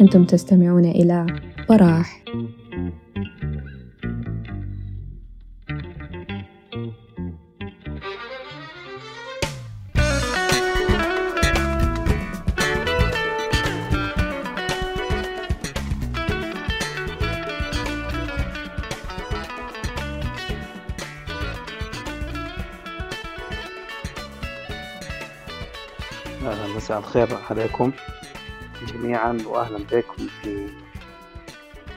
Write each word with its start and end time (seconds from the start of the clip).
أنتم 0.00 0.24
تستمعون 0.24 0.84
إلى 0.84 1.26
براح 1.68 2.24
الخير 27.16 27.38
عليكم 27.50 27.92
جميعا 28.88 29.38
واهلا 29.46 29.78
بكم 29.92 30.26
في 30.42 30.68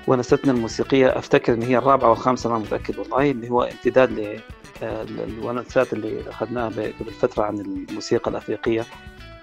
ونستنا 0.08 0.52
الموسيقية 0.52 1.08
أفتكر 1.08 1.54
إن 1.54 1.62
هي 1.62 1.78
الرابعة 1.78 2.10
والخامسة 2.10 2.50
ما 2.50 2.58
متأكد 2.58 3.00
والله 3.00 3.32
اللي 3.32 3.50
هو 3.50 3.64
امتداد 3.64 4.42
للونسات 4.82 5.94
اللي 5.94 6.30
أخذناها 6.30 6.68
قبل 6.70 7.12
فترة 7.22 7.44
عن 7.44 7.60
الموسيقى 7.60 8.32
الأفريقية 8.32 8.86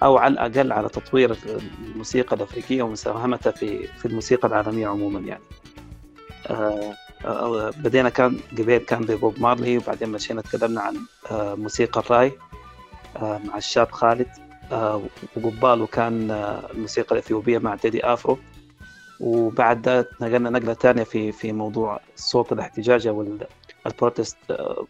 أو 0.03 0.17
على 0.17 0.33
الأقل 0.33 0.71
على 0.71 0.89
تطوير 0.89 1.37
الموسيقى 1.81 2.35
الأفريقية 2.35 2.83
ومساهمتها 2.83 3.51
في 3.51 3.87
في 3.87 4.05
الموسيقى 4.05 4.47
العالمية 4.47 4.87
عموما 4.87 5.19
يعني. 5.19 5.43
آه، 6.47 6.93
آه، 7.25 7.69
بدينا 7.69 8.09
كان 8.09 8.39
قبل 8.51 8.77
كان 8.77 9.01
ببوب 9.01 9.39
مارلي 9.39 9.77
وبعدين 9.77 10.09
مشينا 10.09 10.41
تكلمنا 10.41 10.81
عن 10.81 10.95
آه، 11.31 11.55
موسيقى 11.55 12.01
الراي 12.01 12.31
مع 13.21 13.57
الشاب 13.57 13.91
خالد 13.91 14.50
وقباله 14.73 15.87
كان 15.87 16.31
الموسيقى 16.73 17.15
الإثيوبية 17.15 17.57
مع 17.57 17.75
تيدي 17.75 18.05
آفرو. 18.05 18.37
وبعد 19.19 19.89
ذلك 19.89 20.07
نقلنا 20.21 20.49
نقلة 20.49 20.73
ثانية 20.73 21.03
في 21.03 21.31
في 21.31 21.51
موضوع 21.53 21.99
الصوت 22.15 22.53
الاحتجاجي 22.53 23.09
ال 23.87 23.93
protest 23.93 24.37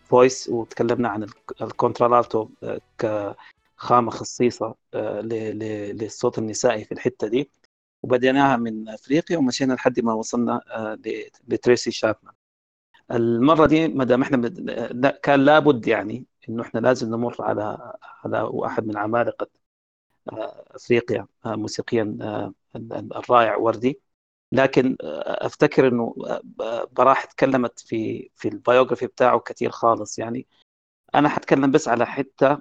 voice 0.05 0.49
وتكلمنا 0.49 1.09
عن 1.09 1.27
ال 1.61 1.70
contralto 1.70 2.49
كخامة 2.97 4.11
خصيصة 4.11 4.75
للصوت 4.93 6.37
النسائي 6.37 6.85
في 6.85 6.91
الحتة 6.91 7.27
دي. 7.27 7.49
وبديناها 8.03 8.57
من 8.57 8.89
أفريقيا 8.89 9.37
ومشينا 9.37 9.73
لحد 9.73 9.99
ما 9.99 10.13
وصلنا 10.13 10.61
لتريسي 11.47 11.91
شابمان. 11.91 12.33
المرة 13.11 13.65
دي 13.65 13.87
ما 13.87 14.03
دام 14.03 14.21
إحنا 14.21 14.49
كان 15.23 15.39
لابد 15.45 15.87
يعني 15.87 16.25
إنه 16.49 16.63
إحنا 16.63 16.79
لازم 16.79 17.09
نمر 17.09 17.35
على 17.39 17.93
على 18.23 18.41
واحد 18.41 18.87
من 18.87 18.97
عمالقة 18.97 19.47
أفريقيا 20.27 21.27
موسيقيا 21.45 22.17
الرائع 22.75 23.55
وردي. 23.57 24.01
لكن 24.51 24.97
أفتكر 25.01 25.87
إنه 25.87 26.15
براح 26.91 27.25
تكلمت 27.25 27.79
في 27.79 28.29
في 28.35 28.47
البيوغرافي 28.47 29.07
بتاعه 29.07 29.39
كثير 29.39 29.71
خالص. 29.71 30.19
يعني 30.19 30.47
أنا 31.15 31.29
حتكلم 31.29 31.71
بس 31.71 31.87
على 31.87 32.05
حتة 32.05 32.59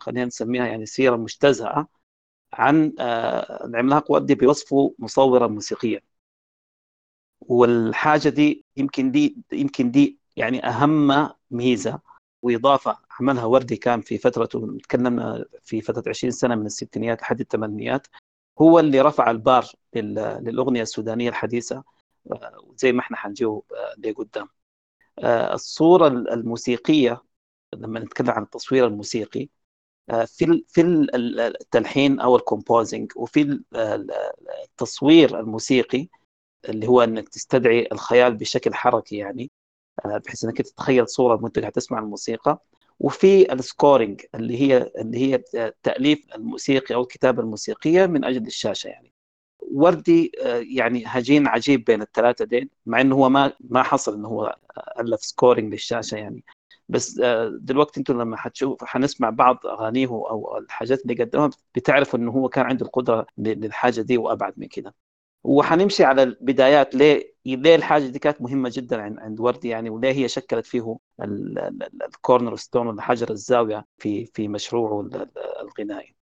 خلينا 0.00 0.24
نسميها 0.26 0.66
يعني 0.66 0.86
سيرة 0.86 1.16
مجتزأه 1.16 1.88
عن 2.52 2.92
العملاق 3.64 4.10
وردي 4.12 4.34
بوصفه 4.34 4.94
مصورا 4.98 5.46
موسيقيا 5.46 6.00
والحاجة 7.40 8.28
دي 8.28 8.64
يمكن 8.76 9.10
دي 9.10 9.36
يمكن 9.52 9.90
دي 9.90 10.18
يعني 10.36 10.66
أهم 10.66 11.30
ميزة 11.50 12.00
وإضافة 12.42 12.98
عملها 13.20 13.44
وردي 13.44 13.76
كان 13.76 14.00
في 14.00 14.18
فترته 14.18 14.78
تكلمنا 14.82 15.44
في 15.62 15.80
فترة 15.80 16.04
20 16.08 16.30
سنة 16.30 16.54
من 16.54 16.66
الستينيات 16.66 17.22
لحد 17.22 17.40
الثمانينيات. 17.40 18.06
هو 18.60 18.78
اللي 18.78 19.00
رفع 19.00 19.30
البار 19.30 19.66
للأغنية 19.94 20.82
السودانية 20.82 21.28
الحديثة 21.28 21.84
زي 22.76 22.92
ما 22.92 23.00
إحنا 23.00 23.16
حنجيه 23.16 23.62
لقدام. 23.98 24.48
الصورة 25.24 26.08
الموسيقية 26.08 27.22
لما 27.74 28.00
نتكلم 28.00 28.30
عن 28.30 28.42
التصوير 28.42 28.86
الموسيقي 28.86 29.48
في 30.26 30.64
في 30.68 30.80
التلحين 31.14 32.20
أو 32.20 32.36
ال 32.36 32.44
composing 32.44 33.12
وفي 33.16 33.60
التصوير 34.64 35.40
الموسيقي 35.40 36.08
اللي 36.68 36.88
هو 36.88 37.02
إنك 37.02 37.28
تستدعي 37.28 37.88
الخيال 37.92 38.34
بشكل 38.36 38.74
حركي 38.74 39.16
يعني. 39.16 39.50
بحيث 40.04 40.44
إنك 40.44 40.62
تتخيل 40.62 41.08
صورة 41.08 41.42
وانت 41.42 41.58
قاعد 41.58 41.72
تسمع 41.72 41.98
الموسيقى. 41.98 42.58
وفي 43.00 43.52
ال 43.52 43.61
scoring 43.61 44.22
اللي 44.34 44.60
هي 44.62 44.92
اللي 44.98 45.18
هي 45.18 45.38
تأليف 45.82 46.26
الموسيقي 46.34 46.94
أو 46.94 47.02
الكتابة 47.02 47.42
الموسيقية 47.42 48.06
من 48.06 48.24
أجل 48.24 48.46
الشاشة 48.46 48.88
يعني. 48.88 49.12
وردي 49.60 50.32
يعني 50.76 51.04
هجين 51.06 51.46
عجيب 51.48 51.84
بين 51.84 52.02
الثلاثة 52.02 52.44
دين 52.44 52.70
مع 52.86 53.00
إنه 53.00 53.14
هو 53.16 53.28
ما 53.28 53.52
ما 53.60 53.82
حصل 53.82 54.14
إنه 54.14 54.28
هو 54.28 54.56
ألف 55.00 55.20
scoring 55.24 55.72
للشاشة 55.72 56.16
يعني. 56.16 56.44
بس 56.88 57.20
دلوقتي 57.50 58.00
أنتم 58.00 58.20
لما 58.20 58.36
حتشوف 58.36 58.84
حنسمع 58.84 59.30
بعض 59.30 59.66
أغانيه 59.66 60.06
أو 60.08 60.58
الحاجات 60.58 61.02
اللي 61.02 61.14
قدمها 61.24 61.50
بتعرفوا 61.74 62.18
إنه 62.18 62.30
هو 62.32 62.48
كان 62.48 62.66
عنده 62.66 62.86
القدرة 62.86 63.26
للحاجة 63.38 64.00
دي 64.00 64.18
وأبعد 64.18 64.54
من 64.56 64.66
كده. 64.68 64.94
وحنمشي 65.44 66.04
على 66.04 66.22
البدايات 66.22 66.94
ليه 66.94 67.29
ليه 67.46 67.74
الحاجة 67.74 68.06
دي 68.06 68.18
كانت 68.18 68.42
مهمة 68.42 68.70
جدا 68.74 69.02
عند 69.22 69.40
وردي 69.40 69.68
يعني 69.68 69.90
وليه 69.90 70.12
هي 70.12 70.28
شكلت 70.28 70.66
فيه 70.66 70.96
الكورنر 72.06 72.56
ستون 72.56 72.86
ولا 72.86 73.02
حجر 73.02 73.30
الزاوية 73.30 73.86
في 73.98 74.26
في 74.26 74.48
مشروعه 74.48 75.08
الغنائي. 75.60 76.16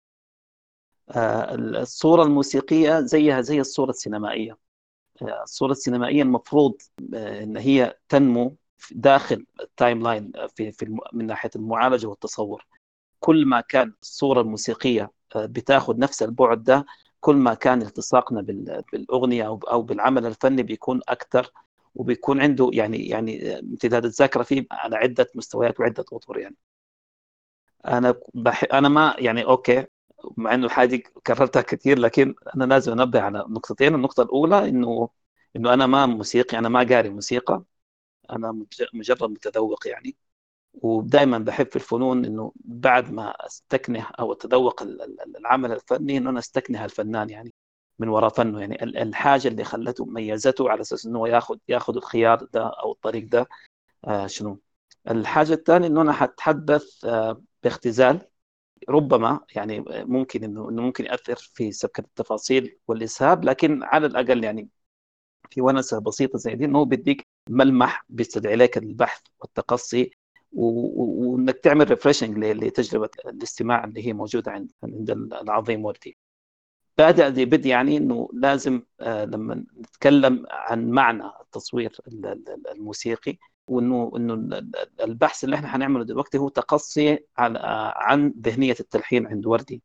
الصورة 1.80 2.22
الموسيقية 2.22 3.00
زيها 3.00 3.40
زي 3.40 3.60
الصورة 3.60 3.90
السينمائية. 3.90 4.58
الصورة 5.22 5.72
السينمائية 5.72 6.22
المفروض 6.22 6.82
إن 7.14 7.56
هي 7.56 7.98
تنمو 8.08 8.56
داخل 8.92 9.46
ال 9.60 10.02
timeline 10.02 10.32
في 10.56 10.72
في 10.72 10.98
من 11.12 11.26
ناحية 11.26 11.50
المعالجة 11.56 12.06
والتصور. 12.06 12.66
كل 13.20 13.46
ما 13.46 13.60
كان 13.60 13.94
الصورة 14.02 14.40
الموسيقية 14.40 15.10
بتاخذ 15.36 15.98
نفس 15.98 16.22
البعد 16.22 16.62
ده 16.64 16.84
كل 17.24 17.36
ما 17.36 17.54
كان 17.54 17.82
التصاقنا 17.82 18.40
بالأغنية 18.92 19.44
أو 19.48 19.82
بالعمل 19.82 20.26
الفني 20.26 20.62
بيكون 20.62 21.00
أكثر 21.08 21.52
وبيكون 21.94 22.40
عنده 22.40 22.70
يعني 22.72 23.08
يعني 23.08 23.58
امتداد 23.60 24.04
الذاكرة 24.04 24.42
فيه 24.42 24.66
على 24.72 24.96
عدة 24.96 25.30
مستويات 25.34 25.80
وعدة 25.80 26.04
أطر 26.12 26.38
يعني. 26.38 26.56
أنا 27.86 28.14
بح... 28.34 28.64
أنا 28.72 28.88
ما 28.88 29.16
يعني 29.18 29.44
okay 29.44 29.86
مع 30.36 30.54
إنه 30.54 30.66
الحاجة 30.66 31.02
كررتها 31.26 31.62
كثير 31.62 31.98
لكن 31.98 32.34
أنا 32.56 32.64
لازم 32.64 32.92
أنبه 32.92 33.20
على 33.20 33.38
نقطتين، 33.48 33.94
النقطة 33.94 34.22
الأولى 34.22 34.68
إنه 34.68 35.08
إنه 35.56 35.74
أنا 35.74 35.86
ما 35.86 36.06
موسيقي 36.06 36.58
أنا 36.58 36.68
ما 36.68 36.82
قاري 36.82 37.08
موسيقى 37.10 37.62
أنا 38.30 38.66
مجرد 38.94 39.30
متذوق 39.30 39.88
يعني 39.88 40.16
ودائما 40.82 41.38
بحب 41.38 41.66
في 41.70 41.76
الفنون 41.76 42.24
إنه 42.24 42.52
بعد 42.64 43.12
ما 43.12 43.30
استكنه 43.46 44.06
أو 44.18 44.32
اتذوق 44.32 44.82
العمل 45.36 45.72
الفني 45.72 46.16
إنه 46.16 46.30
أنا 46.30 46.38
استكنه 46.38 46.84
الفنان 46.84 47.30
يعني 47.30 47.52
من 47.98 48.08
وراء 48.08 48.28
فنه. 48.30 48.60
يعني 48.60 48.84
الحاجة 48.84 49.48
اللي 49.48 49.64
خلته 49.64 50.04
ميزته 50.04 50.70
على 50.70 50.80
أساس 50.80 51.06
إنه 51.06 51.28
ياخذ 51.28 51.56
ياخذ 51.68 51.96
الخيار 51.96 52.44
ده 52.52 52.66
أو 52.68 52.92
الطريق 52.92 53.24
ده 53.28 53.48
آه 54.04 54.26
شنو؟ 54.26 54.60
الحاجة 55.10 55.52
الثانية 55.52 55.86
إنه 55.88 56.00
أنا 56.02 56.12
حتحدث 56.12 57.04
آه 57.04 57.42
باختزال. 57.62 58.20
ربما 58.88 59.40
يعني 59.56 59.84
ممكن 59.88 60.44
انه 60.44 60.68
إنه 60.70 60.82
ممكن 60.82 61.04
يأثر 61.04 61.36
في 61.54 61.72
سبكة 61.72 62.00
التفاصيل 62.00 62.78
والإسهاب 62.88 63.44
لكن 63.44 63.82
على 63.82 64.06
الأقل 64.06 64.44
يعني 64.44 64.68
في 65.50 65.60
ونسة 65.60 66.00
بسيطة 66.00 66.38
زي 66.38 66.54
دي 66.54 66.64
إنه 66.64 66.84
بيديك 66.84 67.26
ملمح 67.50 68.04
بيستدعي 68.08 68.56
لك 68.56 68.78
البحث 68.78 69.22
والتقصي 69.40 70.10
وإنك 70.54 71.58
تعمل 71.58 71.90
refreshing 71.90 72.38
لتجربة 72.38 73.08
الاستماع 73.26 73.84
اللي 73.84 74.06
هي 74.06 74.12
موجودة 74.12 74.52
عند 74.52 74.70
عند 74.84 75.10
العظيم 75.10 75.84
وردي. 75.84 76.16
بادئ 76.98 77.28
ذي 77.28 77.44
بدء 77.44 77.66
يعني 77.66 77.96
إنه 77.96 78.28
لازم 78.32 78.82
لما 79.00 79.64
نتكلم 79.80 80.46
عن 80.50 80.90
معنى 80.90 81.22
التصوير 81.40 81.96
الموسيقي 82.72 83.36
وانه 83.68 84.12
إنه 84.16 84.34
البحث 85.00 85.44
اللي 85.44 85.56
إحنا 85.56 85.68
حنعمله 85.68 86.04
دلوقتي 86.04 86.38
هو 86.38 86.48
تقصي 86.48 87.18
على 87.38 87.58
عن 87.96 88.34
ذهنية 88.40 88.76
التلحين 88.80 89.26
عند 89.26 89.46
وردي 89.46 89.82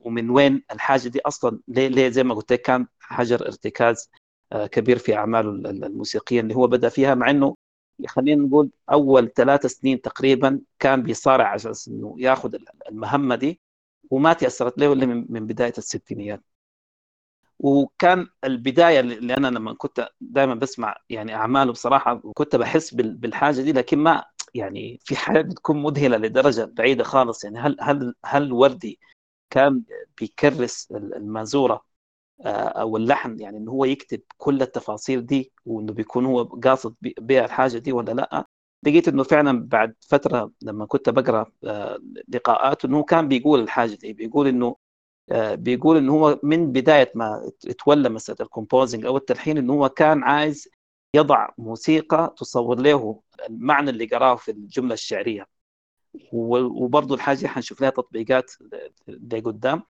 ومن 0.00 0.30
وين 0.30 0.62
الحاجة 0.72 1.08
دي 1.08 1.20
أصلا 1.20 1.58
ليه, 1.68 1.88
ليه 1.88 2.08
زي 2.08 2.22
ما 2.24 2.34
قلت 2.34 2.52
لك 2.52 2.60
كان 2.62 2.86
حجر 3.00 3.46
ارتكاز 3.46 4.10
كبير 4.52 4.98
في 4.98 5.14
أعماله 5.16 5.50
الموسيقية 5.70 6.40
اللي 6.40 6.54
هو 6.54 6.66
بدأ 6.66 6.88
فيها 6.88 7.14
مع 7.14 7.30
إنه 7.30 7.54
خلينا 8.06 8.42
نقول 8.46 8.70
أول 8.92 9.32
ثلاث 9.32 9.66
سنين 9.66 10.00
تقريبا 10.00 10.60
كان 10.78 11.02
بيصارع 11.02 11.54
أساس 11.54 11.88
إنه 11.88 12.14
ياخذ 12.18 12.56
المهمة 12.88 13.34
دي 13.36 13.60
وما 14.10 14.32
تيسرت 14.32 14.78
له 14.78 14.92
إلا 14.92 15.06
من 15.06 15.46
بداية 15.46 15.72
الستينيات. 15.78 16.42
وكان 17.58 18.26
البداية 18.44 19.00
اللي 19.00 19.36
أنا 19.36 19.48
لما 19.48 19.74
كنت 19.74 20.08
دائما 20.20 20.54
بسمع 20.54 20.96
يعني 21.10 21.34
أعماله 21.34 21.72
بصراحة 21.72 22.14
كنت 22.34 22.56
بحس 22.56 22.94
بالحاجة 22.94 23.60
دي 23.60 23.72
لكن 23.72 23.98
ما 23.98 24.24
يعني 24.54 24.98
في 25.04 25.16
حاجات 25.16 25.44
بتكون 25.46 25.82
مذهلة 25.82 26.16
لدرجة 26.16 26.64
بعيدة 26.64 27.04
خالص. 27.04 27.44
يعني 27.44 27.58
هل 27.60 27.76
هل 27.80 28.14
هل 28.24 28.52
وردي 28.52 28.98
كان 29.50 29.82
بيكرس 30.20 30.88
المازوره 30.92 31.84
أو 32.46 32.96
اللحن 32.96 33.40
يعني 33.40 33.56
إنه 33.58 33.70
هو 33.72 33.84
يكتب 33.84 34.20
كل 34.38 34.62
التفاصيل 34.62 35.26
دي 35.26 35.52
وإنه 35.66 35.92
بيكون 35.92 36.26
هو 36.26 36.42
قاصد 36.44 36.94
بيها 37.00 37.44
الحاجة 37.44 37.78
دي 37.78 37.92
ولا 37.92 38.12
لأ. 38.12 38.46
لقيت 38.82 39.08
إنه 39.08 39.22
فعلا 39.22 39.68
بعد 39.68 39.94
فترة 40.00 40.52
لما 40.62 40.86
كنت 40.86 41.08
بقرأ 41.10 41.46
آه، 41.64 41.98
لقاءاته 42.28 42.86
إنه 42.86 43.02
كان 43.02 43.28
بيقول 43.28 43.60
الحاجة 43.60 43.94
دي 43.94 44.12
بيقول 44.12 44.46
إنه 44.48 44.76
آه، 45.30 45.54
بيقول 45.54 45.96
إنه 45.96 46.12
هو 46.12 46.40
من 46.42 46.72
بداية 46.72 47.12
ما 47.14 47.50
تولى 47.84 48.08
مسألة 48.08 48.38
الكومبوزنج 48.40 49.06
أو 49.06 49.16
التلحين 49.16 49.58
إنه 49.58 49.72
هو 49.72 49.88
كان 49.88 50.22
عايز 50.22 50.68
يضع 51.14 51.48
موسيقى 51.58 52.34
تصور 52.38 52.80
له 52.80 53.20
المعنى 53.48 53.90
اللي 53.90 54.06
قراه 54.06 54.34
في 54.36 54.50
الجملة 54.50 54.94
الشعرية. 54.94 55.46
وبرضه 56.32 57.14
الحاجة 57.14 57.46
حنشوف 57.46 57.80
لها 57.80 57.90
تطبيقات 57.90 58.52
لقدام. 59.08 59.82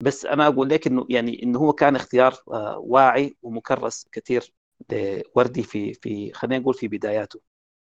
بس 0.00 0.26
أنا 0.26 0.46
أقول 0.46 0.68
لك 0.70 0.86
إنه 0.86 1.06
يعني 1.10 1.42
إنه 1.42 1.58
هو 1.58 1.72
كان 1.72 1.96
اختيار 1.96 2.34
آه، 2.52 2.78
واعي 2.78 3.36
ومكرس 3.42 4.08
كثير 4.12 4.52
لوردي 4.92 5.62
في 5.62 5.94
في 5.94 6.32
خلينا 6.32 6.58
نقول 6.62 6.74
في 6.74 6.88
بداياته. 6.88 7.40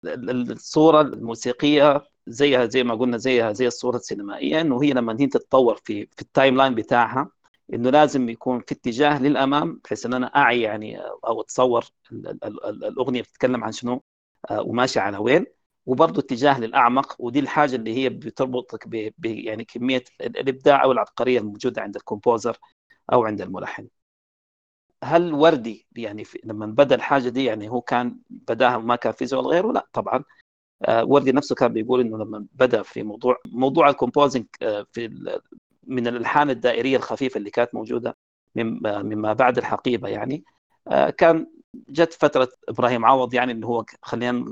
الصورة 0.05 1.01
الموسيقية 1.01 2.03
زيها 2.27 2.65
زي 2.65 2.83
ما 2.83 2.95
قلنا 2.95 3.17
زيها 3.17 3.53
زي 3.53 3.67
الصورة 3.67 3.95
السينمائية 3.97 4.61
إنه 4.61 4.83
هي 4.83 4.91
لما 4.93 5.17
هي 5.21 5.27
تتطور 5.27 5.75
في 5.85 6.05
في 6.07 6.21
ال 6.21 6.57
timeline 6.57 6.75
بتاعها 6.75 7.31
إنه 7.73 7.89
لازم 7.89 8.29
يكون 8.29 8.59
في 8.61 8.71
اتجاه 8.75 9.21
للأمام 9.23 9.81
بحيث 9.83 10.05
إن 10.05 10.13
أنا 10.13 10.27
أعي 10.27 10.61
يعني 10.61 10.99
أو 11.01 11.41
أتصور 11.41 11.85
الأغنية 12.67 13.21
بتتكلم 13.21 13.63
عن 13.63 13.71
شنو 13.71 14.03
آه، 14.51 14.61
وماشي 14.61 14.99
على 14.99 15.17
وين 15.17 15.45
وبرضه 15.85 16.19
اتجاه 16.21 16.59
للأعمق 16.59 17.15
ودي 17.19 17.39
الحاجة 17.39 17.75
اللي 17.75 17.95
هي 17.97 18.09
بتربطك 18.09 18.87
ب 18.87 19.25
يعني 19.25 19.65
كمية 19.65 20.03
الإبداع 20.21 20.83
أو 20.83 20.91
العبقرية 20.91 21.39
الموجودة 21.39 21.81
عند 21.81 21.95
ال 21.95 22.02
composer 22.02 22.57
أو 23.13 23.25
عند 23.25 23.41
الملحن. 23.41 23.87
هل 25.03 25.33
وردي 25.33 25.87
يعني 25.95 26.23
لما 26.43 26.65
بدا 26.65 26.95
الحاجة 26.95 27.29
دي 27.29 27.45
يعني 27.45 27.69
هو 27.69 27.81
كان 27.81 28.19
بداها 28.29 28.77
وما 28.77 28.95
كان 28.95 29.13
في 29.13 29.25
زول 29.25 29.47
غيره؟ 29.47 29.71
لا 29.71 29.87
طبعا 29.93 30.23
آه، 30.85 31.05
وردي 31.05 31.31
نفسه 31.31 31.55
كان 31.55 31.73
بيقول 31.73 32.01
إنه 32.01 32.17
لما 32.17 32.45
بدا 32.53 32.81
في 32.83 33.03
موضوع 33.03 33.37
موضوع 33.45 33.89
ال 33.89 33.95
composing 33.95 34.45
آه، 34.61 34.85
في 34.93 35.07
من 35.83 36.07
الألحان 36.07 36.49
الدائرية 36.49 36.97
الخفيفة 36.97 37.37
اللي 37.37 37.49
كانت 37.51 37.75
موجودة 37.75 38.17
مما 38.55 39.33
بعد 39.33 39.57
الحقيبة 39.57 40.09
يعني 40.09 40.43
آه، 40.87 41.09
كان 41.09 41.47
جت 41.75 42.13
فترة 42.13 42.49
إبراهيم 42.69 43.05
عوض 43.05 43.33
يعني 43.33 43.51
اللي 43.51 43.65
هو 43.67 43.85
خلينا 44.01 44.45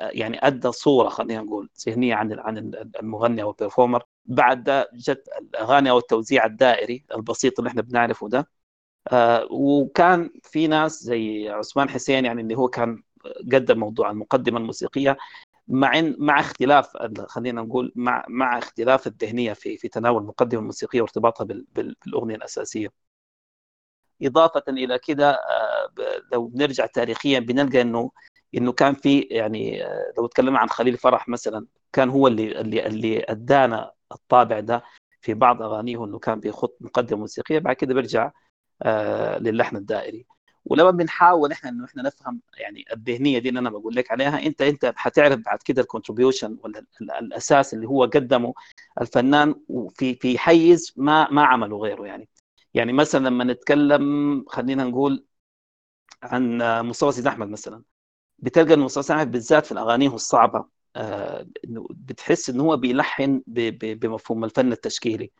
يعني 0.00 0.46
أدى 0.46 0.72
صورة 0.72 1.08
خلينا 1.08 1.42
نقول 1.42 1.70
ذهنية 1.88 2.14
عن 2.14 2.32
عن 2.38 2.58
المغني 3.00 3.42
أو 3.42 3.50
البرفورمر 3.50 4.02
بعد 4.26 4.64
ده 4.64 4.90
جت 4.94 5.28
الأغاني 5.40 5.90
أو 5.90 5.98
التوزيع 5.98 6.46
الدائري 6.46 7.04
البسيط 7.14 7.58
اللي 7.58 7.68
إحنا 7.70 7.82
بنعرفه 7.82 8.28
ده 8.28 8.48
آه، 9.12 9.48
وكان 9.50 10.30
في 10.44 10.66
ناس 10.66 11.02
زي 11.04 11.48
عثمان 11.48 11.88
حسين 11.90 12.24
يعني 12.24 12.42
اللي 12.42 12.54
هو 12.56 12.68
كان 12.68 13.02
قدم 13.52 13.78
موضوع 13.80 14.10
المقدمه 14.10 14.58
الموسيقيه 14.58 15.16
مع 15.68 15.92
مع 16.18 16.40
اختلاف 16.40 16.96
خلينا 17.28 17.62
نقول 17.62 17.92
مع 17.96 18.24
مع 18.28 18.58
اختلاف 18.58 19.06
الذهنية 19.06 19.52
في 19.52 19.76
في 19.78 19.88
تناول 19.88 20.22
المقدمه 20.22 20.60
الموسيقيه 20.60 21.00
وارتباطها 21.02 21.44
بالأغنية 21.46 22.34
الأساسية. 22.36 23.07
إضافة 24.22 24.62
إلى 24.68 24.98
كده 24.98 25.30
آه، 25.30 25.90
لو 26.32 26.46
بنرجع 26.46 26.86
تاريخيا 26.86 27.38
بنلقى 27.38 27.80
إنه 27.80 28.10
إنه 28.54 28.72
كان 28.72 28.94
في 28.94 29.20
يعني 29.20 29.84
آه، 29.86 30.12
لو 30.18 30.26
تكلمنا 30.26 30.58
عن 30.58 30.68
خليل 30.68 30.96
فرح 30.96 31.28
مثلا 31.28 31.66
كان 31.92 32.10
هو 32.10 32.26
اللي 32.28 32.60
اللي 32.60 32.86
اللي 32.86 33.24
أدانا 33.28 33.92
الطابع 34.12 34.60
ده 34.60 34.84
في 35.20 35.34
بعض 35.34 35.62
أغانيه 35.62 36.04
إنه 36.04 36.18
كان 36.18 36.40
بيخط 36.40 36.76
مقدمة 36.80 37.20
موسيقية 37.20 37.58
بعد 37.58 37.76
كده 37.76 37.94
بيرجع 37.94 38.30
آه، 38.82 39.38
للحن 39.38 39.76
الدائري. 39.76 40.26
ولما 40.64 40.90
بنحاول 40.90 41.52
إحنا 41.52 41.70
إنه 41.70 41.84
إحنا 41.84 42.02
نفهم 42.02 42.40
يعني 42.58 42.84
الذهنية 42.92 43.38
دي 43.38 43.48
اللي 43.48 43.60
أنا 43.60 43.70
بقول 43.70 43.94
لك 43.96 44.10
عليها 44.12 44.46
أنت 44.46 44.62
أنت 44.62 44.92
حتعرف 44.96 45.40
بعد 45.46 45.58
كده 45.64 45.82
الكونتريبيوشن 45.82 46.58
ولا 46.64 46.84
الأساس 47.20 47.74
اللي 47.74 47.86
هو 47.88 48.04
قدمه 48.04 48.54
الفنان 49.00 49.54
وفي 49.68 50.14
في 50.14 50.38
حيز 50.38 50.94
ما 50.96 51.30
ما 51.30 51.44
عمله 51.44 51.78
غيره 51.78 52.06
يعني. 52.06 52.28
يعني 52.78 52.92
مثلا 52.92 53.28
لما 53.28 53.44
نتكلم 53.44 54.44
خلينا 54.48 54.84
نقول 54.84 55.26
عن 56.22 56.58
مصطفى 56.88 57.12
سيد 57.12 57.26
أحمد 57.26 57.48
مثلا 57.48 57.82
بتلقى 58.38 58.74
إن 58.74 58.80
مصطفى 58.80 59.04
سيد 59.06 59.16
أحمد 59.16 59.32
بالذات 59.32 59.66
في 59.66 59.74
اغانيه 59.80 60.16
الصعبة 60.16 60.66
آه، 60.96 61.48
بتحس 61.90 62.50
إن 62.50 62.60
هو 62.60 62.78
بيلحن 62.78 63.42
بمفهوم 63.48 64.44
الفن 64.44 64.72
التشكيلي. 64.72 65.32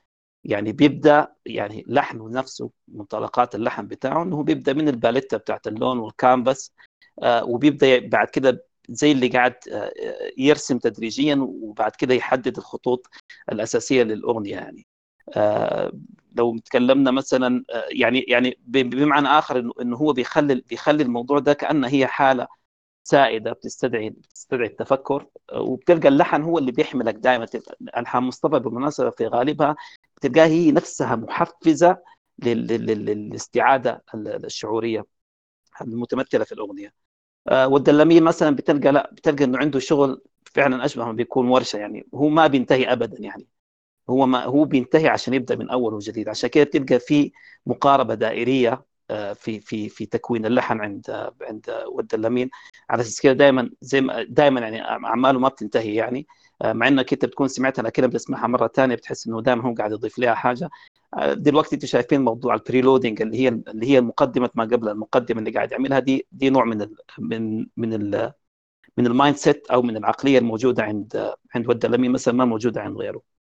يعني 0.44 0.72
بيبدأ 0.72 1.28
يعني 1.46 1.84
لحنه 1.88 2.30
نفسه 2.30 2.72
منطلقات 2.88 3.56
اللحن 3.56 3.88
بتاعه 3.88 4.24
إنه 4.24 4.44
بيبدأ 4.44 4.74
من 4.74 4.88
الباليتا 4.90 5.38
بتاعت 5.38 5.68
اللون 5.68 5.98
والكانفاس 6.00 6.72
آه، 7.24 7.44
وبيبدأ 7.46 8.00
بعد 8.08 8.28
كده 8.30 8.66
زي 8.90 9.12
اللي 9.12 9.28
قاعد 9.28 9.54
آه، 9.72 9.92
يرسم 10.38 10.78
تدريجيا 10.78 11.36
وبعد 11.40 11.92
كده 11.96 12.14
يحدد 12.14 12.58
الخطوط 12.58 13.08
الأساسية 13.52 14.04
للأغنية 14.04 14.56
يعني. 14.56 14.87
لو 16.32 16.58
تكلمنا 16.58 17.10
مثلا 17.10 17.64
يعني 17.90 18.20
يعني 18.20 18.58
بمعنى 18.66 19.28
آخر 19.28 19.72
إنه 19.82 19.96
هو 19.96 20.12
بيخلي 20.12 20.54
بيخلي 20.54 21.02
الموضوع 21.02 21.38
ده 21.38 21.52
كأنه 21.52 21.88
هي 21.88 22.06
حالة 22.06 22.46
سائدة 23.04 23.52
بتستدعي 23.52 24.10
بتستدعي 24.10 24.66
التفكر 24.68 25.26
وبتلقى 25.54 26.08
اللحن 26.08 26.42
هو 26.42 26.58
اللي 26.58 26.72
بيحملك 26.72 27.14
دائما 27.14 27.46
ألحان 27.98 28.22
مصطفى 28.22 28.60
بالمناسبه 28.60 29.10
في 29.10 29.26
غالبها 29.26 29.76
بتلقاها 30.16 30.46
هي 30.46 30.72
نفسها 30.72 31.16
محفزة 31.16 31.98
للاستعادة 32.40 34.04
الشعورية 34.16 35.04
المتمثلة 35.82 36.44
في 36.44 36.52
الأغنية. 36.52 36.92
آه، 37.48 37.68
والدلمين 37.68 38.22
مثلا 38.24 38.56
بتلقى 38.56 38.92
لا 38.92 39.10
بتلقى 39.14 39.44
إنه 39.44 39.58
عنده 39.58 39.78
شغل 39.80 40.22
فعلا 40.54 40.84
أشبه 40.84 41.04
ما 41.06 41.12
بيكون 41.12 41.48
ورشة 41.48 41.78
يعني 41.78 42.08
هو 42.14 42.28
ما 42.28 42.46
بينتهي 42.46 42.92
ابدا 42.92 43.16
يعني. 43.22 43.46
هو 44.10 44.26
ما 44.26 44.44
هو 44.44 44.64
بينتهي 44.64 45.08
عشان 45.08 45.34
يبدأ 45.34 45.56
من 45.56 45.70
أول 45.70 45.94
وجديد. 45.94 46.28
عشان 46.28 46.50
كده 46.50 46.64
بتلقى 46.64 47.00
في 47.00 47.32
مقاربة 47.66 48.14
دائرية 48.14 48.84
آه، 49.10 49.32
في 49.32 49.60
في 49.60 49.88
في 49.88 50.06
تكوين 50.06 50.46
اللحن 50.46 50.80
عند 50.80 51.30
عند 51.42 51.70
ود 51.92 52.14
اللمين. 52.14 52.50
على 52.90 53.00
أساس 53.02 53.20
كده 53.20 53.32
دائما 53.32 53.70
زي 53.80 54.00
ما 54.00 54.22
دائما 54.22 54.60
يعني 54.60 54.82
أعماله 54.84 55.38
ما 55.38 55.48
بتنتهي 55.48 55.94
يعني 55.94 56.26
آه، 56.62 56.72
مع 56.72 56.88
إنك 56.88 57.12
أنت 57.12 57.24
بتكون 57.24 57.48
سمعتها 57.48 57.82
لكن 57.82 58.06
بتسمعها 58.06 58.46
مرة 58.46 58.68
ثانية 58.74 58.94
بتحس 58.94 59.26
إنه 59.26 59.42
دائما 59.42 59.62
هو 59.64 59.74
قاعد 59.74 59.92
يضيف 59.92 60.18
لها 60.18 60.34
حاجة. 60.34 60.70
آه، 61.14 61.32
دلوقتي 61.34 61.74
أنتم 61.74 61.86
شايفين 61.86 62.20
موضوع 62.24 62.54
البريلودنج 62.54 63.22
اللي 63.22 63.36
هي 63.38 63.48
اللي 63.48 63.86
هي 63.86 64.00
مقدمه 64.00 64.50
ما 64.54 64.64
قبل 64.64 64.88
المقدمة 64.88 65.38
اللي 65.38 65.50
قاعد 65.50 65.72
يعملها 65.72 65.98
دي 65.98 66.26
دي 66.32 66.50
نوع 66.50 66.64
من 66.64 66.82
ال 66.82 66.96
من 67.18 67.66
من 67.76 67.92
ال 67.94 68.32
من 68.98 69.06
ال 69.06 69.36
mindset 69.36 69.66
أو 69.70 69.82
من 69.82 69.96
العقلية 69.96 70.38
الموجودة 70.38 70.82
عند 70.82 71.34
عند 71.54 71.68
ود 71.68 71.84
اللمين 71.84 72.12
مثلا 72.12 72.34
ما 72.34 72.44
موجودة 72.44 72.80
عند 72.82 72.96
غيره. 72.96 73.37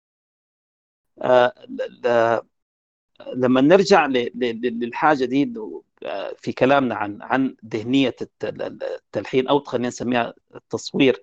لما 3.35 3.61
نرجع 3.61 4.05
للحاجة 4.05 5.25
دي 5.25 5.53
آه، 6.05 6.33
في 6.37 6.51
كلامنا 6.51 6.95
عن 6.95 7.21
عن 7.21 7.55
ذهنية 7.65 8.15
التلحين 8.43 9.47
أو 9.47 9.59
خلينا 9.59 9.87
نسميها 9.87 10.33
التصوير 10.55 11.21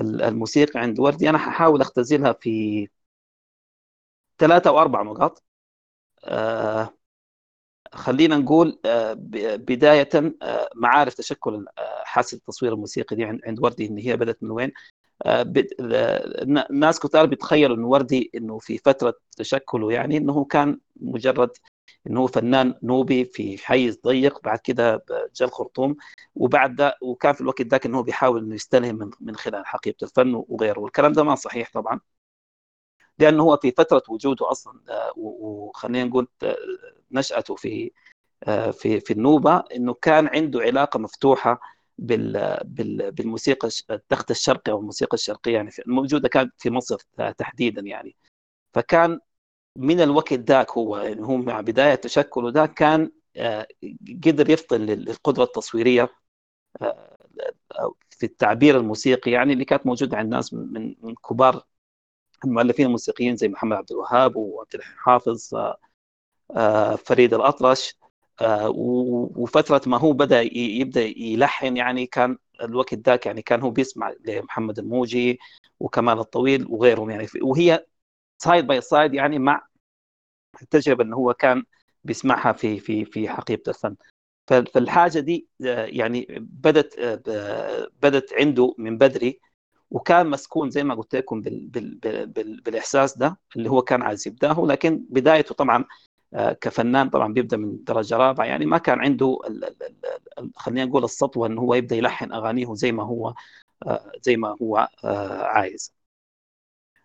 الموسيقى 0.00 0.80
عند 0.80 1.00
وردي 1.00 1.30
أنا 1.30 1.38
حاحاول 1.38 1.80
أختزلها 1.80 2.32
في 2.32 2.88
ثلاثة 4.38 4.70
أو 4.70 4.78
أربع 4.80 5.02
نقاط 5.02 5.42
آه، 6.24 6.94
خلينا 7.92 8.36
نقول 8.36 8.78
بداية 9.56 10.08
معارف 10.74 11.14
تشكل 11.14 11.64
حاسة 12.04 12.36
التصوير 12.36 12.72
الموسيقي 12.72 13.16
دي 13.16 13.24
عند 13.24 13.60
وردي 13.60 13.86
إن 13.86 13.98
هي 13.98 14.16
بدأت 14.16 14.42
من 14.42 14.50
وين؟ 14.50 14.72
الناس 15.26 17.00
كثار 17.00 17.26
بيتخيلوا 17.26 17.76
إنه 17.76 17.86
وردي 17.86 18.30
إنه 18.34 18.58
في 18.58 18.78
فترة 18.78 19.14
تشكله 19.36 19.92
يعني 19.92 20.16
إنه 20.16 20.44
كان 20.44 20.80
مجرد 20.96 21.50
إنه 22.06 22.26
فنان 22.26 22.74
نوبي 22.82 23.24
في 23.24 23.58
حيز 23.58 24.00
ضيق 24.06 24.40
بعد 24.44 24.58
كده 24.58 25.04
جاء 25.36 25.48
الخرطوم 25.48 25.96
وبعد 26.34 26.76
ده 26.76 26.98
وكان 27.02 27.32
في 27.32 27.40
الوقت 27.40 27.62
ذاك 27.62 27.86
إنه 27.86 28.02
بيحاول 28.02 28.44
إنه 28.44 28.54
يستلهم 28.54 28.94
من 28.96 29.10
من 29.20 29.36
خلال 29.36 29.66
حقيبة 29.66 29.96
الفن 30.02 30.44
وغيره. 30.48 30.80
والكلام 30.80 31.12
ده 31.12 31.22
ما 31.24 31.34
صحيح 31.34 31.70
طبعا 31.74 32.00
لأنه 33.18 33.42
هو 33.42 33.56
في 33.56 33.70
فترة 33.70 34.02
وجوده 34.08 34.50
أصلا 34.50 34.80
آه، 34.90 35.12
وخلينا 35.16 36.04
نقول 36.04 36.28
آه، 36.42 36.56
نشأته 37.12 37.54
في 37.54 37.92
آه، 38.44 38.70
في 38.70 39.00
في 39.00 39.12
النوبة 39.12 39.64
إنه 39.76 39.94
كان 39.94 40.28
عنده 40.28 40.60
علاقة 40.60 40.98
مفتوحة 40.98 41.60
بالموسيقى 42.00 43.68
التخت 43.90 44.30
الشرقي 44.30 44.72
أو 44.72 44.78
الموسيقى 44.80 45.14
الشرقية 45.14 45.54
يعني 45.54 45.70
الموجودة 45.86 46.28
كانت 46.28 46.52
في 46.58 46.70
مصر 46.70 46.96
تحديدا 47.38 47.82
يعني. 47.82 48.16
فكان 48.74 49.20
من 49.76 50.00
الوقت 50.00 50.32
ذاك 50.32 50.70
هو 50.70 50.98
يعني 50.98 51.22
هو 51.22 51.36
مع 51.36 51.60
بداية 51.60 51.94
تشكله 51.94 52.50
ذاك 52.50 52.74
كان 52.74 53.12
آه، 53.36 53.66
قدر 54.24 54.50
يفطن 54.50 54.80
للقدرة 54.80 55.44
التصويرية 55.44 56.10
آه، 56.82 57.16
في 58.10 58.26
التعبير 58.26 58.76
الموسيقي 58.78 59.30
يعني 59.30 59.52
اللي 59.52 59.64
كانت 59.64 59.86
موجودة 59.86 60.16
عند 60.16 60.34
ناس 60.34 60.54
من 60.54 60.96
من 61.02 61.14
كبار 61.14 61.64
المؤلفين 62.44 62.86
الموسيقيين 62.86 63.36
زي 63.36 63.48
محمد 63.48 63.76
عبد 63.76 63.92
الوهاب 63.92 64.36
وعبد 64.36 64.74
الحليم 64.74 64.98
حافظ 64.98 65.54
فريد 67.06 67.34
الأطرش. 67.34 67.94
وفترة 69.36 69.80
ما 69.86 69.98
هو 69.98 70.12
بدأ 70.12 70.40
يبدأ 70.56 71.00
يلحن 71.02 71.76
يعني 71.76 72.06
كان 72.06 72.38
الوقت 72.62 72.94
ذاك 72.94 73.26
يعني 73.26 73.42
كان 73.42 73.60
هو 73.62 73.70
بيسمع 73.70 74.14
لمحمد 74.26 74.78
الموجي 74.78 75.38
وكمال 75.80 76.18
الطويل 76.18 76.66
وغيرهم 76.68 77.10
يعني. 77.10 77.26
وهي 77.42 77.86
side 78.38 78.66
by 78.66 78.80
side 78.80 79.14
يعني 79.14 79.38
مع 79.38 79.66
التجربة 80.62 81.04
إنه 81.04 81.16
هو 81.16 81.34
كان 81.34 81.64
بيسمعها 82.04 82.52
في 82.52 82.80
في 82.80 83.04
في 83.04 83.28
حقيبة 83.28 83.62
الفن. 83.68 83.96
فالحاجة 84.48 85.20
دي 85.20 85.48
يعني 85.60 86.26
بدت 86.40 87.00
بدت 88.02 88.32
عنده 88.34 88.74
من 88.78 88.98
بدري 88.98 89.40
وكان 89.90 90.26
مسكون 90.26 90.70
زي 90.70 90.84
ما 90.84 90.94
قلت 90.94 91.16
لكم 91.16 91.40
بال 91.40 91.68
بال 91.68 92.26
بال 92.26 92.60
بالإحساس 92.60 93.18
ده 93.18 93.38
اللي 93.56 93.70
هو 93.70 93.82
كان 93.82 94.02
عايز 94.02 94.28
يبداه 94.28 94.66
لكن 94.66 95.06
بدايته 95.10 95.54
طبعا 95.54 95.84
كفنان 96.34 97.10
طبعا 97.10 97.32
بيبدأ 97.32 97.56
من 97.56 97.84
درجة 97.84 98.16
رابعة 98.16 98.44
يعني 98.46 98.66
ما 98.66 98.78
كان 98.78 99.00
عنده 99.00 99.38
خلينا 100.56 100.84
نقول 100.84 101.04
السطوه 101.04 101.46
إنه 101.46 101.60
هو 101.60 101.74
يبدأ 101.74 101.96
يلحن 101.96 102.32
أغانيه 102.32 102.74
زي 102.74 102.92
ما 102.92 103.02
هو 103.04 103.34
زي 104.22 104.36
ما 104.36 104.56
هو 104.62 104.88
عايز. 105.44 105.94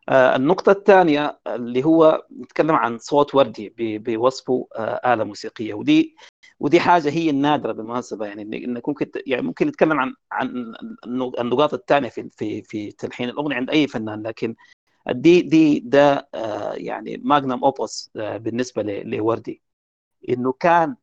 النقطة 0.09 0.71
الثانية 0.71 1.39
اللي 1.47 1.83
هو 1.85 2.25
نتكلم 2.39 2.75
عن 2.75 2.97
صوت 2.97 3.35
وردي 3.35 3.73
بوصفه 3.77 4.67
آلة 4.79 5.23
موسيقية. 5.23 5.73
ودي 5.73 6.15
ودي 6.59 6.79
حاجة 6.79 7.09
هي 7.09 7.29
النادرة 7.29 7.71
بالمناسبة 7.71 8.25
يعني 8.25 8.41
إنك 8.65 8.89
ممكن 8.89 9.11
يعني 9.27 9.41
ممكن 9.41 9.67
نتكلم 9.67 9.99
عن 9.99 10.13
عن 10.31 10.73
النقاط 11.39 11.73
الثانية 11.73 12.09
في 12.09 12.29
في 12.29 12.61
في 12.61 12.91
تلحين 12.91 13.29
الأغنية 13.29 13.55
عند 13.55 13.69
أي 13.69 13.87
فنان 13.87 14.23
لكن 14.27 14.55
دي 15.11 15.41
دي 15.41 15.79
ده 15.79 16.29
يعني 16.73 17.17
ماجنم 17.23 17.63
اوبوس 17.63 18.11
بالنسبة 18.15 18.83
لوردي 18.83 19.61
انه 20.29 20.51
كان 20.53 20.95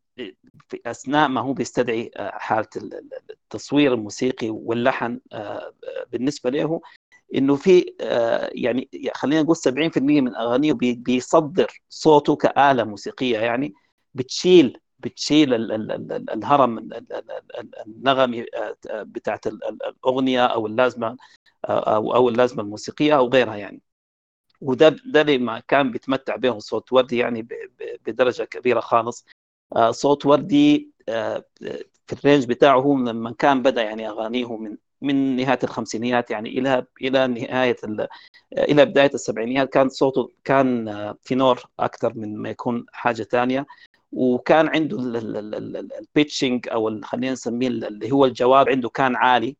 في 0.69 0.81
اثناء 0.87 1.29
ما 1.29 1.41
هو 1.41 1.53
بيستدعي 1.53 2.11
حاله 2.17 2.67
التصوير 3.31 3.95
الموسيقي 3.95 4.51
واللحن 4.51 5.21
بالنسبة 6.13 6.51
له 6.51 6.81
انه 7.35 7.57
في 7.57 7.95
يعني 8.53 8.89
خلينا 9.15 9.43
نقول 9.43 9.57
70% 9.57 10.21
من 10.21 10.37
اغانيه 10.37 10.73
بيصدر 10.73 11.83
صوته 11.89 12.37
كآلة 12.37 12.85
موسيقية 12.85 13.39
يعني 13.39 13.75
بتشيل 14.15 14.79
بتشيل 14.99 15.55
الهرم 16.31 16.89
النغمي 17.87 18.47
بتاعت 18.93 19.47
الاغنيه 19.47 20.47
أو 20.47 20.67
اللازمه 20.67 21.17
أو 21.67 22.29
اللازمه 22.29 22.63
الموسيقيه 22.63 23.17
أو 23.19 23.29
غيرها 23.29 23.57
يعني 23.57 23.81
وده 24.63 24.97
ده 25.07 25.21
اللي 25.21 25.63
كان 25.69 25.91
بيتمتع 25.91 26.37
به 26.37 26.59
صوت 26.59 26.93
وردي 26.93 27.17
يعني 27.19 27.49
بدرجه 28.07 28.45
كبيره 28.45 28.81
خالص 28.81 29.27
صوت 29.91 30.27
وردي 30.27 30.91
في 32.07 32.13
الرينج 32.13 32.45
بتاعه 32.47 32.81
لما 33.07 33.35
كان 33.39 33.63
بدا 33.63 33.83
يعني 33.83 34.09
اغانيه 34.09 34.57
من 34.57 34.77
من 35.03 35.37
نهايه 35.37 35.59
الخمسينيات 35.65 36.31
يعني 36.31 36.49
إلى 36.49 36.87
إلى 37.03 37.27
نهايه 37.27 37.77
إلى 38.53 38.85
بدايه 38.85 39.11
السبعينيات 39.15 39.73
كان 39.73 39.89
صوته 39.89 40.31
كان 40.45 40.87
في 41.23 41.35
نور 41.35 41.63
أكثر 41.81 42.13
من 42.19 42.37
ما 42.37 42.51
يكون 42.51 42.87
حاجة 42.93 43.23
ثانية 43.23 43.67
وكان 44.13 44.69
عنده 44.69 44.99
ال 45.99 46.06
pitching 46.06 46.69
أو 46.69 47.01
خلينا 47.05 47.33
نسميه 47.33 47.69
اللي 47.69 48.13
هو 48.13 48.25
الجواب 48.25 48.69
عنده 48.69 48.89
كان 48.89 49.17
عالي 49.17 49.57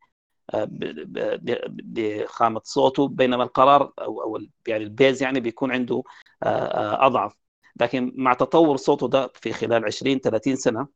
بخامة 1.69 2.61
صوته 2.65 3.09
بينما 3.09 3.43
القرار 3.45 3.93
أو 3.99 4.23
أو 4.23 4.39
يعني 4.67 4.85
ال 4.85 4.92
bass 4.92 5.23
يعني 5.23 5.41
بيكون 5.41 5.73
عنده 5.73 6.03
أضعف. 6.43 7.37
لكن 7.81 8.13
مع 8.17 8.35
تطور 8.35 8.77
صوته 8.77 9.09
ده 9.09 9.31
في 9.35 9.53
خلال 9.53 9.85
20 9.85 10.21
30 10.21 10.57
سنة 10.57 10.87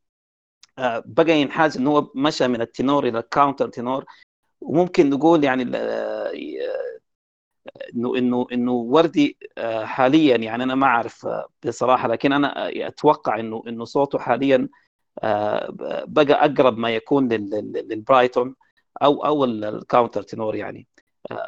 بقى 1.05 1.41
ينحاز 1.41 1.77
انه 1.77 1.91
هو 1.91 2.11
مشى 2.15 2.47
من 2.47 2.61
التنور 2.61 3.07
إلى 3.07 3.19
ال 3.19 3.25
counter 3.25 3.69
tenor. 3.69 4.05
وممكن 4.61 5.09
نقول 5.09 5.43
يعني 5.43 5.63
انه 7.95 8.17
انه 8.17 8.47
إنه 8.53 8.71
وردي 8.71 9.37
حاليا 9.83 10.37
يعني 10.37 10.63
أنا 10.63 10.75
ما 10.75 10.87
أعرف 10.87 11.27
بصراحة. 11.65 12.07
لكن 12.07 12.33
أنا 12.33 12.69
أتوقع 12.87 13.39
انه 13.39 13.63
إنه 13.67 13.85
صوته 13.85 14.19
حاليا 14.19 14.69
بقى 16.07 16.45
أقرب 16.45 16.77
ما 16.77 16.89
يكون 16.89 17.27
لل 17.27 17.50
baritone. 17.50 18.55
أو 19.03 19.25
أو 19.25 19.43
ال 19.45 19.55
counter 19.55 20.21
tenor 20.21 20.55
يعني. 20.55 20.87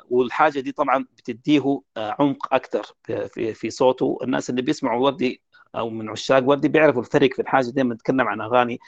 والحاجة 0.09 0.59
دي 0.59 0.71
طبعا 0.71 1.05
بتديه 1.17 1.81
عمق 1.97 2.53
أكثر 2.53 2.83
في 3.03 3.53
في 3.53 3.69
صوته. 3.69 4.17
الناس 4.23 4.49
اللي 4.49 4.61
بيسمعوا 4.61 5.05
وردي 5.05 5.41
أو 5.75 5.89
من 5.89 6.09
عشاق 6.09 6.43
وردي 6.49 6.67
بيعرفوا 6.67 7.01
الفرق 7.01 7.33
في 7.33 7.41
الحاجة 7.41 7.69
دي. 7.69 7.81
لما 7.81 7.93
نتكلم 7.95 8.27
عن 8.27 8.41
أغاني 8.41 8.79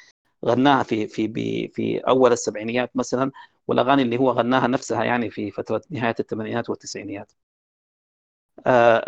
غناها 0.46 0.84
في 0.84 1.08
في 1.08 1.68
في 1.68 1.98
أول 2.00 2.32
السبعينيات 2.32 2.91
مثلا 2.96 3.32
والأغاني 3.68 4.01
اللي 4.01 4.18
هو 4.18 4.32
غناها 4.32 4.68
نفسها 4.68 5.03
يعني 5.03 5.30
في 5.30 5.51
فترة 5.51 5.82
نهاية 5.89 6.15
الثمانينات 6.20 6.70
والتسعينيات. 6.70 7.32
آه 8.68 9.03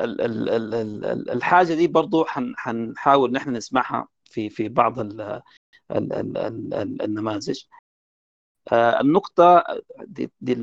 الحاجة 1.34 1.74
دي 1.74 1.88
برضو 1.88 2.26
حنحاول 2.26 3.32
نحن 3.32 3.50
نسمعها 3.56 4.08
في 4.26 4.50
في 4.50 4.70
بعض 4.70 5.00
ال 5.00 5.22
ال 5.92 6.14
ال 6.14 6.38
ال 6.74 7.02
النماذج. 7.02 7.64
آه 8.72 9.02
النقطة 9.02 9.64
دي, 10.02 10.32
دي 10.42 10.54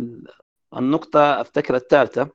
النقطة 0.77 1.41
افتكر 1.41 1.77
الثالثة. 1.77 2.31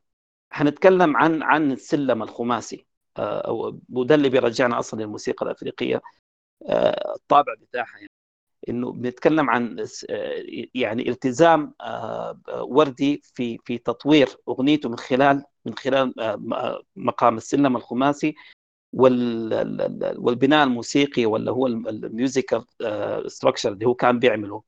حنتكلم 0.52 1.18
عن 1.18 1.44
عن 1.44 1.72
السلم 1.72 2.24
الخماسي 2.24 2.88
آه 3.18 3.80
وده 3.90 4.16
اللي 4.16 4.30
بيرجعنا 4.30 4.80
أصلا 4.80 5.02
للموسيقى 5.02 5.46
الأفريقية 5.46 6.02
الطابع 7.16 7.54
بتاعها 7.62 7.98
يعني. 7.98 8.10
إنه 8.70 8.92
بنتكلم 8.94 9.50
عن 9.50 9.86
يعني 10.76 11.10
التزام 11.10 11.74
وردي 12.62 13.22
في 13.24 13.58
في 13.66 13.78
تطوير 13.78 14.30
أغنيته 14.50 14.90
من 14.90 14.98
خلال 14.98 15.44
من 15.66 15.76
خلال 15.76 16.14
مقام 16.96 17.38
السلم 17.38 17.76
الخماسي 17.78 18.36
والبناء 18.94 20.64
الموسيقي 20.64 21.26
ولا 21.26 21.52
هو 21.52 21.68
ال 21.68 21.80
musical 21.80 22.66
structure 23.28 23.74
اللي 23.74 23.86
هو 23.86 23.94
كان 23.94 24.20
بيعمله. 24.20 24.64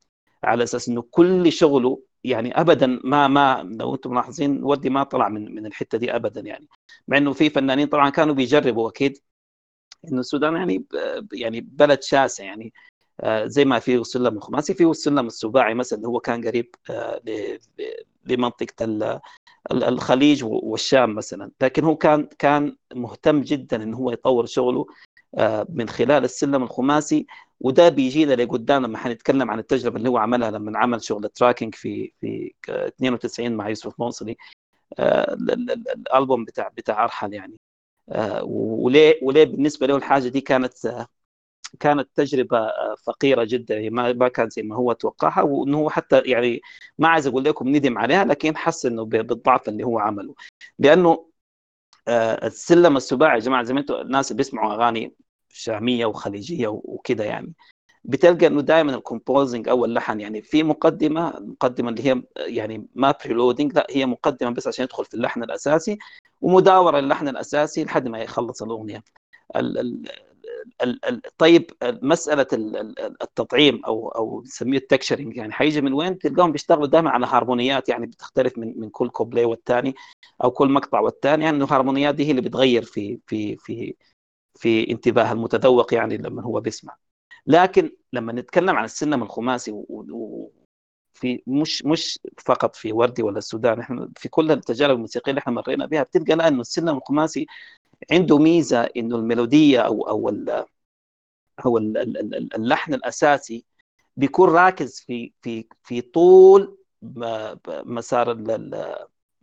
على 0.47 0.63
أساس 0.63 0.89
إنه 0.89 1.01
كل 1.11 1.51
شغله 1.51 2.01
يعني 2.23 2.61
ابدا 2.61 2.99
ما 3.03 3.27
ما 3.27 3.63
لو 3.79 3.95
أنتم 3.95 4.11
ملاحظين 4.11 4.63
وردي 4.63 4.89
ما 4.89 5.03
طلع 5.03 5.29
من 5.29 5.55
من 5.55 5.65
الحتة 5.65 5.97
دي 5.97 6.15
ابدا 6.15 6.41
يعني. 6.41 6.67
مع 7.07 7.17
إنه 7.17 7.33
في 7.33 7.49
فنانين 7.49 7.87
طبعا 7.87 8.09
كانوا 8.09 8.35
بيجربوا 8.35 8.89
أكيد 8.89 9.17
إنه 10.11 10.19
السودان 10.19 10.55
يعني 10.55 10.85
يعني 11.33 11.61
بلد 11.61 12.03
شاسع 12.03 12.43
يعني. 12.43 12.73
زي 13.45 13.65
ما 13.65 13.79
في 13.79 13.95
السلم 13.95 14.37
الخماسي 14.37 14.73
في 14.73 14.83
السلم 14.83 15.27
السباعي 15.27 15.73
مثلا 15.73 16.07
هو 16.07 16.19
كان 16.19 16.47
قريب 16.47 16.75
لمنطقة 18.25 19.21
الخليج 19.71 20.43
والشام 20.43 21.15
مثلا. 21.15 21.51
لكن 21.61 21.83
هو 21.83 21.95
كان 21.95 22.29
كان 22.39 22.75
مهتم 22.95 23.41
جدا 23.41 23.83
إنه 23.83 23.97
هو 23.97 24.11
يطور 24.11 24.45
شغله 24.45 24.85
من 25.69 25.89
خلال 25.89 26.23
السلم 26.23 26.63
الخماسي 26.63 27.25
وده 27.59 27.89
بيجينا 27.89 28.33
لقدام 28.33 28.83
لما 28.85 28.97
حنتكلم 28.97 29.51
عن 29.51 29.59
التجربة 29.59 29.97
اللي 29.97 30.09
هو 30.09 30.17
عملها 30.17 30.51
لما 30.51 30.79
عمل 30.79 31.03
شغل 31.03 31.25
التراكنج 31.25 31.75
في 31.75 32.13
في 32.21 32.53
92 32.69 33.51
مع 33.55 33.69
يوسف 33.69 33.99
موصلي 33.99 34.37
الألبوم 34.99 36.45
بتاع 36.45 36.67
بتاع 36.67 37.03
أرحل 37.03 37.33
يعني. 37.33 37.57
وليه 38.43 39.19
وليه 39.23 39.43
بالنسبة 39.43 39.87
له 39.87 39.95
الحاجة 39.97 40.27
دي 40.27 40.41
كانت 40.41 41.07
كانت 41.79 42.09
تجربة 42.15 42.71
فقيرة 43.05 43.43
جدا. 43.43 43.75
يعني 43.75 43.89
ما 43.89 44.13
ما 44.13 44.27
كان 44.27 44.49
زي 44.49 44.61
ما 44.61 44.75
هو 44.75 44.93
توقعها 44.93 45.41
وإنه 45.41 45.77
هو 45.77 45.89
حتى 45.89 46.19
يعني 46.25 46.61
ما 46.99 47.07
عايز 47.07 47.27
أقول 47.27 47.43
لكم 47.45 47.69
ندم 47.69 47.97
عليها 47.97 48.25
لكن 48.25 48.57
حس 48.57 48.85
إنه 48.85 49.05
بالضعف 49.05 49.69
اللي 49.69 49.83
هو 49.83 49.99
عمله. 49.99 50.35
لأنه 50.79 51.27
السلم 52.43 52.97
السباعي 52.97 53.33
يا 53.35 53.39
جماعة 53.39 53.63
زي 53.63 53.73
ما 53.73 53.79
أنتم 53.79 53.95
الناس 53.95 54.31
اللي 54.31 54.37
بيسمعوا 54.37 54.73
أغاني 54.73 55.15
شاميه 55.59 56.05
وخليجية 56.05 56.67
وكده 56.67 57.23
يعني 57.23 57.53
بتلقى 58.03 58.47
إنه 58.47 58.61
دائما 58.61 58.95
ال 58.95 59.03
composing 59.03 59.69
أو 59.69 59.85
اللحن 59.85 60.19
يعني 60.21 60.41
في 60.41 60.63
مقدمة 60.63 61.37
المقدمه 61.37 61.89
اللي 61.89 62.05
هي 62.09 62.21
يعني 62.37 62.87
ما 62.95 63.13
preluding 63.25 63.73
لا 63.75 63.87
هي 63.89 64.05
مقدمة 64.05 64.49
بس 64.49 64.67
عشان 64.67 64.83
يدخل 64.85 65.05
في 65.05 65.13
اللحن 65.13 65.43
الأساسي 65.43 65.97
ومداورة 66.41 66.99
اللحن 66.99 67.27
الأساسي 67.27 67.83
لحد 67.83 68.07
ما 68.07 68.19
يخلص 68.19 68.63
الأغنية 68.63 69.03
طيب 71.37 71.71
مسألة 71.83 72.47
التطعيم 73.21 73.85
أو 73.85 74.09
أو 74.09 74.41
نسميه 74.41 74.77
التكشرنج 74.77 75.37
يعني 75.37 75.53
حيجي 75.53 75.81
من 75.81 75.93
وين؟ 75.93 76.17
تلقاهم 76.17 76.51
بيشتغلوا 76.51 76.87
دائما 76.87 77.09
على 77.09 77.25
هارمونيات 77.25 77.89
يعني 77.89 78.05
بتختلف 78.05 78.57
من 78.57 78.79
من 78.79 78.89
كل 78.89 79.09
كوبليه 79.09 79.45
والثاني 79.45 79.95
أو 80.43 80.51
كل 80.51 80.69
مقطع 80.71 80.99
والثاني 80.99 81.43
يعني 81.45 81.63
الهارمونيات 81.63 82.15
دي 82.15 82.25
هي 82.25 82.31
اللي 82.31 82.41
بتغير 82.41 82.83
في 82.83 83.19
في 83.27 83.57
في 83.57 83.95
في 84.59 84.91
انتباه 84.91 85.31
المتذوق 85.31 85.93
يعني 85.93 86.17
لما 86.17 86.41
هو 86.43 86.59
بيسمع. 86.61 86.95
لكن 87.47 87.91
لما 88.13 88.33
نتكلم 88.33 88.75
عن 88.77 88.85
السلم 88.85 89.23
الخماسي 89.23 89.71
في 91.13 91.43
مش 91.47 91.85
مش 91.85 92.19
فقط 92.45 92.75
في 92.75 92.93
وردي 92.93 93.23
ولا 93.23 93.37
السودان 93.37 93.79
إحنا 93.79 94.09
في 94.17 94.29
كل 94.29 94.51
التجارب 94.51 94.95
الموسيقية 94.95 95.31
اللي 95.31 95.39
إحنا 95.39 95.53
مرينا 95.53 95.85
بها 95.85 96.03
بتلقى 96.03 96.35
لا 96.35 96.47
إنه 96.47 96.61
السلم 96.61 96.97
الخماسي 96.97 97.47
عنده 98.11 98.37
ميزة 98.37 98.81
إنه 98.97 99.15
ال 99.15 99.24
melody 99.24 99.79
أو 99.81 100.09
أو 100.09 100.29
أو 101.65 101.77
اللحن 101.77 102.93
الأساسي 102.93 103.65
بيكون 104.17 104.49
راكز 104.49 104.99
في 104.99 105.33
في 105.41 105.67
في 105.83 106.01
طول 106.01 106.77
مسار 107.85 108.31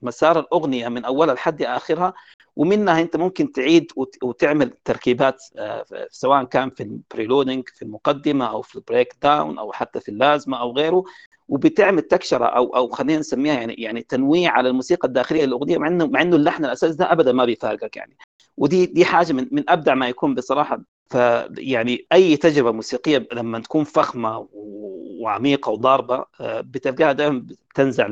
مسار 0.03 0.39
الأغنية 0.39 0.89
من 0.89 1.05
أولها 1.05 1.35
لحد 1.35 1.63
آخرها 1.63 2.15
ومنها 2.57 3.01
أنت 3.01 3.17
ممكن 3.17 3.53
تعيد 3.53 3.93
وتعمل 4.23 4.71
تركيبات 4.85 5.43
آه، 5.57 5.85
سواء 6.11 6.45
كان 6.45 6.71
في 6.71 6.83
ال 6.83 6.91
preluding 6.91 7.69
في 7.69 7.83
المقدمة 7.83 8.47
أو 8.51 8.63
في 8.63 8.77
ال 8.77 9.15
breakdown 9.23 9.59
أو 9.59 9.73
حتى 9.73 10.01
في 10.01 10.09
اللازمة 10.09 10.61
أو 10.61 10.73
غيره. 10.73 11.05
وبتعمل 11.49 12.03
تكشرة 12.03 12.45
أو 12.45 12.77
أو 12.77 12.89
خلينا 12.89 13.19
نسميها 13.21 13.55
يعني 13.55 13.75
يعني 13.75 14.03
تنويع 14.03 14.53
على 14.53 14.69
الموسيقى 14.69 15.09
الداخلية 15.09 15.45
للأغنية 15.45 15.79
مع 15.79 15.89
إنه 15.89 16.07
مع 16.07 16.23
إنه 16.23 16.37
اللحن 16.37 16.65
الأساسي 16.65 16.97
ده 16.97 17.13
ابدا 17.13 17.33
ما 17.33 17.45
بيفارقك 17.45 17.97
يعني. 17.97 18.17
ودي 18.57 18.87
دي 18.87 19.05
حاجة 19.05 19.33
من 19.33 19.49
من 19.53 19.71
أبدع 19.71 19.95
ما 19.95 20.09
يكون 20.09 20.35
بصراحة. 20.35 20.81
فيعني 21.11 22.07
أي 22.13 22.37
تجربة 22.37 22.73
موسيقية 22.73 23.29
لما 23.33 23.59
تكون 23.59 23.85
فخمة 23.85 24.49
وعميقة 24.53 25.71
وضاربة 25.71 26.25
آه، 26.41 26.61
بتلقاها 26.61 27.13
دائما 27.13 27.47
تنزع 27.75 28.07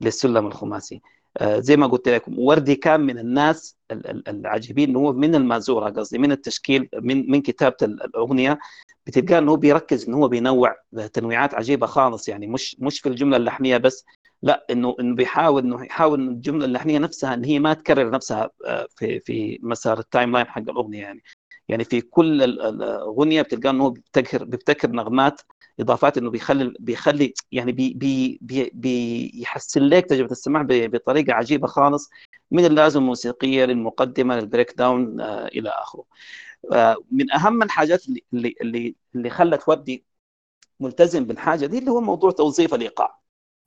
للسلم 0.00 0.46
الخماسي. 0.46 1.00
آه، 1.38 1.60
زي 1.60 1.76
ما 1.76 1.86
قلت 1.86 2.08
لكم 2.08 2.38
وردي 2.38 2.74
كان 2.74 3.00
من 3.00 3.18
الناس 3.18 3.76
العجيبين 4.28 4.96
هو 4.96 5.12
من 5.12 5.34
المازورة 5.34 5.90
قصدي 5.90 6.18
من 6.18 6.32
التشكيل 6.32 6.88
من 6.94 7.30
من 7.30 7.42
كتابة 7.42 7.76
الأغنية. 7.82 8.58
بتلقى 9.06 9.38
إنه 9.38 9.56
بيركز 9.56 10.08
إنه 10.08 10.16
هو 10.16 10.28
بينوع 10.28 10.76
تنويعات 11.12 11.54
عجيبة 11.54 11.86
خالص 11.86 12.28
يعني 12.28 12.46
مش 12.46 12.76
مش 12.80 13.00
في 13.00 13.08
الجملة 13.08 13.36
اللحنية 13.36 13.76
بس 13.76 14.04
لا 14.42 14.66
إنه 14.70 14.96
إنه 15.00 15.14
بيحاول 15.16 15.62
إنه 15.62 15.84
يحاول 15.84 16.20
انه 16.20 16.30
الجملة 16.30 16.64
اللحنية 16.64 16.98
نفسها 16.98 17.34
إن 17.34 17.44
هي 17.44 17.58
ما 17.58 17.74
تكرر 17.74 18.10
نفسها 18.10 18.50
آه، 18.66 18.86
في 18.96 19.20
في 19.20 19.58
مسار 19.62 19.98
ال 19.98 20.32
timeline 20.32 20.46
حق 20.46 20.58
الأغنية 20.58 21.00
يعني. 21.00 21.22
يعني 21.70 21.84
في 21.84 22.00
كل 22.00 22.42
الاغنيه 22.42 23.42
بتلقى 23.42 23.70
إنه 23.70 23.90
بيبتكر 23.90 24.44
بيبتكر 24.44 24.90
نغمات 24.90 25.40
إضافات 25.80 26.18
إنه 26.18 26.30
بيخلي 26.30 26.74
بيخلي 26.80 27.34
يعني 27.52 27.72
بي 27.72 27.94
بي 27.94 28.38
بي 28.42 28.70
بيحسن 28.74 29.82
لك 29.82 30.06
تجربة 30.06 30.32
السماع 30.32 30.62
بطريقة 30.70 31.32
عجيبة 31.34 31.66
خالص 31.68 32.10
من 32.50 32.64
اللازمه 32.64 33.02
الموسيقية 33.02 33.64
للمقدمة 33.64 34.36
لل 34.40 34.74
breakdown 34.78 35.20
آه 35.20 35.46
إلى 35.48 35.70
آخره. 35.70 36.04
آه 36.72 36.96
من 37.12 37.32
أهم 37.32 37.62
الحاجات 37.62 38.02
اللي 38.08 38.54
اللي 38.62 38.96
اللي 39.16 39.30
خلت 39.30 39.68
ودي 39.68 40.04
ملتزم 40.80 41.24
بالحاجة 41.26 41.66
دي 41.66 41.78
اللي 41.78 41.90
هو 41.90 42.00
موضوع 42.02 42.30
توظيف 42.32 42.74
الإيقاع. 42.74 43.20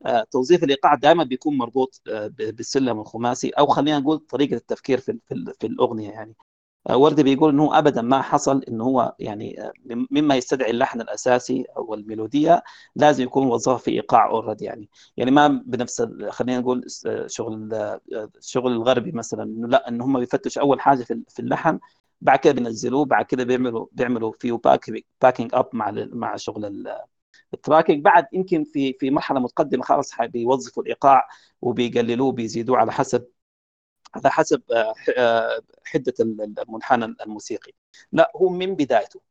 آه 0.07 0.25
توظيف 0.31 0.63
الإيقاع 0.65 0.95
دائما 0.95 1.23
بيكون 1.25 1.57
مربوط 1.57 2.01
بالسلم 2.29 2.99
الخماسي 3.01 3.49
أو 3.49 3.67
خلينا 3.67 3.99
نقول 3.99 4.19
طريقة 4.19 4.55
التفكير 4.55 4.99
في, 4.99 5.19
في 5.61 5.67
الأغنية 5.67 6.11
يعني. 6.11 6.35
آه، 6.89 6.97
وردي 6.97 7.23
بيقول 7.23 7.49
إنه 7.49 7.77
ابدا 7.77 8.01
ما 8.01 8.21
حصل 8.21 8.63
انه 8.67 8.83
هو 8.83 9.15
يعني 9.19 9.61
آه، 9.61 9.71
مما 10.11 10.35
يستدعي 10.35 10.71
اللحن 10.71 11.01
الأساسي 11.01 11.65
أو 11.77 11.93
الميلوديه 11.93 12.63
لازم 12.95 13.23
يكون 13.23 13.47
وظف 13.47 13.83
في 13.83 13.91
إيقاع 13.91 14.29
اوريدي 14.29 14.65
يعني. 14.65 14.89
يعني 15.17 15.31
ما 15.31 15.47
بنفس 15.65 16.01
خلينا 16.29 16.59
نقول 16.59 16.85
آه، 17.05 17.27
شغل 17.27 17.73
الشغل 18.37 18.71
الغربي 18.71 19.11
مثلا 19.11 19.43
إنه 19.43 19.67
لا 19.67 19.87
ان 19.89 20.01
هم 20.01 20.19
بيفتشوا 20.19 20.61
أول 20.61 20.81
حاجة 20.81 21.03
في 21.03 21.39
اللحن 21.39 21.79
بعد 22.21 22.39
كده 22.39 22.53
بينزلوه 22.53 23.05
بعد 23.05 23.25
كده 23.25 23.43
بيعملوا 23.43 23.87
بيعملوا 23.91 24.31
فيه 24.39 24.59
backing 25.21 25.49
up 25.53 25.69
مع 25.73 25.91
مع 26.13 26.35
شغل 26.35 26.87
ال 27.53 27.59
tracking 27.59 28.03
بعد 28.03 28.25
يمكن 28.33 28.63
في 28.63 28.93
في 28.93 29.09
مرحلة 29.11 29.39
متقدمة 29.39 29.83
خلاص 29.83 30.11
بيوظفوا 30.21 30.83
الإيقاع 30.83 31.27
وبيقللوه 31.61 32.31
بيزيدوه 32.31 32.77
على 32.77 32.91
حسب 32.91 33.25
على 34.15 34.31
حسب 34.31 34.61
آه، 34.71 34.93
آه، 35.17 35.61
حدة 35.85 36.13
المنحنى 36.19 37.05
الموسيقي. 37.05 37.71
لا 38.11 38.31
هو 38.35 38.49
من 38.49 38.75
بدايته. 38.75 39.21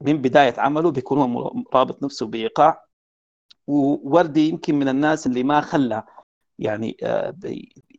من 0.00 0.22
بداية 0.22 0.54
عمله 0.58 0.90
بيكون 0.90 1.18
هو 1.18 1.62
رابط 1.74 2.02
نفسه 2.02 2.26
بإيقاع. 2.26 2.84
ووردي 3.66 4.48
يمكن 4.48 4.74
من 4.74 4.88
الناس 4.88 5.26
اللي 5.26 5.42
ما 5.42 5.60
خلى 5.60 6.02
يعني 6.58 6.96
آه، 7.02 7.34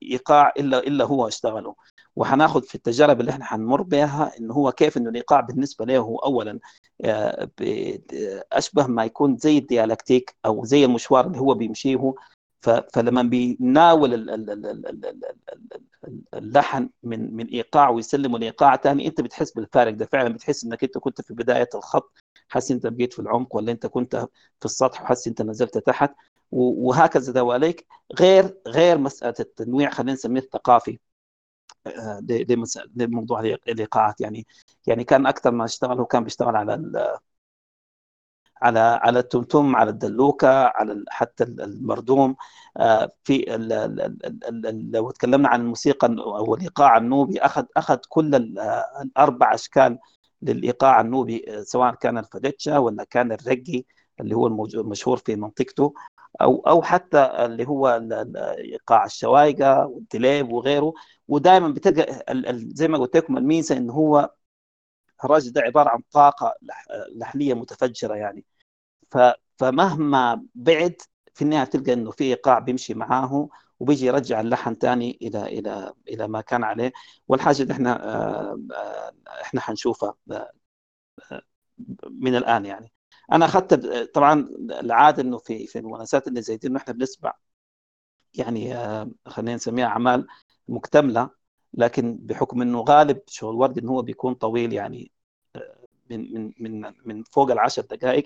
ايقاع 0.04 0.54
إلا 0.60 0.80
إلا 0.80 1.06
هو 1.06 1.28
اشتغله. 1.28 1.76
وحناخذ 2.16 2.64
في 2.64 2.76
التجارب 2.76 3.20
اللي 3.22 3.32
إحنا 3.32 3.46
حنمر 3.46 3.82
بها 3.82 4.32
انه 4.40 4.54
هو 4.54 4.72
كيف 4.72 4.98
إنه 4.98 5.10
الإيقاع 5.10 5.40
بالنسبة 5.40 5.86
له 5.86 5.98
هو 5.98 6.18
اولا 6.18 6.60
أشبه 8.52 8.88
ما 8.88 9.06
يكون 9.06 9.38
زي 9.38 9.58
الديالكتيك 9.58 10.36
أو 10.46 10.66
زي 10.66 10.86
المشوار 10.86 11.28
اللي 11.28 11.40
هو 11.40 11.54
بيمشيه. 11.54 12.14
فلما 12.94 13.22
بيناول 13.24 14.14
اللحن 16.34 16.90
من 17.04 17.36
من 17.36 17.46
إيقاع 17.48 17.90
ويسلمه 17.90 18.40
لايقاع 18.40 18.76
ثاني 18.78 19.08
أنت 19.08 19.22
بتحس 19.22 19.52
بالفارق 19.52 19.94
ده 19.94 20.06
فعلا 20.06 20.34
بتحس 20.34 20.64
إنك 20.66 20.84
أنت 20.84 20.98
كنت 20.98 21.22
في 21.22 21.34
بداية 21.34 21.70
الخط 21.76 22.14
حاسس 22.50 22.72
أنت 22.72 22.88
بقيت 22.88 23.14
في 23.14 23.20
العمق 23.20 23.56
ولا 23.56 23.72
أنت 23.72 23.86
كنت 23.86 24.16
في 24.60 24.66
السطح 24.66 25.02
وحاسس 25.02 25.28
أنت 25.28 25.42
نزلت 25.42 25.78
تحت 25.78 26.16
وهكذا 26.52 27.34
دواليك 27.34 27.88
غير 28.20 28.58
غير 28.68 28.98
مسألة 28.98 29.36
التنويع 29.40 29.90
خلينا 29.90 30.14
نسميه 30.14 30.42
الثقافي. 30.42 31.00
آه، 31.88 32.20
لموضوع 32.96 33.40
الإيقاعات 33.42 34.22
يعني 34.22 34.48
يعني 34.88 35.04
كان 35.04 35.26
أكثر 35.28 35.52
ما 35.52 35.66
اشتغل 35.66 36.00
هو 36.00 36.06
كان 36.06 36.24
بيشتغل 36.24 36.56
على 36.56 36.76
على 38.64 38.80
على 38.80 39.20
التمتم 39.20 39.76
على 39.76 39.90
الدلوكة 39.90 40.48
على 40.68 41.04
حتى 41.10 41.44
المردوم. 41.44 42.36
آه، 42.78 43.10
في 43.24 43.46
لو 44.94 45.12
تكلمنا 45.12 45.50
عن 45.50 45.62
الموسيقى 45.62 46.08
أو 46.08 46.56
الإيقاع 46.56 46.98
النوبي 46.98 47.40
أخذ 47.40 47.66
أخذ 47.78 47.98
كل 48.10 48.36
الأربع 49.02 49.54
أشكال 49.54 50.00
للإيقاع 50.42 51.02
النوبي 51.02 51.46
سواء 51.64 51.96
كان 51.96 52.18
الفدتشا 52.18 52.78
ولا 52.78 53.04
كان 53.04 53.32
الرقي 53.32 53.84
اللي 54.22 54.36
هو 54.36 54.48
المشهور 54.48 55.18
في 55.18 55.36
منطقته 55.36 55.94
أو 56.42 56.60
أو 56.68 56.82
حتى 56.82 57.18
اللي 57.46 57.68
هو 57.68 57.88
إيقاع 58.58 59.06
الشوايقه 59.06 59.88
والدليب 59.88 60.52
وغيره. 60.52 60.94
ودائما 61.28 61.68
بتلقى 61.70 62.24
زي 62.76 62.88
ما 62.88 62.98
قلت 62.98 63.18
لكم 63.18 63.38
الميزة 63.38 63.78
انه 63.78 63.94
هو 63.94 64.30
الراجل 65.26 65.52
ده 65.54 65.62
عبارة 65.62 65.90
عن 65.90 66.02
طاقة 66.12 66.54
لحنيه 67.16 67.54
متفجرة 67.54 68.16
يعني. 68.16 68.46
فمهما 69.58 70.46
بعد 70.56 70.96
في 71.34 71.42
النهاية 71.42 71.66
تلقى 71.66 71.94
إنه 71.94 72.12
في 72.12 72.24
إيقاع 72.24 72.60
بيمشي 72.60 72.94
معاه 72.94 73.50
وبيجي 73.80 74.06
يرجع 74.06 74.42
اللحن 74.42 74.76
ثاني 74.76 75.18
إلى 75.22 75.46
إلى 75.60 75.94
إلى 76.10 76.28
ما 76.28 76.42
كان 76.42 76.64
عليه. 76.64 76.92
والحاجة 77.28 77.62
اللي 77.62 77.74
إحنا 77.74 78.06
آه، 78.16 78.60
آه، 78.74 79.14
إحنا 79.42 79.62
حنشوفها 79.62 80.16
آه، 80.32 80.52
من 82.10 82.36
الآن 82.36 82.66
يعني. 82.66 82.92
أنا 83.32 83.46
أخذت 83.46 83.74
طبعا 84.16 84.50
العادة 84.60 85.24
إنه 85.24 85.38
في 85.38 85.68
في 85.68 85.80
المناسبات 85.80 86.28
اللي 86.28 86.42
زي 86.42 86.58
دي 86.58 86.68
إنه 86.68 86.78
إحنا 86.78 86.94
بنسمع 86.94 87.34
يعني 88.34 88.74
خلينا 89.28 89.56
نسميها 89.56 89.86
أعمال 89.88 90.28
مكتملة 90.68 91.30
لكن 91.74 92.18
بحكم 92.22 92.62
إنه 92.62 92.82
غالب 92.82 93.22
شغل 93.28 93.56
ورد 93.56 93.78
إنه 93.78 93.92
هو 93.92 94.02
بيكون 94.02 94.34
طويل 94.34 94.74
يعني 94.74 95.12
من 96.10 96.34
من 96.34 96.54
من 96.60 96.94
من 97.06 97.24
فوق 97.24 97.52
العشر 97.52 97.82
دقائق 97.82 98.24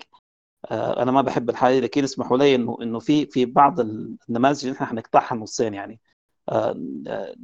أنا 0.72 1.10
ما 1.12 1.22
بحب 1.22 1.50
الحاجة 1.50 1.80
لكن 1.80 2.04
اسمحوا 2.04 2.38
لي 2.38 2.54
انه 2.54 2.78
إنه 2.82 2.98
في 2.98 3.26
في 3.26 3.44
بعض 3.44 3.80
النماذج 3.80 4.66
اللي 4.66 4.76
إحنا 4.76 4.86
حنقطعها 4.86 5.34
نصين 5.36 5.74
يعني. 5.74 6.00
آه، 6.48 6.74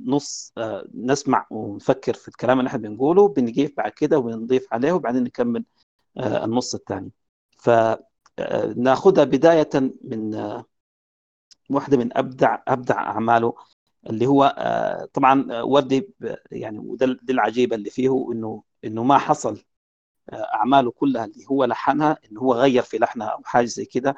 نص 0.06 0.52
آه، 0.58 0.88
نسمع 0.94 1.46
ونفكر 1.50 2.14
في 2.14 2.28
الكلام 2.28 2.58
اللي 2.58 2.68
إحنا 2.68 2.78
بنقوله 2.78 3.28
بنجيب 3.28 3.74
بعد 3.76 3.92
كده 3.92 4.18
وبنضيف 4.18 4.66
عليه 4.72 4.92
وبعدين 4.92 5.24
نكمل 5.24 5.64
النص 6.18 6.74
الثاني 6.74 7.10
فناخذها 7.58 9.24
بداية 9.24 9.70
من 10.04 10.34
واحدة 11.70 11.96
من 11.96 12.16
ابدع 12.18 12.58
أبدع 12.68 12.98
أعماله 12.98 13.54
اللي 14.10 14.26
هو 14.26 14.56
طبعا 15.14 15.62
وردي 15.62 16.14
يعني 16.52 16.78
وده 16.78 17.18
العجيبة 17.30 17.76
اللي 17.76 17.90
فيه 17.90 18.28
انه 18.32 18.62
إنه 18.84 19.02
ما 19.04 19.18
حصل 19.18 19.64
أعماله 20.32 20.90
كلها 20.90 21.24
اللي 21.24 21.44
هو 21.50 21.64
لحنها 21.64 22.18
انه 22.30 22.40
هو 22.40 22.54
غير 22.54 22.82
في 22.82 22.98
لحنها 22.98 23.26
أو 23.28 23.42
حاجة 23.44 23.64
زي 23.66 23.84
كده 23.84 24.14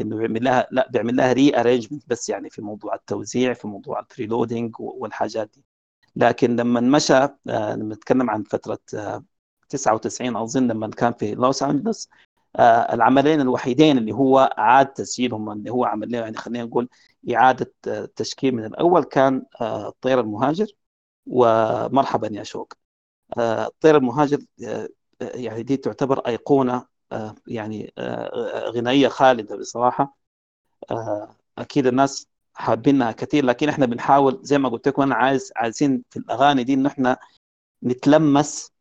إنه 0.00 0.16
بيعمل 0.16 0.44
لها 0.44 0.68
لا 0.70 0.88
بيعمل 0.90 1.16
لها 1.16 1.32
rearrangement 1.32 2.02
بس 2.08 2.28
يعني 2.28 2.50
في 2.50 2.62
موضوع 2.62 2.94
التوزيع 2.94 3.52
في 3.52 3.68
موضوع 3.68 4.00
ال 4.00 4.07
preluding 4.07 4.74
والحاجات 4.80 5.50
دي. 5.54 5.64
لكن 6.16 6.56
لما 6.56 6.80
مشى 6.80 7.14
آه، 7.14 7.74
لما 7.76 7.94
نتكلم 7.94 8.30
عن 8.30 8.42
فترة 8.42 8.78
99 9.68 10.36
آه، 10.36 10.42
أظن 10.44 10.68
لما 10.68 10.88
كان 10.88 11.12
في 11.12 11.34
لوس 11.34 11.62
انجلوس 11.62 12.08
آه، 12.56 12.94
العملين 12.94 13.40
الوحيدين 13.40 13.98
اللي 13.98 14.12
هو 14.12 14.38
اعاد 14.58 14.86
تسجيلهم 14.92 15.50
اللي 15.52 15.70
هو 15.70 15.84
عمل 15.84 16.14
يعني 16.14 16.36
خلينا 16.36 16.64
نقول 16.64 16.88
إعادة 17.34 17.72
تشكيل 18.16 18.54
من 18.54 18.64
الأول 18.64 19.04
كان 19.04 19.42
الطير 19.62 20.20
المهاجر 20.20 20.66
ومرحبا 21.26 22.28
يا 22.32 22.42
شوق. 22.42 22.72
الطير 23.38 23.96
المهاجر 23.96 24.38
يعني 25.20 25.62
دي 25.62 25.76
تعتبر 25.76 26.18
أيقونة 26.26 26.86
آه، 27.12 27.34
يعني 27.46 27.92
آه، 27.98 28.70
غنائية 28.70 29.08
خالدة 29.08 29.56
بصراحة. 29.56 30.16
أكيد 31.58 31.86
الناس 31.86 32.26
حابينها 32.54 33.12
كثير 33.12 33.44
لكن 33.44 33.68
إحنا 33.68 33.86
بنحاول 33.86 34.40
زي 34.42 34.58
ما 34.58 34.68
قلت 34.68 34.88
لكم 34.88 35.02
أنا 35.02 35.14
عايز 35.14 35.52
عايزين 35.56 36.04
في 36.10 36.16
الأغاني 36.18 36.64
دي 36.64 36.74
انه 36.74 36.88
إحنا 36.88 37.16
نتلمس 37.84 38.72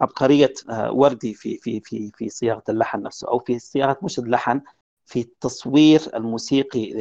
عبقرية 0.00 0.54
وردي 0.90 1.34
في 1.34 1.58
في 1.58 1.80
في 1.80 2.10
في 2.14 2.28
صياغة 2.28 2.62
اللحن 2.68 3.02
نفسه 3.02 3.28
أو 3.28 3.38
في 3.38 3.58
صياغة 3.58 3.98
مش 4.02 4.18
اللحن 4.18 4.60
في 5.06 5.20
التصوير 5.20 6.00
الموسيقي 6.16 6.92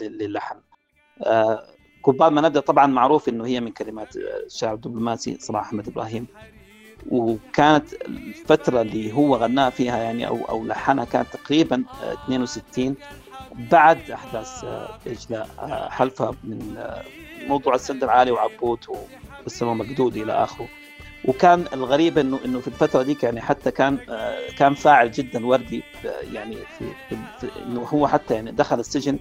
للحن. 0.00 0.60
كوباب 2.00 2.32
ما 2.32 2.40
نبدأ 2.40 2.60
طبعا 2.60 2.86
معروف 2.86 3.28
إنه 3.28 3.46
هي 3.46 3.60
من 3.60 3.72
كلمات 3.72 4.16
الشاعر 4.46 4.74
الدبلوماسي 4.74 5.36
صلاح 5.40 5.62
أحمد 5.62 5.88
إبراهيم. 5.88 6.26
وكانت 7.06 7.92
الفترة 8.08 8.80
اللي 8.82 9.12
هو 9.12 9.36
غناها 9.36 9.70
فيها 9.70 9.98
يعني 9.98 10.28
أو 10.28 10.44
أو 10.48 10.64
لحنها 10.64 11.04
كانت 11.04 11.26
تقريبا 11.36 11.84
62 12.24 12.94
بعد 13.70 14.10
أحداث 14.10 14.64
إجلاء 15.06 15.48
حلفة 15.90 16.34
من 16.44 16.84
موضوع 17.48 17.74
السد 17.74 18.04
العالي 18.04 18.30
وعبوت 18.30 18.86
والسماء 19.44 19.74
مقدود 19.74 20.16
إلى 20.16 20.32
آخره. 20.32 20.68
وكان 21.24 21.64
الغريب 21.72 22.18
انه 22.18 22.40
إنه 22.44 22.60
في 22.60 22.68
الفترة 22.68 23.02
دي 23.02 23.16
يعني 23.22 23.40
حتى 23.40 23.70
كان 23.70 23.98
كان 24.58 24.74
فاعل 24.74 25.10
جدا 25.10 25.46
وردي 25.46 25.82
يعني 26.32 26.56
في, 26.78 26.84
في 27.40 27.50
إنه 27.66 27.80
هو 27.80 28.06
حتى 28.06 28.34
يعني 28.34 28.52
دخل 28.52 28.80
السجن 28.80 29.18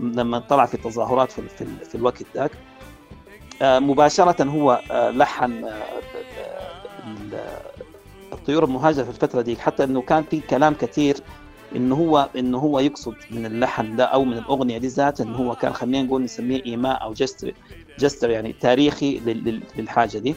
لما 0.00 0.38
طلع 0.38 0.66
في 0.66 0.76
تظاهرات 0.76 1.32
في, 1.32 1.48
في, 1.48 1.66
في 1.84 1.94
الوقت 1.94 2.22
ذاك. 2.36 2.50
مباشرة 3.62 4.44
هو 4.44 4.80
لحن 4.90 5.64
الطيور 8.32 8.64
المهاجرة 8.64 9.02
في 9.02 9.10
الفترة 9.10 9.40
دي 9.42 9.56
حتى 9.56 9.84
إنه 9.84 10.02
كان 10.02 10.22
في 10.30 10.40
كلام 10.40 10.74
كثير 10.74 11.16
إنه 11.76 11.94
هو 11.94 12.28
إنه 12.36 12.58
هو 12.58 12.80
يقصد 12.80 13.14
من 13.30 13.46
اللحن 13.46 13.96
ده 13.96 14.04
أو 14.04 14.24
من 14.24 14.38
الأغنية 14.38 14.78
دي 14.78 14.86
ذات 14.86 15.20
إنه 15.20 15.36
هو 15.36 15.54
كان 15.54 15.72
خلينا 15.72 16.02
نقول 16.02 16.22
نسميه 16.22 16.62
إيماء 16.66 17.02
أو 17.02 17.12
جستر 17.12 17.52
جستر 17.98 18.30
يعني 18.30 18.52
تاريخي 18.52 19.18
للحاجة 19.76 20.18
دي. 20.18 20.34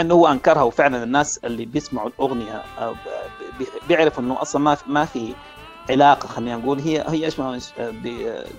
إنه 0.00 0.14
هو 0.14 0.26
أنكرها 0.26 0.62
وفعلا 0.62 1.02
الناس 1.02 1.38
اللي 1.44 1.64
بيسمعوا 1.64 2.08
الأغنية 2.08 2.62
بيعرفوا 3.88 4.22
إنه 4.22 4.42
أصلا 4.42 4.62
ما 4.62 4.74
في 4.74 4.90
ما 4.90 5.04
في 5.04 5.34
علاقة 5.90 6.26
خلينا 6.26 6.56
نقول 6.56 6.78
هي 6.78 7.04
هي 7.08 7.24
إيش 7.24 7.40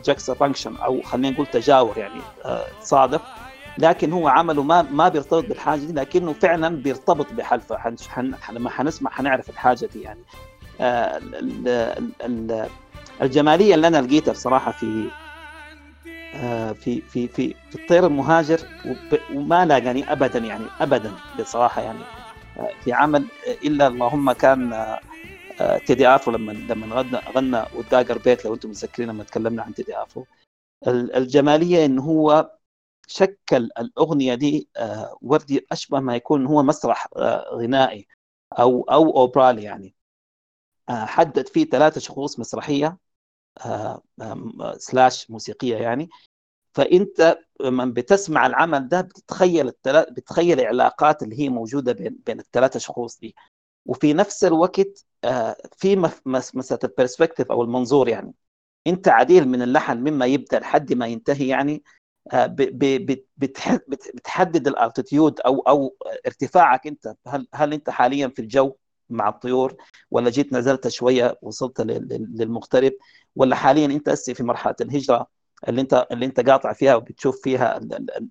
جاكسا 0.06 0.34
فانكشن 0.34 0.76
أو 0.76 1.02
خلينا 1.02 1.30
نقول 1.30 1.46
تجاور 1.48 1.98
يعني 1.98 2.22
صادف 2.82 3.22
لكن 3.78 4.14
هو 4.14 4.28
عمله 4.28 4.64
ما 4.64 4.82
ما 4.82 5.10
بيرتبط 5.10 5.46
بالحاجة 5.46 5.80
دي 5.80 5.94
لكنه 5.94 6.34
فعلا 6.34 6.76
بيرتبط 6.76 7.34
بحلفه 7.34 7.78
حن 7.78 8.34
لما 8.52 8.70
حنسمع 8.70 9.12
حنعرف 9.12 9.50
الحاجة 9.50 9.86
دي 9.94 10.02
يعني. 10.02 10.20
آه 10.82 11.18
ال 11.18 11.68
ال 12.22 12.68
الجمالية 13.22 13.76
اللي 13.76 13.88
أنا 13.88 14.02
لقيتها 14.02 14.32
بصراحة 14.32 14.72
في 14.72 15.08
آه 16.36 16.72
في 16.72 17.02
في 17.02 17.28
في 17.28 17.56
في 17.70 17.76
الطير 17.76 18.08
المهاجر 18.08 18.60
وما 19.34 19.66
لاقاني 19.66 20.12
ابدا 20.12 20.40
يعني 20.40 20.66
ابدا 20.82 21.12
بصراحة 21.40 21.82
يعني 21.82 22.00
آه 22.60 22.70
في 22.84 22.94
عمل 22.94 23.26
إلا 23.64 23.88
اللهم 23.88 24.32
كان 24.32 24.88
تيدي 25.86 26.08
آفرو 26.08 26.34
لما 26.38 26.52
لما 26.52 26.96
غنى 26.96 27.18
غنى 27.36 27.64
بيت 28.26 28.46
لو 28.46 28.54
أنتم 28.54 28.70
متذكرين 28.70 29.10
لما 29.10 29.24
تكلمنا 29.24 29.64
عن 29.64 29.74
تيدي 29.74 29.98
آفرو. 29.98 30.26
الجمالية 30.88 31.86
إن 31.86 32.00
هو 32.00 32.52
شكل 33.08 33.70
الأغنية 33.80 34.36
دي 34.36 34.70
وردي 35.22 35.68
أشبه 35.72 36.00
ما 36.00 36.16
يكون 36.16 36.46
هو 36.46 36.64
مسرح 36.64 37.08
غنائي 37.54 38.08
أو 38.60 38.82
أو 38.84 39.18
أوبرالي 39.18 39.64
يعني. 39.64 39.96
حدد 40.90 41.48
فيه 41.48 41.66
ثلاثة 41.66 42.00
شخوص 42.02 42.40
مسرحية 42.40 42.98
slash 44.78 45.32
موسيقية 45.32 45.78
يعني. 45.78 46.10
فأنت 46.76 47.38
من 47.62 47.94
بتسمع 47.94 48.46
العمل 48.46 48.88
ده 48.88 49.02
بتتخيل 49.02 49.68
التلا... 49.68 50.10
بتتخيل 50.12 50.60
العلاقات 50.60 51.24
اللي 51.24 51.40
هي 51.40 51.50
موجودة 51.50 51.92
بين 51.92 52.20
بين 52.26 52.40
الثلاثة 52.40 52.80
شخوص 52.80 53.20
دي. 53.20 53.36
وفي 53.86 54.14
نفس 54.14 54.44
الوقت 54.44 55.06
في 55.78 55.96
مساله 56.56 56.80
ال 56.84 56.89
perspective 56.89 57.52
أو 57.52 57.64
المنظور 57.64 58.10
يعني. 58.10 58.34
أنت 58.88 59.08
عديل 59.08 59.48
من 59.48 59.62
اللحن 59.62 59.98
مما 59.98 60.26
يبدأ 60.26 60.60
لحد 60.60 60.94
ما 60.94 61.08
ينتهي 61.08 61.48
يعني. 61.48 61.84
بتحدد 63.38 64.68
ال 64.68 64.76
altitude 64.76 65.40
أو 65.40 65.60
أو 65.60 65.96
ارتفاعك 66.28 66.88
أنت. 66.88 67.16
هل 67.28 67.48
هل 67.54 67.74
أنت 67.74 67.90
حاليا 67.90 68.28
في 68.28 68.40
الجو 68.40 68.76
مع 69.10 69.30
الطيور 69.30 69.76
ولا 70.12 70.30
جيت 70.30 70.54
نزلت 70.54 70.88
شوية 70.88 71.38
وصلت 71.42 71.82
للمغترب 71.82 72.92
ولا 73.36 73.56
حاليا 73.56 73.86
أنت 73.86 74.10
هسه 74.10 74.34
في 74.34 74.44
مرحلة 74.44 74.76
الهجرة 74.82 75.28
اللي 75.68 75.82
انت 75.82 76.08
اللي 76.12 76.26
أنت 76.26 76.50
قاطع 76.50 76.74
فيها 76.74 76.96
وبتشوف 76.96 77.42
فيها 77.44 77.80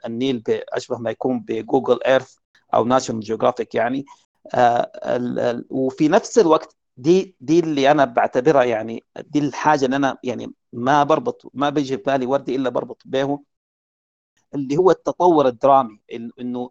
النيل 0.07 0.43
اشبه 0.49 0.99
ما 0.99 1.11
يكون 1.11 1.41
بجوجل 1.41 1.99
إيرث 2.07 2.35
أو 2.75 2.85
ناشونال 2.85 3.21
جيوغرافيك 3.21 3.75
يعني. 3.75 4.05
وفي 5.71 6.09
نفس 6.09 6.39
الوقت 6.39 6.77
دي 6.97 7.37
دي 7.41 7.59
اللي 7.61 7.91
أنا 7.91 8.05
بعتبرها 8.05 8.65
يعني 8.65 9.05
دي 9.21 9.39
الحاجة 9.39 9.85
اللي 9.85 9.97
أنا 9.97 10.19
يعني 10.25 10.53
ما 10.73 11.03
بربط 11.03 11.51
ما 11.55 11.71
بيجي 11.71 11.97
في 11.97 12.03
بالي 12.03 12.27
وردي 12.27 12.57
إلا 12.57 12.69
بربط 12.71 13.03
به 13.05 13.41
اللي 14.55 14.77
هو 14.77 14.91
التطور 14.91 15.49
الدرامي 15.49 16.01
إنه 16.41 16.71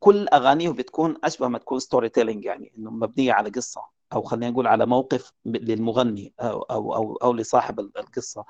كل 0.00 0.28
أغانيه 0.28 0.70
بتكون 0.70 1.16
أشبه 1.24 1.48
ما 1.48 1.58
تكون 1.58 1.78
storytelling 1.78 2.44
يعني 2.44 2.72
إنه 2.78 2.90
مبنية 2.90 3.32
على 3.32 3.50
قصة 3.50 3.82
أو 4.12 4.22
خلينا 4.22 4.50
نقول 4.50 4.66
على 4.66 4.86
موقف 4.86 5.32
للمغني 5.46 6.32
أو 6.40 6.62
أو 6.62 6.94
أو, 6.94 7.16
أو 7.16 7.32
لصاحب 7.32 7.80
القصة. 7.80 8.44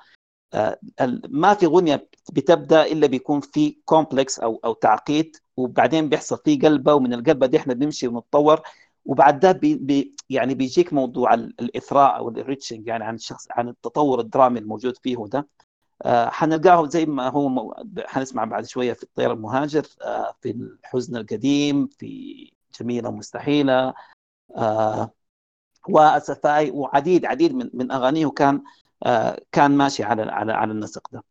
ما 1.28 1.54
في 1.54 1.66
غنية 1.66 2.08
بتبدأ 2.32 2.86
إلا 2.86 3.06
بيكون 3.06 3.40
في 3.40 3.78
complex 3.84 4.38
أو 4.40 4.60
أو 4.64 4.72
تعقيد 4.74 5.36
وبعدين 5.56 6.08
بيحصل 6.08 6.38
في 6.44 6.56
قلبة 6.56 6.94
ومن 6.94 7.12
القلبة 7.14 7.46
دي 7.46 7.56
إحنا 7.56 7.74
بنمشي 7.74 8.08
ونتطور 8.08 8.60
وبعد 9.04 9.40
ده 9.40 9.52
بي 9.52 9.74
بي 9.74 10.16
يعني 10.30 10.54
بيجيك 10.54 10.92
موضوع 10.92 11.34
الإثراء 11.34 12.16
أو 12.18 12.28
ال 12.28 12.34
enriching 12.34 12.87
يعني 12.86 13.04
عن 13.04 13.14
الشخص 13.14 13.46
عن 13.50 13.68
التطور 13.68 14.20
الدرامي 14.20 14.58
الموجود 14.58 14.96
فيه 14.96 15.24
ده. 15.26 15.48
آه 16.02 16.28
حنلقاه 16.30 16.87
زي 16.88 17.06
ما 17.06 17.28
هو. 17.28 17.74
حنسمع 18.06 18.44
بعد 18.44 18.66
شوية 18.66 18.92
في 18.92 19.02
الطير 19.02 19.32
المهاجر 19.32 19.87
آه 20.02 20.34
في 20.40 20.50
الحزن 20.50 21.16
القديم 21.16 21.87
في 21.98 22.52
جميلة 22.80 23.11
مستحيله 23.11 23.94
آه 24.56 25.12
واسفاي 25.88 26.70
وعديد 26.70 27.26
عديد 27.26 27.54
من 27.54 27.70
من 27.74 27.92
أغانيه 27.92 28.28
كان 28.30 28.62
كان 29.52 29.70
ماشي 29.76 30.04
على 30.04 30.22
على 30.22 30.52
على 30.52 30.72
النسق 30.72 31.08
ده 31.12 31.24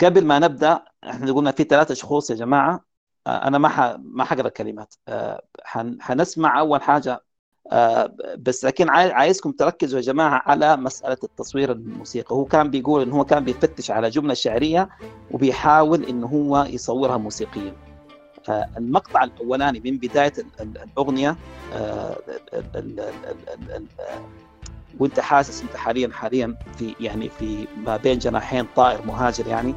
قبل 0.00 0.24
ما 0.26 0.38
نبدأ 0.38 0.84
إحنا 1.04 1.32
قلنا 1.32 1.50
في 1.52 1.64
ثلاثة 1.64 1.94
شخوص 1.94 2.30
يا 2.30 2.34
جماعة 2.36 2.84
أنا 3.26 3.58
ما. 3.58 3.96
ما 3.96 4.24
حقرأ 4.24 4.46
الكلمات 4.48 4.94
حن... 5.64 6.02
حنسمع 6.02 6.60
أول 6.60 6.82
حاجة 6.82 7.24
بس 8.38 8.64
لكن 8.64 8.88
عايزكم 8.90 9.52
تركزوا 9.52 9.98
يا 9.98 10.04
جماعة 10.04 10.42
على 10.46 10.76
مسألة 10.76 11.16
التصوير 11.24 11.72
الموسيقي 11.72 12.34
هو 12.34 12.44
كان 12.44 12.70
بيقول 12.70 13.02
إن 13.02 13.12
هو 13.12 13.24
كان 13.24 13.44
بيفتش 13.44 13.90
على 13.90 14.10
جملة 14.10 14.34
شعرية 14.34 14.88
وبيحاول 15.30 16.04
إن 16.04 16.24
هو 16.24 16.66
يصورها 16.70 17.16
موسيقيا. 17.16 17.72
آه 18.48 18.68
المقطع 18.76 19.24
الأولاني 19.24 19.80
من 19.84 19.98
بداية 19.98 20.32
الأغنية 20.60 21.36
آه 21.74 22.16
وأنت 25.00 25.20
حاسس 25.20 25.62
أنت 25.62 25.76
حاليا 25.76 26.08
حاليا 26.12 26.54
في 26.78 26.94
يعني 27.00 27.28
في 27.28 27.66
ما 27.84 27.96
بين 27.96 28.18
جناحين 28.18 28.66
طائر 28.76 29.06
مهاجر 29.06 29.46
يعني. 29.46 29.74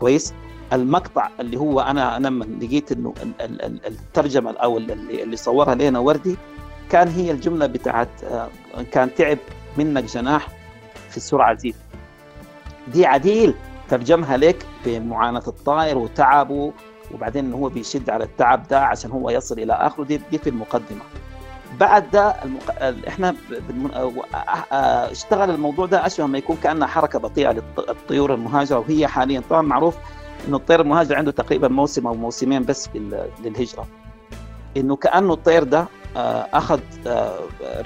كويس. 0.00 0.34
المقطع 0.72 1.28
اللي 1.40 1.56
هو 1.56 1.80
أنا 1.80 2.16
أنا 2.16 2.28
لما 2.28 2.44
لقيت 2.44 2.92
إنه 2.92 3.14
الترجمة 3.86 4.50
أو 4.52 4.78
اللي, 4.78 5.36
صورها 5.36 5.74
لنا 5.74 5.98
وردي 5.98 6.36
كان 6.90 7.08
هي 7.08 7.30
الجملة 7.30 7.66
بتاعت 7.66 8.08
كان 8.92 9.14
تعب 9.14 9.38
منك 9.78 10.04
جناح 10.04 10.48
في 11.10 11.16
السرعة 11.16 11.54
زيد 11.54 11.74
دي 12.88 13.06
عديل 13.06 13.54
ترجمها 13.90 14.36
لك 14.36 14.66
بمعاناة 14.86 15.42
الطائر 15.48 15.98
وتعبه 15.98 16.72
وبعدين 17.14 17.52
هو 17.52 17.68
بيشد 17.68 18.10
على 18.10 18.24
التعب 18.24 18.68
ده 18.68 18.80
عشان 18.84 19.10
هو 19.10 19.30
يصل 19.30 19.58
إلى 19.58 19.72
آخره. 19.72 20.04
دي, 20.04 20.20
دي 20.30 20.38
في 20.38 20.50
المقدمة. 20.50 21.00
بعد 21.80 22.10
ده 22.10 22.28
المق... 22.44 22.82
إحنا 23.08 23.34
بالم... 23.50 23.90
اشتغل 25.10 25.50
الموضوع 25.50 25.86
ده 25.86 26.06
اشبه 26.06 26.26
ما 26.26 26.38
يكون 26.38 26.56
كأنها 26.62 26.86
حركة 26.88 27.18
بطيئة 27.18 27.50
للطيور 27.78 28.34
المهاجرة 28.34 28.78
وهي 28.78 29.06
حاليا 29.06 29.42
طبعا 29.50 29.62
معروف 29.62 29.96
إنه 30.48 30.56
الطير 30.56 30.80
المهاجر 30.80 31.16
عنده 31.16 31.30
تقريبا 31.30 31.68
موسم 31.68 32.06
أو 32.06 32.14
موسمين 32.14 32.64
بس 32.64 32.88
للهجرة. 33.44 33.86
إنه 34.76 34.96
كأنه 34.96 35.32
الطير 35.32 35.64
ده 35.64 35.86
أخذ 36.16 36.80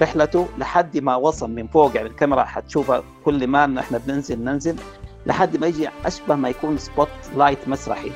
رحلته 0.01 0.49
لحد 0.59 0.99
ما 0.99 1.17
وصل 1.17 1.51
من 1.51 1.67
فوق. 1.67 1.97
يعني 1.97 2.09
الكاميرا 2.09 2.45
حتشوفها 2.45 3.03
كل 3.25 3.47
ما 3.47 3.81
إحنا 3.81 3.99
بننزل 3.99 4.45
ننزل 4.45 4.77
لحد 5.27 5.57
ما 5.57 5.67
يجي 5.67 5.89
أشبه 6.05 6.35
ما 6.35 6.49
يكون 6.49 6.79
spotlight 6.79 7.69
مسرحي 7.69 8.13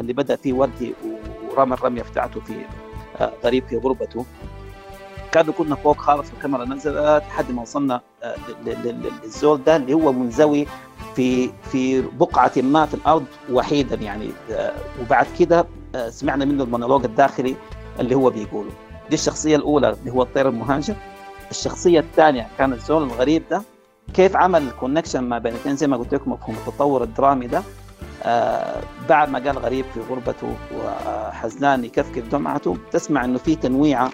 اللي 0.00 0.12
بدأ 0.12 0.36
فيه 0.36 0.52
وردي 0.52 0.94
ورمى 1.50 1.74
الرمية 1.74 2.02
بتاعته 2.02 2.40
في 2.40 2.54
غريب 3.44 3.66
في 3.68 3.76
غربته. 3.76 4.24
كانوا 5.32 5.54
كنا 5.54 5.74
فوق 5.76 5.96
خالص 5.98 6.30
والكاميرا 6.32 6.64
نزلت 6.64 7.22
لحد 7.28 7.52
ما 7.52 7.62
وصلنا 7.62 8.00
آه، 8.22 8.36
للزول 8.66 9.64
ده 9.64 9.76
اللي 9.76 9.92
هو 9.94 10.12
منزوي 10.12 10.66
في 11.16 11.50
في 11.72 12.00
بقعة 12.02 12.52
ما 12.56 12.86
في 12.86 12.94
الأرض 12.94 13.24
وحيدا 13.52 13.96
يعني 13.96 14.30
آه، 14.50 14.72
وبعد 15.00 15.26
كده 15.38 15.66
آه، 15.94 16.10
سمعنا 16.10 16.44
منه 16.44 16.64
المونولوج 16.64 17.04
الداخلي 17.04 17.56
اللي 18.00 18.14
هو 18.14 18.30
بيقوله. 18.30 18.70
دي 19.10 19.16
الشخصية 19.16 19.56
الأولى 19.56 19.90
اللي 19.90 20.10
هو 20.10 20.22
الطير 20.22 20.48
المهاجر. 20.48 20.94
الشخصية 21.50 22.00
الثانية 22.00 22.46
كان 22.58 22.72
الزول 22.72 23.02
الغريب 23.02 23.42
ده. 23.50 23.62
كيف 24.14 24.36
عمل 24.36 24.62
ال 24.62 24.67
connection 24.67 25.20
ما 25.20 25.38
بين 25.38 25.52
الاثنين 25.52 25.76
زي 25.76 25.86
ما 25.86 25.96
قلت 25.96 26.14
لكم 26.14 26.32
مفهوم 26.32 26.56
التطور 26.56 27.02
الدرامي 27.02 27.46
ده. 27.46 27.62
آه 28.22 28.82
بعد 29.08 29.28
ما 29.28 29.38
قال 29.38 29.58
غريب 29.58 29.84
في 29.94 30.00
غربته 30.00 30.54
وحزنان 30.76 31.84
يكفكف 31.84 32.28
دمعته 32.28 32.76
تسمع 32.92 33.24
إنه 33.24 33.38
في 33.38 33.56
تنويعة. 33.56 34.10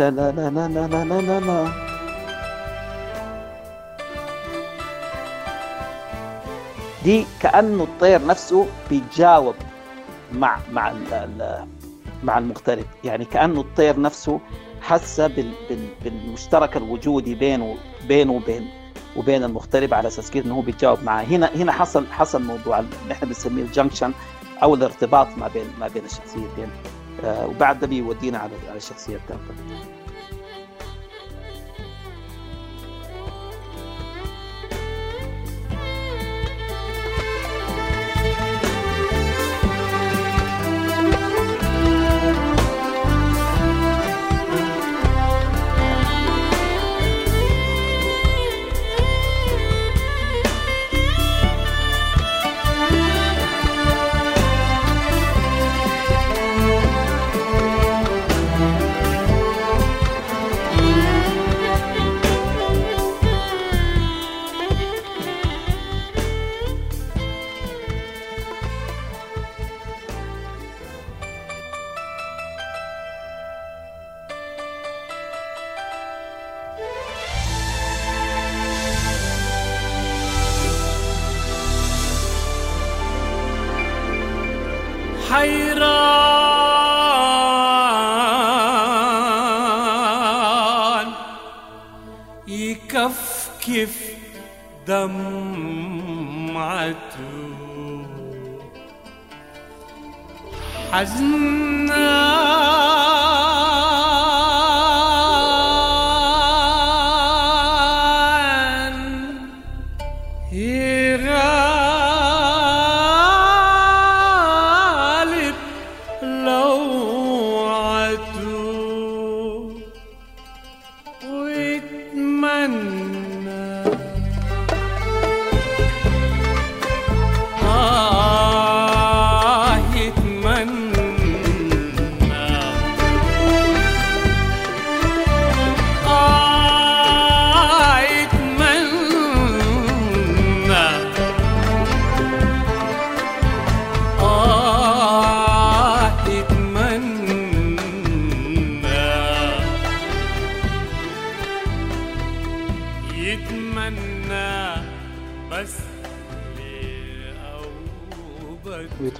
لا 0.00 0.10
لا 0.10 0.32
لا 0.32 0.50
لا 0.50 0.86
لا 0.88 1.04
لا 1.04 1.40
لا 1.40 1.68
دي 7.04 7.26
كأنه 7.40 7.84
الطير 7.84 8.26
نفسه 8.26 8.66
بيتجاوب 8.90 9.54
مع 10.32 10.58
مع 10.72 10.92
مع 12.22 12.38
المغترب. 12.38 12.84
يعني 13.04 13.24
كأنه 13.24 13.60
الطير 13.60 14.00
نفسه 14.00 14.40
حس 14.80 15.20
بالمشترك 16.04 16.76
الوجودي 16.76 17.34
بينه 17.34 17.76
بينه 18.08 18.32
وبين 18.32 18.68
وبين 19.16 19.44
المغترب 19.44 19.94
على 19.94 20.08
أساس 20.08 20.30
كده 20.30 20.44
انه 20.44 20.54
هو 20.54 20.60
بيتجاوب 20.60 21.02
معاه. 21.02 21.24
هنا 21.24 21.50
هنا 21.56 21.72
حصل 21.72 22.06
حصل 22.06 22.42
موضوع 22.42 22.78
اللي 22.78 23.12
إحنا 23.12 23.28
بنسميه 23.28 23.62
الجنكشن 23.62 24.12
أو 24.62 24.74
الارتباط 24.74 25.28
ما 25.36 25.48
بين 25.48 25.66
ما 25.80 25.88
بين 25.88 26.04
الشخصيتين. 26.04 26.68
آه 27.24 27.46
وبعد 27.46 27.80
ده 27.80 27.86
بيودينا 27.86 28.38
على 28.38 28.52
على 28.68 28.76
الشخصية 28.76 29.16
الثالثه 29.16 29.54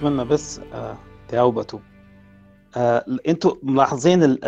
ويتمنى 0.08 0.24
بس 0.28 0.58
آه 0.58 0.96
توبته 1.28 1.80
آه 2.76 3.04
أنتوا 3.28 3.54
ملاحظين 3.62 4.38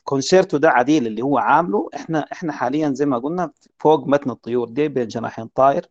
الكونسيرتو 0.00 0.56
ده 0.56 0.70
عديل 0.70 1.06
اللي 1.06 1.22
هو 1.22 1.38
عامله؟ 1.38 1.88
إحنا 1.94 2.18
إحنا 2.32 2.52
حاليا 2.52 2.90
زي 2.90 3.06
ما 3.06 3.18
قلنا 3.18 3.50
فوق 3.78 4.08
متن 4.08 4.30
الطيور 4.30 4.68
دي 4.68 4.88
بين 4.88 5.08
جناحين 5.08 5.46
طائر 5.46 5.86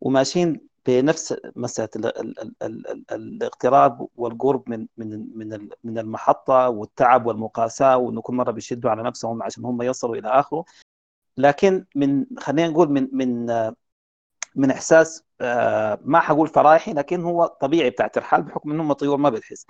وماشيين 0.00 0.60
بنفس 0.86 1.34
مسألة 1.56 1.88
الاقتراب 3.12 4.08
والقرب 4.16 4.70
من 4.70 4.86
من 4.96 5.26
من 5.38 5.68
من 5.84 5.98
المحطة 5.98 6.68
والتعب 6.68 7.26
والمقاساة 7.26 7.96
وإنه 7.96 8.20
كل 8.20 8.34
مرة 8.34 8.50
بيشدوا 8.50 8.90
على 8.90 9.02
نفسهم 9.02 9.42
عشان 9.42 9.64
هم 9.64 9.82
يصلوا 9.82 10.16
إلى 10.16 10.28
آخره. 10.28 10.64
لكن 11.36 11.84
من 11.94 12.26
خلينا 12.38 12.68
نقول 12.68 12.90
من 12.92 13.08
من 13.12 13.50
من 14.58 14.70
إحساس 14.70 15.24
آه، 15.40 15.98
ما 16.02 16.20
حقول 16.20 16.48
فرايحي 16.48 16.92
لكن 16.92 17.24
هو 17.24 17.46
طبيعي 17.46 17.90
بتاع 17.90 18.06
ترحال 18.06 18.42
بحكم 18.42 18.70
انهم 18.72 18.92
طيور 18.92 19.16
ما 19.16 19.30
بتحس. 19.30 19.66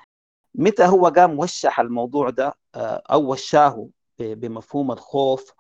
متى 0.54 0.84
هو 0.86 1.06
قام 1.06 1.38
وشح 1.38 1.80
الموضوع 1.80 2.30
ده؟ 2.30 2.54
آه، 2.74 3.02
أو 3.12 3.32
وشاه 3.32 3.88
بمفهوم 4.18 4.92
الخوف 4.92 5.52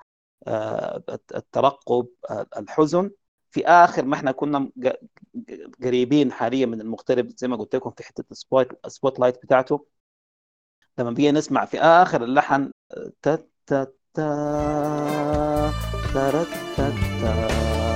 آه، 0.46 1.02
الترقب 1.34 2.08
الحزن. 2.56 3.10
في 3.50 3.66
آخر 3.66 4.04
ما 4.04 4.14
إحنا 4.14 4.32
كنا 4.32 4.70
قريبين 5.84 6.32
حاليا 6.32 6.66
من 6.66 6.80
المغترب 6.80 7.28
زي 7.36 7.48
ما 7.48 7.56
قلت 7.56 7.76
لكم 7.76 7.90
في 7.90 8.02
حتة 8.04 8.24
ال 8.84 9.20
spotlight 9.20 9.42
بتاعته. 9.42 9.86
لما 10.98 11.10
بيجي 11.10 11.32
نسمع 11.32 11.64
في 11.64 11.80
آخر 11.80 12.24
اللحن 12.24 12.70
تا 13.22 13.36
تا 13.66 13.86
تا 14.14 15.72
تا 16.14 16.42
تا 16.76 16.90
تا. 17.20 17.87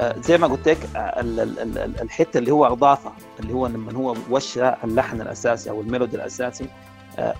زي 0.00 0.38
ما 0.38 0.46
قلت 0.46 0.68
لك 0.68 0.88
الحتة 2.02 2.38
اللي 2.38 2.50
هو 2.50 2.66
اضافها 2.66 3.12
اللي 3.40 3.52
هو 3.52 3.66
لما 3.66 3.92
هو 3.92 4.16
وشى 4.30 4.74
اللحن 4.84 5.20
الأساسي 5.20 5.70
أو 5.70 5.80
الميلودي 5.80 6.16
الأساسي 6.16 6.66
آه، 7.18 7.34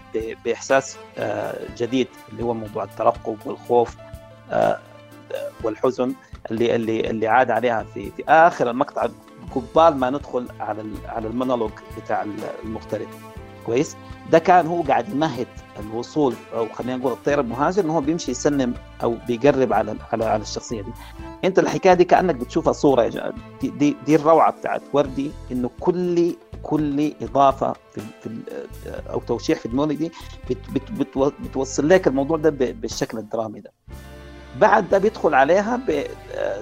بإحساس 0.44 0.96
آه، 1.18 1.58
جديد 1.78 2.08
اللي 2.32 2.42
هو 2.42 2.54
موضوع 2.54 2.84
الترقب 2.84 3.36
والخوف 3.46 3.96
آه، 4.50 4.78
والحزن 5.64 6.14
اللي 6.50 6.76
اللي 6.76 7.10
اللي 7.10 7.28
عاد 7.28 7.50
عليها 7.50 7.84
في 7.94 8.10
في 8.10 8.24
آخر 8.28 8.70
المقطع 8.70 9.08
قبال 9.54 9.96
ما 9.96 10.10
ندخل 10.10 10.48
على 10.60 10.84
على 11.08 11.28
المونولوج 11.28 11.70
بتاع 11.98 12.26
المغترب 12.64 13.08
كويس؟ 13.66 13.96
ده 14.30 14.38
كان 14.38 14.66
هو 14.66 14.82
قاعد 14.82 15.08
يمهد 15.08 15.46
الوصول 15.80 16.34
أو 16.54 16.68
خلينا 16.68 16.96
نقول 16.96 17.12
الطير 17.12 17.40
المهاجر 17.40 17.84
انه 17.84 17.96
هو 17.96 18.00
بيمشي 18.00 18.30
يسلم 18.30 18.74
أو 19.02 19.16
بيقرب 19.26 19.72
على 19.72 19.96
على 20.12 20.24
على 20.24 20.42
الشخصية 20.42 20.82
دي. 20.82 20.92
أنت 21.44 21.58
الحكاية 21.58 21.94
دي 21.94 22.04
كأنك 22.04 22.34
بتشوفها 22.34 22.72
صورة 22.72 23.02
يا 23.02 23.32
دي, 23.60 23.68
دي, 23.70 23.96
دي 24.06 24.14
الروعة 24.16 24.52
بتاعت 24.52 24.82
وردي 24.92 25.30
إنه 25.52 25.70
كل 25.80 26.34
كل 26.62 27.12
إضافة 27.22 27.72
في, 27.92 28.00
في 28.22 28.30
أو 29.10 29.20
توشيح 29.20 29.58
في 29.58 29.66
ال 29.66 29.73
melody 29.73 30.12
بت 30.50 30.70
بت 30.70 30.90
بت 30.92 31.32
بتوصل 31.40 31.88
لك 31.88 32.06
الموضوع 32.06 32.36
ده 32.36 32.50
بالشكل 32.50 33.18
الدرامي 33.18 33.60
ده. 33.60 33.72
بعد 34.58 34.88
ده 34.88 34.98
بيدخل 34.98 35.34
عليها 35.34 35.80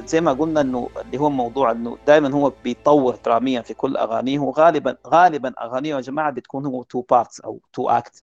زي 0.06 0.20
ما 0.20 0.32
قلنا 0.32 0.60
إنه 0.60 0.88
اللي 1.04 1.18
هو 1.18 1.30
موضوع 1.30 1.70
إنه 1.70 1.98
دائما 2.06 2.34
هو 2.34 2.52
بيطور 2.64 3.16
دراميا 3.24 3.62
في 3.62 3.74
كل 3.74 3.96
أغانيه 3.96 4.38
وغالبا 4.38 4.96
غالبا 5.06 5.52
أغانيه 5.60 5.94
يا 5.96 6.00
جماعة 6.00 6.30
بتكون 6.30 6.66
هو 6.66 6.82
two 6.82 7.00
parts 7.10 7.40
أو 7.40 7.60
two 7.72 7.88
act 7.88 8.24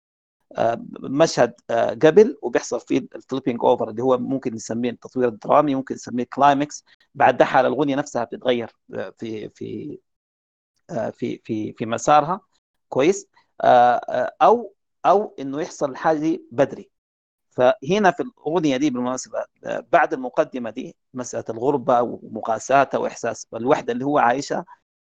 مشهد 0.99 1.53
آه، 1.69 1.89
قبل 1.89 2.37
وبيحصل 2.41 2.79
فيه 2.81 2.97
ال 3.15 3.20
flipping 3.20 3.59
over 3.63 3.89
اللي 3.89 4.03
هو 4.03 4.17
ممكن 4.17 4.53
نسميه 4.55 4.89
التطوير 4.89 5.27
الدرامي 5.27 5.75
ممكن 5.75 5.95
نسميه 5.95 6.23
climax 6.33 6.85
بعد 7.15 7.37
ده 7.37 7.45
حال 7.45 7.65
الأغنية 7.65 7.95
نفسها 7.95 8.23
بتتغير 8.23 8.75
آه، 8.95 9.13
في 9.19 9.49
في 9.49 9.99
آه، 10.89 11.09
في 11.09 11.41
في 11.45 11.73
في 11.73 11.85
مسارها. 11.85 12.41
كويس. 12.89 13.27
أو 14.41 14.75
أو 15.05 15.35
إنه 15.39 15.61
يحصل 15.61 15.91
الحاجة 15.91 16.17
دي 16.19 16.45
بدري. 16.51 16.91
فهنا 17.51 18.11
في 18.11 18.23
الأغنية 18.23 18.77
دي 18.77 18.89
بالمناسبة 18.89 19.45
بعد 19.93 20.13
المقدمة 20.13 20.69
دي 20.69 20.95
مسألة 21.13 21.45
الغربة 21.49 22.01
ومقاساتها 22.01 22.97
وإحساس 22.97 23.47
الوحدة 23.55 23.93
اللي 23.93 24.05
هو 24.05 24.17
عايشها 24.19 24.65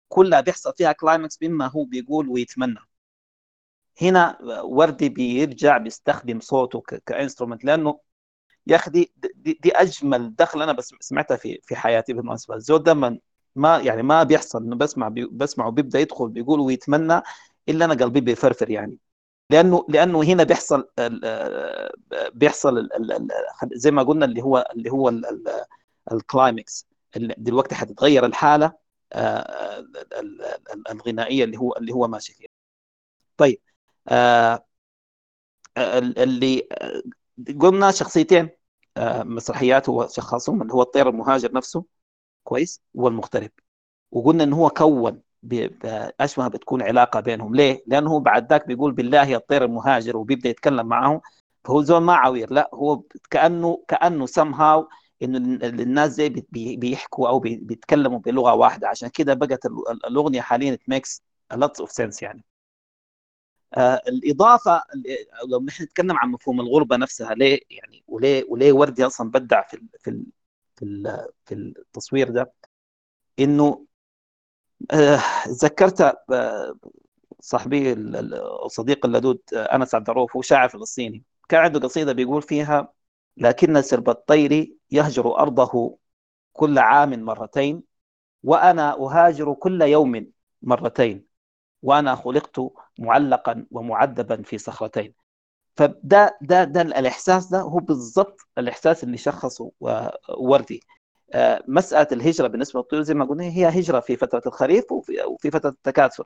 كلها 0.08 0.40
بيحصل 0.40 0.74
فيها 0.76 0.92
climax 0.92 1.38
مما 1.42 1.66
هو 1.68 1.84
بيقول 1.84 2.28
ويتمنى. 2.28 2.80
هنا 4.00 4.38
وردي 4.62 5.08
بيرجع 5.08 5.78
بيستخدم 5.78 6.40
صوته 6.40 6.82
ك 7.06 7.11
instrument 7.11 7.64
لأنه 7.64 8.00
يا 8.66 8.76
أخي 8.76 8.90
دي, 8.90 9.12
دي, 9.16 9.58
دي 9.62 9.72
أجمل 9.72 10.36
دخل 10.36 10.62
أنا 10.62 10.72
بس 10.72 10.94
سمعتها 11.00 11.36
في 11.36 11.60
في 11.62 11.76
حياتي 11.76 12.12
بالمناسبة. 12.12 12.54
الزول 12.54 12.82
ده 12.82 12.94
من 12.94 13.18
ما 13.56 13.78
يعني 13.78 14.02
ما 14.02 14.22
بيحصل 14.22 14.62
إنه 14.64 14.76
بسمع 14.76 15.08
بي 15.08 15.26
بسمعه 15.32 15.70
بيبدأ 15.70 15.98
يدخل 16.00 16.28
بيقول 16.28 16.60
ويتمنى 16.60 17.22
إلا 17.68 17.84
أنا 17.84 17.94
قلبي 17.94 18.20
بيفرفر 18.20 18.70
يعني. 18.70 18.98
لأنه 19.50 19.86
لأنه 19.88 20.22
هنا 20.22 20.44
بيحصل 20.44 20.88
بيحصل 22.34 22.88
زي 23.74 23.90
ما 23.90 24.02
قلنا 24.02 24.24
اللي 24.24 24.42
هو 24.42 24.68
اللي 24.76 24.90
هو 24.90 25.12
ال 26.12 26.23
climax 26.23 26.86
دلوقتي 27.16 27.74
حتتغير 27.74 28.26
الحالة 28.26 28.72
آه، 29.12 29.84
الغنائية 30.90 31.44
اللي 31.44 31.56
هو 31.58 31.72
اللي 31.76 31.92
هو 31.92 32.08
ماشي 32.08 32.34
فيها. 32.34 32.48
طيب 33.36 33.60
اللي 35.78 36.68
آه، 36.72 37.02
قلنا 37.60 37.90
شخصيتين 37.90 38.48
آه 38.96 39.22
مسرحيات 39.22 39.88
هو 39.88 40.08
شخصهم 40.08 40.62
اللي 40.62 40.72
هو 40.74 40.82
الطير 40.82 41.08
المهاجر 41.08 41.52
نفسه 41.52 41.84
كويس 42.44 42.82
والمغترب. 42.94 43.50
وقلنا 44.12 44.44
ان 44.44 44.52
هو 44.52 44.70
كون 44.70 45.22
اشبه 46.20 46.48
بتكون 46.48 46.82
علاقة 46.82 47.20
بينهم. 47.20 47.54
ليه؟ 47.54 47.84
لأنه 47.86 48.20
بعد 48.20 48.50
ذاك 48.50 48.66
بيقول 48.66 48.92
بالله 48.92 49.24
يا 49.26 49.36
الطير 49.36 49.64
المهاجر 49.64 50.16
وبيبدأ 50.16 50.48
يتكلم 50.50 50.86
معه 50.86 51.22
فهو 51.64 51.82
زول 51.82 52.02
ما 52.02 52.14
عوير 52.14 52.52
لا 52.52 52.70
هو 52.74 53.02
كأنه 53.30 53.84
كأنه 53.88 54.26
هاو 54.38 54.88
إنه 55.22 55.38
الناس 55.68 56.10
زي 56.12 56.28
بيحكوا 56.76 57.28
أو 57.28 57.38
بيتكلموا 57.40 58.18
بلغة 58.18 58.54
واحدة. 58.54 58.88
عشان 58.88 59.08
كده 59.08 59.34
بقت 59.34 59.66
الأغنية 60.06 60.40
حاليا 60.40 60.78
ميكس 60.88 61.22
lots 61.52 61.80
of 61.80 61.92
sense 61.92 62.22
يعني. 62.22 62.44
آه 62.44 62.51
الإضافة 63.78 64.82
لو 65.48 65.60
نحن 65.60 65.82
نتكلم 65.84 66.16
عن 66.18 66.28
مفهوم 66.30 66.60
الغربة 66.60 66.96
نفسها 66.96 67.34
ليه 67.34 67.60
يعني 67.70 68.04
وليه 68.08 68.44
وليه 68.48 68.72
وردي 68.72 69.06
أصلا 69.06 69.30
بدع 69.30 69.62
في 69.68 69.82
في 70.00 70.24
في 70.76 70.86
في 71.46 71.54
التصوير 71.54 72.30
ده؟ 72.30 72.52
إنه 73.38 73.86
آه 74.92 75.20
ذكرت 75.48 76.00
آه 76.32 76.74
صاحبي 77.40 77.92
الصديق 77.92 79.06
اللدود 79.06 79.40
آه، 79.54 79.76
أنس 79.76 79.94
عبد 79.94 80.10
الرؤوف 80.10 80.36
هو 80.36 80.42
شاعر 80.42 80.68
فلسطيني. 80.68 81.24
كان 81.48 81.60
عنده 81.60 81.80
قصيدة 81.80 82.12
بيقول 82.12 82.42
فيها 82.42 82.92
لكن 83.36 83.82
سرب 83.82 84.08
الطير 84.10 84.74
يهجر 84.90 85.38
أرضه 85.38 85.98
كل 86.52 86.78
عام 86.78 87.10
مرتين 87.24 87.82
وأنا 88.42 88.92
أهاجر 88.94 89.54
كل 89.54 89.82
يوم 89.82 90.32
مرتين. 90.62 91.26
وأنا 91.82 92.14
خلقت 92.14 92.60
معلقا 92.98 93.66
ومعذبا 93.70 94.42
في 94.42 94.58
صخرتين. 94.58 95.14
فده 95.76 96.38
ده 96.42 96.64
ده 96.64 96.82
الإحساس 96.82 97.46
ده 97.46 97.60
هو 97.60 97.78
بالضبط 97.78 98.40
الإحساس 98.58 99.04
اللي 99.04 99.16
شخصه 99.16 99.70
وردي. 100.38 100.80
آه، 101.34 101.64
مسألة 101.68 102.08
الهجرة 102.12 102.46
بالنسبة 102.48 102.80
للطيور 102.80 103.02
زي 103.02 103.14
ما 103.14 103.24
قلنا 103.24 103.44
هي 103.44 103.68
هجرة 103.68 104.00
في 104.00 104.16
فترة 104.16 104.42
الخريف 104.46 104.92
وفي, 104.92 105.50
فترة 105.50 105.70
التكاثر. 105.70 106.24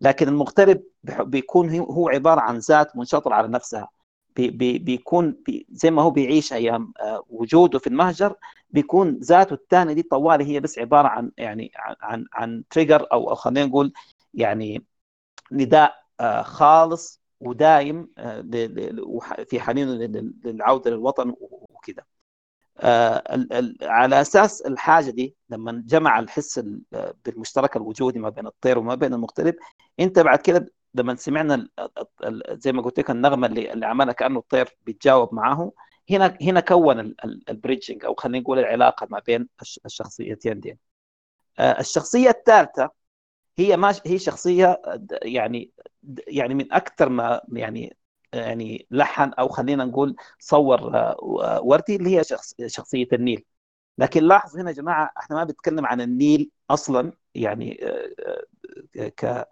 لكن 0.00 0.28
المغترب 0.28 0.82
بيكون 1.04 1.78
هو 1.78 2.08
عبارة 2.08 2.40
عن 2.40 2.58
ذات 2.58 2.96
منشطرة 2.96 3.34
على 3.34 3.48
نفسها. 3.48 3.88
بي 4.36 4.50
بي 4.50 4.78
بيكون 4.78 5.36
بي 5.46 5.66
زي 5.72 5.90
ما 5.90 6.02
هو 6.02 6.10
بيعيش 6.10 6.52
أيام 6.52 6.92
آه، 7.00 7.24
وجوده 7.28 7.78
في 7.78 7.86
المهجر 7.86 8.34
بيكون 8.70 9.18
ذاته 9.18 9.54
الثانية 9.54 9.94
دي 9.94 10.02
طوالي 10.02 10.44
هي 10.44 10.60
بس 10.60 10.78
عبارة 10.78 11.08
عن 11.08 11.30
يعني 11.38 11.72
عن 12.02 12.26
عن 12.32 12.64
تريجر 12.70 13.06
أو 13.12 13.34
خلينا 13.34 13.66
نقول 13.66 13.92
يعني 14.34 14.84
نداء 15.52 15.94
آه، 16.20 16.42
خالص 16.42 17.22
ودايم 17.40 18.08
آه، 18.18 18.40
في 19.48 19.60
حنين 19.60 19.88
للعودة 20.44 20.90
للوطن 20.90 21.34
وكذا 21.40 22.02
آه، 22.78 23.22
على 23.82 24.20
أساس 24.20 24.62
الحاجة 24.62 25.10
دي 25.10 25.36
لما 25.50 25.82
جمع 25.86 26.18
الحس 26.18 26.58
بالمشترك 27.24 27.76
الوجودي 27.76 28.18
ما 28.18 28.28
بين 28.28 28.46
الطير 28.46 28.78
وما 28.78 28.94
بين 28.94 29.14
المغترب 29.14 29.54
انت 30.00 30.18
بعد 30.18 30.38
كده 30.38 30.72
لما 30.94 31.14
سمعنا 31.14 31.68
زي 32.50 32.72
ما 32.72 32.82
قلت 32.82 32.98
لك 32.98 33.10
النغمة 33.10 33.46
اللي 33.46 33.86
عملها 33.86 34.12
كأنه 34.12 34.38
الطير 34.38 34.76
بيتجاوب 34.86 35.34
معاه 35.34 35.72
هنا 36.10 36.38
هنا 36.42 36.60
كون 36.60 37.14
البريدجنج 37.48 38.04
أو 38.04 38.14
خلينا 38.14 38.38
نقول 38.38 38.58
العلاقة 38.58 39.06
ما 39.10 39.22
بين 39.26 39.48
الشخصيتين 39.86 40.60
دي. 40.60 40.78
الشخصية 41.60 42.30
الثالثة 42.30 42.90
هي 43.58 43.76
ما 43.76 43.94
هي 44.06 44.18
شخصية 44.18 44.82
يعني 45.22 45.72
يعني 46.28 46.54
من 46.54 46.72
أكثر 46.72 47.08
ما 47.08 47.40
يعني 47.52 47.96
يعني 48.32 48.86
لحن 48.90 49.30
أو 49.38 49.48
خلينا 49.48 49.84
نقول 49.84 50.16
صور 50.38 50.96
آه، 50.96 51.60
وردي 51.62 51.96
اللي 51.96 52.18
هي 52.18 52.24
شخص 52.24 52.54
شخصية 52.66 53.08
النيل. 53.12 53.44
لكن 53.98 54.22
لاحظ 54.24 54.58
هنا 54.58 54.70
يا 54.70 54.74
جماعة 54.74 55.10
إحنا 55.18 55.36
ما 55.36 55.44
بنتكلم 55.44 55.86
عن 55.86 56.00
النيل 56.00 56.50
أصلا 56.70 57.12
يعني 57.34 57.80
آه، 58.96 59.08
ك 59.08 59.46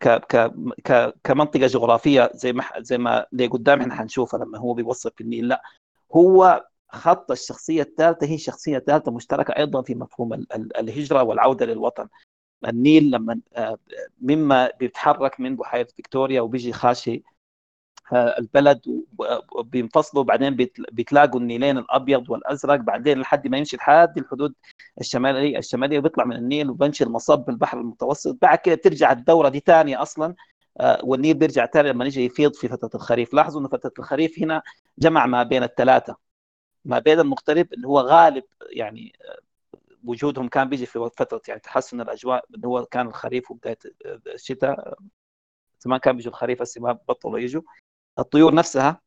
ك 0.00 0.52
ك 0.84 1.14
كمنطقة 1.24 1.66
جغرافية 1.66 2.30
زي 2.34 2.52
ما 2.52 2.64
زي 2.78 2.98
ما 2.98 3.26
اللي 3.32 3.46
قدام 3.46 3.80
إحنا 3.80 3.94
حنشوفها 3.94 4.40
لما 4.40 4.58
هو 4.58 4.74
بيوصف 4.74 5.20
النيل 5.20 5.48
لا. 5.48 5.62
هو 6.16 6.66
خط 6.88 7.30
الشخصية 7.30 7.82
الثالثة 7.82 8.26
هي 8.26 8.38
شخصية 8.38 8.78
ثالثة 8.78 9.12
مشتركة 9.12 9.52
أيضا 9.56 9.82
في 9.82 9.94
مفهوم 9.94 10.32
الهجرة 10.54 11.22
والعودة 11.22 11.66
للوطن. 11.66 12.08
النيل 12.68 13.10
لما 13.10 13.40
آه، 13.54 13.78
مما 14.20 14.70
بيتحرك 14.80 15.40
من 15.40 15.56
بحيرة 15.56 15.88
فيكتوريا 15.96 16.40
وبيجي 16.40 16.72
خاشي 16.72 17.22
آه، 18.12 18.38
البلد 18.38 18.80
وبينفصلوا 19.52 20.24
بعدين 20.24 20.56
بيتلاقوا 20.92 21.40
النيلين 21.40 21.78
الأبيض 21.78 22.30
والأزرق 22.30 22.76
بعدين 22.76 23.20
لحد 23.20 23.48
ما 23.48 23.58
يمشي 23.58 23.76
لحد 23.76 24.18
الحدود 24.18 24.54
الشماليه 25.00 25.58
الشمالية 25.58 25.98
وبيطلع 25.98 26.24
من 26.24 26.36
النيل 26.36 26.70
وبنشي 26.70 27.04
المصب 27.04 27.38
بالبحر 27.38 27.80
المتوسط. 27.80 28.38
بعد 28.42 28.58
كده 28.58 28.74
بترجع 28.74 29.12
الدورة 29.12 29.48
دي 29.48 29.60
ثانية 29.66 30.02
أصلا 30.02 30.34
آه، 30.80 31.00
والنيل 31.04 31.34
بيرجع 31.34 31.66
ثاني 31.66 31.88
لما 31.88 32.04
يجي 32.04 32.24
يفيض 32.24 32.54
في 32.54 32.68
فترة 32.68 32.90
الخريف. 32.94 33.34
لاحظوا 33.34 33.60
إن 33.60 33.68
فترة 33.68 33.92
الخريف 33.98 34.38
هنا 34.38 34.62
جمع 34.98 35.26
ما 35.26 35.42
بين 35.42 35.62
الثلاثة. 35.62 36.16
ما 36.84 36.98
بين 36.98 37.20
المغترب 37.20 37.72
اللي 37.72 37.88
هو 37.88 38.00
غالب 38.00 38.44
يعني 38.70 39.12
وجودهم 40.04 40.48
كان 40.48 40.68
بيجي 40.68 40.86
في 40.86 41.10
فترة 41.16 41.40
يعني 41.48 41.60
تحسن 41.60 42.00
الأجواء 42.00 42.44
اللي 42.54 42.66
هو 42.68 42.84
كان 42.86 43.06
الخريف 43.06 43.50
وبداية 43.50 43.78
الشتاء 44.26 44.98
زمان 45.80 45.98
كان 45.98 46.16
بيجوا 46.16 46.32
الخريف 46.32 46.62
هسه 46.62 46.80
ما 46.80 46.92
بطلوا 47.08 47.38
يجوا 47.38 47.62
الطيور 48.18 48.54
نفسها 48.54 49.00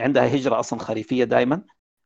عندها 0.00 0.34
هجرة 0.34 0.60
أصلا 0.60 0.78
خريفية 0.78 1.24
دائما 1.24 1.62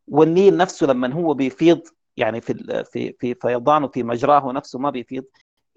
والنيل 0.09 0.57
نفسه 0.57 0.87
لما 0.87 1.13
هو 1.13 1.35
بيفيض 1.35 1.83
يعني 2.17 2.41
في 2.41 2.85
في 2.93 3.13
في 3.21 3.35
فيضانه 3.35 3.89
في 3.89 4.03
مجراه 4.03 4.53
نفسه 4.53 4.79
ما 4.79 4.91
بيفيض 4.91 5.25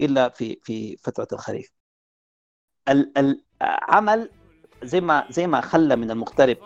إلا 0.01 0.29
في 0.29 0.59
في 0.63 0.97
فترة 0.97 1.27
الخريف. 1.33 1.71
العمل 2.89 4.29
زي 4.83 5.01
ما 5.01 5.25
زي 5.29 5.47
ما 5.47 5.61
خلى 5.61 5.95
من 5.95 6.11
المغترب 6.11 6.57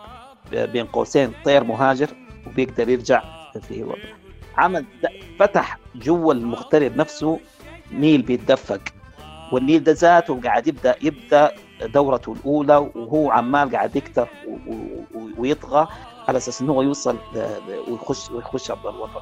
بين 0.51 0.85
قوسين 0.85 1.33
طير 1.45 1.63
مهاجر 1.63 2.09
وبيقدر 2.47 2.89
يرجع 2.89 3.51
في 3.61 3.83
وضع. 3.83 4.24
عمل 4.57 4.85
فتح 5.39 5.77
جوا 5.95 6.33
المغترب 6.33 6.97
نفسه 6.97 7.39
نيل 7.91 8.21
بيتدفق. 8.21 8.81
والنيل 9.51 9.83
ده 9.83 9.91
ذاته 9.91 10.41
قاعد 10.43 10.67
يبدا 10.67 10.95
يبدأ 11.01 11.51
دورته 11.81 12.33
الأولى 12.33 12.77
وهو 12.95 13.31
عمال 13.31 13.71
قاعد 13.71 13.95
يكتر 13.95 14.27
ويطغى 15.37 15.87
على 16.27 16.37
أساس 16.37 16.61
إنه 16.61 16.83
يوصل 16.83 17.17
ويخش 17.87 18.31
ويخش 18.31 18.71
أرض 18.71 18.87
الوطن. 18.87 19.21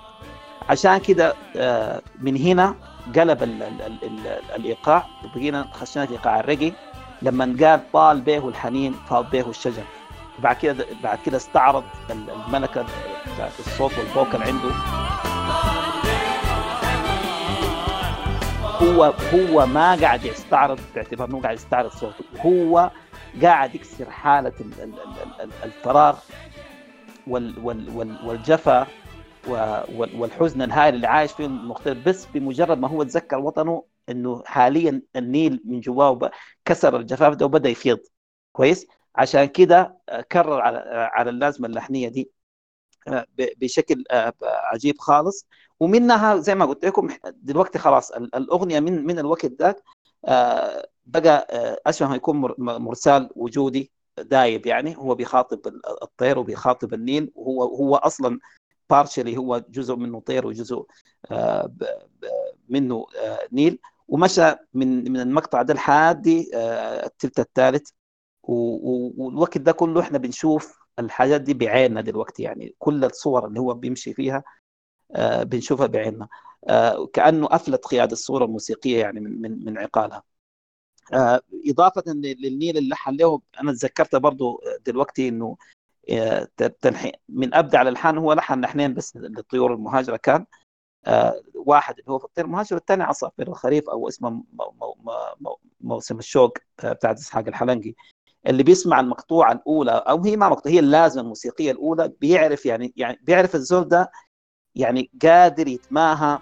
عشان 0.69 0.97
كده 0.97 1.33
آه، 1.57 2.01
من 2.21 2.37
هنا 2.37 2.75
قلب 3.15 3.43
ال 3.43 3.63
ال 3.63 3.81
ال 3.81 3.97
ال 4.03 4.27
الإيقاع. 4.55 5.05
وبقينا 5.25 5.67
خشينا 5.73 6.05
في 6.05 6.11
إيقاع 6.11 6.39
الريجي 6.39 6.73
لما 7.21 7.55
قال 7.61 7.91
طال 7.91 8.21
به 8.21 8.47
الحنين 8.49 8.93
فاض 9.09 9.29
به 9.31 9.49
الشجر. 9.49 9.83
بعد 10.39 10.55
كده 10.55 10.85
بعد 11.03 11.19
كده 11.25 11.37
استعرض 11.37 11.83
الملكة 12.09 12.85
بتاعت 13.33 13.59
الصوت 13.59 13.97
والفوكل 13.97 14.43
عنده. 14.43 14.69
هو 18.81 19.03
هو 19.33 19.65
ما 19.65 19.95
قاعد 19.95 20.25
يستعرض 20.25 20.79
باعتبار 20.95 21.29
انه 21.29 21.41
قاعد 21.41 21.55
يستعرض 21.55 21.91
صوته. 21.91 22.25
هو 22.45 22.91
قاعد 23.41 23.75
يكسر 23.75 24.09
حالة 24.11 24.53
الفراغ 25.63 26.17
والجفا 27.27 28.87
والحزن 30.17 30.61
الهائل 30.61 30.95
اللي 30.95 31.07
عايش 31.07 31.31
فيه 31.31 31.45
المغترب 31.45 32.03
بس 32.03 32.25
بمجرد 32.25 32.79
ما 32.79 32.87
هو 32.87 33.03
تذكر 33.03 33.37
وطنه 33.39 33.83
إنه 34.09 34.43
حاليا 34.45 35.01
النيل 35.15 35.61
من 35.65 35.79
جواه 35.79 36.31
كسر 36.65 36.97
الجفاف 36.97 37.33
ده 37.35 37.45
وبدأ 37.45 37.69
يفيض 37.69 37.99
كويس؟ 38.51 38.87
عشان 39.15 39.45
كده 39.45 39.97
كرر 40.31 40.61
على 40.61 40.77
على 41.13 41.29
اللازمة 41.29 41.67
اللحنية 41.67 42.09
دي 42.09 42.31
آه، 43.07 43.25
بشكل 43.37 44.03
آه، 44.11 44.33
عجيب 44.43 44.97
خالص. 44.99 45.47
ومنها 45.79 46.35
زي 46.37 46.55
ما 46.55 46.65
قلت 46.65 46.85
لكم 46.85 47.09
دلوقتي 47.33 47.79
خلاص 47.79 48.11
الأغنية 48.11 48.79
من 48.79 49.05
من 49.05 49.19
الوقت 49.19 49.45
ذاك 49.45 49.83
آه، 50.25 50.87
بقى 51.05 51.47
اشبه 51.87 52.15
يكون 52.15 52.55
مرسال 52.59 53.29
وجودي 53.35 53.91
دايب 54.17 54.65
يعني. 54.65 54.97
هو 54.97 55.15
بيخاطب 55.15 55.59
الطير 56.03 56.39
وبيخاطب 56.39 56.93
النيل 56.93 57.31
وهو 57.35 57.63
هو 57.63 57.95
أصلا 57.95 58.39
partially 58.89 59.37
هو 59.37 59.57
جزء 59.69 59.95
منه 59.95 60.19
طير 60.21 60.47
وجزء 60.47 60.85
منه 62.69 63.05
نيل. 63.51 63.79
ومشى 64.07 64.55
من 64.73 65.11
من 65.11 65.19
المقطع 65.19 65.61
ده 65.61 65.73
لحد 65.73 66.27
الثلث 66.27 67.39
الثالث. 67.39 67.89
والوقت 68.43 69.57
ده 69.57 69.71
كله 69.71 70.01
إحنا 70.01 70.17
بنشوف 70.17 70.79
الحاجات 70.99 71.41
دي 71.41 71.53
بعيننا 71.53 72.01
دلوقتي 72.01 72.43
يعني 72.43 72.75
كل 72.79 73.05
الصور 73.05 73.47
اللي 73.47 73.59
هو 73.59 73.73
بيمشي 73.73 74.13
فيها 74.13 74.43
آه 75.15 75.43
بنشوفها 75.43 75.87
بعيننا. 75.87 76.27
آه 76.69 77.05
كأنه 77.13 77.47
أفلت 77.51 77.85
قيادة 77.85 78.11
الصورة 78.13 78.45
الموسيقية 78.45 78.99
يعني 78.99 79.19
من 79.19 79.41
من 79.41 79.65
من 79.65 79.77
عقالها. 79.77 80.23
آه 81.13 81.41
إضافة 81.67 82.03
للنيل 82.07 82.77
اللي 82.77 82.89
لحن 82.89 83.15
له 83.15 83.41
أنا 83.61 83.71
تذكرت 83.71 84.15
برضه 84.15 84.59
دلوقتي 84.85 85.27
إنه 85.27 85.57
من 87.29 87.53
أبدع 87.53 87.81
الألحان 87.81 88.17
هو 88.17 88.33
لحن 88.33 88.61
لحنين 88.61 88.93
بس 88.93 89.15
للطيور 89.17 89.73
المهاجرة 89.73 90.17
كان. 90.17 90.45
واحد 91.55 91.99
اللي 91.99 92.11
هو 92.11 92.19
في 92.19 92.25
الطير 92.25 92.45
المهاجر 92.45 92.75
والثاني 92.75 93.03
عصافير 93.03 93.47
الخريف 93.47 93.89
أو 93.89 94.07
اسمه 94.07 94.43
موسم 95.81 96.19
الشوق 96.19 96.57
بتاعت 96.83 97.19
إسحاق 97.19 97.47
الحلنقي 97.47 97.93
اللي 98.47 98.63
بيسمع 98.63 98.99
المقطوعة 98.99 99.51
الأولى 99.51 99.91
أو 99.91 100.23
هي 100.23 100.37
ما 100.37 100.49
مقطوعة 100.49 100.73
هي 100.73 100.79
اللازمة 100.79 101.23
الموسيقية 101.23 101.71
الأولى 101.71 102.11
بيعرف 102.21 102.65
يعني 102.65 102.93
يعني 102.97 103.19
بيعرف 103.23 103.55
الزول 103.55 103.87
ده 103.87 104.11
يعني 104.75 105.09
قادر 105.23 105.67
يتماهى 105.67 106.39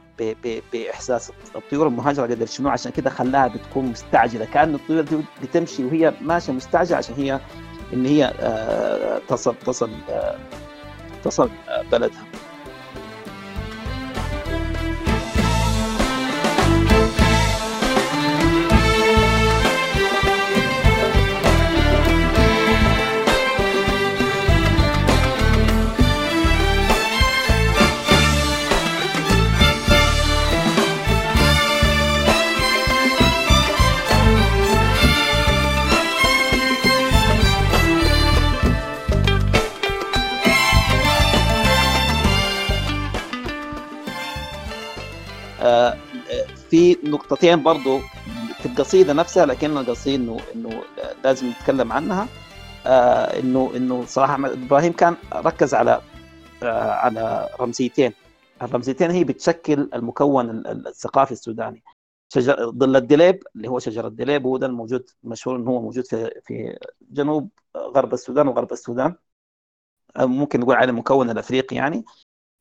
بإحساس 0.73 1.31
الطيور 1.55 1.87
المهاجرة 1.87 2.23
قدر 2.27 2.45
شنو 2.45 2.69
عشان 2.69 2.91
كده 2.91 3.09
خلاها 3.09 3.47
بتكون 3.47 3.85
مستعجلة. 3.85 4.45
كأن 4.45 4.75
الطيور 4.75 5.01
دي 5.01 5.17
بتمشي 5.43 5.83
وهي 5.85 6.13
ماشية 6.21 6.53
مستعجلة 6.53 6.97
عشان 6.97 7.15
هي 7.15 7.39
إن 7.93 8.05
هي 8.05 8.25
آه 8.39 9.21
تصل 9.27 9.55
تصل 9.65 9.89
آه 10.09 10.35
تصل 11.23 11.49
آه 11.69 11.81
بلدها. 11.91 12.23
في 46.71 46.97
نقطتين 47.03 47.63
برضو 47.63 47.99
في 48.59 48.65
القصيدة 48.65 49.13
نفسها 49.13 49.45
لكن 49.45 49.77
القصيدة 49.77 50.23
إنه 50.23 50.39
إنه 50.55 50.83
لازم 51.23 51.47
نتكلم 51.49 51.91
عنها. 51.91 52.27
آه 52.85 53.39
إنه 53.39 53.71
إنه 53.75 54.05
صراحة 54.05 54.35
إبراهيم 54.35 54.93
كان 54.93 55.15
ركز 55.33 55.73
على 55.73 56.01
آه 56.63 56.91
على 56.91 57.49
رمزيتين. 57.59 58.13
الرمزيتين 58.61 59.11
هي 59.11 59.23
بتشكل 59.23 59.89
المكون 59.93 60.49
الثقافي 60.67 61.31
السوداني. 61.31 61.83
شجر 62.29 62.71
ظل 62.71 62.95
الدليب 62.95 63.43
اللي 63.55 63.67
هو 63.67 63.79
شجر 63.79 64.07
الدليب 64.07 64.45
هو 64.45 64.57
ده 64.57 64.67
الموجود 64.67 65.09
مشهور 65.23 65.55
إنه 65.55 65.69
هو 65.71 65.81
موجود 65.81 66.05
في 66.07 66.41
في 66.45 66.77
جنوب 67.01 67.49
غرب 67.77 68.13
السودان 68.13 68.47
وغرب 68.47 68.71
السودان. 68.71 69.15
ممكن 70.19 70.59
نقول 70.59 70.75
عليه 70.75 70.89
المكون 70.89 71.29
الأفريقي 71.29 71.75
يعني. 71.75 72.05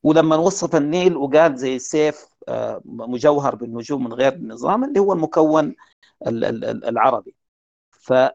ولما 0.03 0.35
وصف 0.35 0.75
النيل 0.75 1.17
وقال 1.17 1.57
زي 1.57 1.79
سيف 1.79 2.25
آه، 2.47 2.81
مجوهر 2.85 3.55
بالنجوم 3.55 4.03
من 4.03 4.13
غير 4.13 4.37
نظام 4.41 4.83
اللي 4.83 4.99
هو 4.99 5.13
المكون 5.13 5.75
العربي. 6.27 7.35
فوردي 7.91 8.31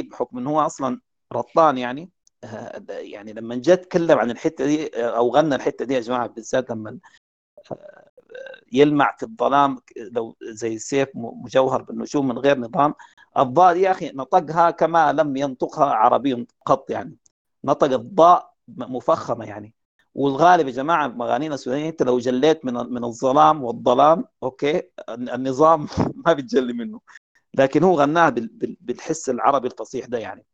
آه، 0.00 0.02
بحكم 0.10 0.38
إنه 0.38 0.50
هو 0.50 0.60
أصلا 0.60 1.00
رطان 1.32 1.78
يعني 1.78 2.10
آه، 2.44 2.82
يعني 2.88 3.32
لما 3.32 3.56
جاء 3.56 3.74
اتكلم 3.74 4.18
عن 4.18 4.30
الحتة 4.30 4.66
دي 4.66 4.86
أو 4.96 5.36
غنى 5.36 5.54
الحتة 5.54 5.84
دي 5.84 5.94
يا 5.94 6.00
جماعة 6.00 6.26
بالذات 6.26 6.70
لما 6.70 6.98
يلمع 8.72 9.16
في 9.18 9.22
الظلام 9.22 9.78
لو 9.96 10.36
زي 10.42 10.78
سيف 10.78 11.08
مجوهر 11.14 11.82
بالنجوم 11.82 12.28
من 12.28 12.38
غير 12.38 12.58
نظام. 12.58 12.94
الضاء 13.38 13.76
يا 13.76 13.90
أخي 13.90 14.10
نطقها 14.14 14.70
كما 14.70 15.12
لم 15.12 15.36
ينطقها 15.36 15.84
عربي 15.84 16.46
قط 16.66 16.90
يعني. 16.90 17.16
نطق 17.64 17.92
الضاء 17.92 18.53
مفخمة 18.68 19.44
يعني. 19.44 19.74
والغالب 20.14 20.66
يا 20.66 20.72
جماعة 20.72 21.08
مغانينا 21.08 21.54
السودانية 21.54 21.88
انت 21.88 22.02
لو 22.02 22.18
جليت 22.18 22.64
من 22.64 22.74
من 22.74 23.04
الظلام 23.04 23.64
والظلام 23.64 24.24
أوكي 24.42 24.82
النظام 25.08 25.88
ما 26.26 26.32
بتجلي 26.32 26.72
منه. 26.72 27.00
لكن 27.54 27.82
هو 27.82 27.94
غناها 28.00 28.30
بالحس 28.80 29.30
العربي 29.30 29.68
الفصيح 29.68 30.06
ده 30.06 30.18
يعني. 30.18 30.46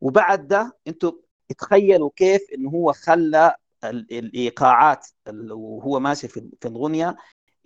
وبعد 0.00 0.48
ده 0.48 0.78
أنتوا 0.88 1.12
تخيلوا 1.58 2.10
كيف 2.16 2.42
إنه 2.54 2.70
هو 2.70 2.92
خلى 2.92 3.54
الإيقاعات 3.84 5.06
وهو 5.50 6.00
ماشي 6.00 6.28
في 6.28 6.50
الغنية 6.64 7.16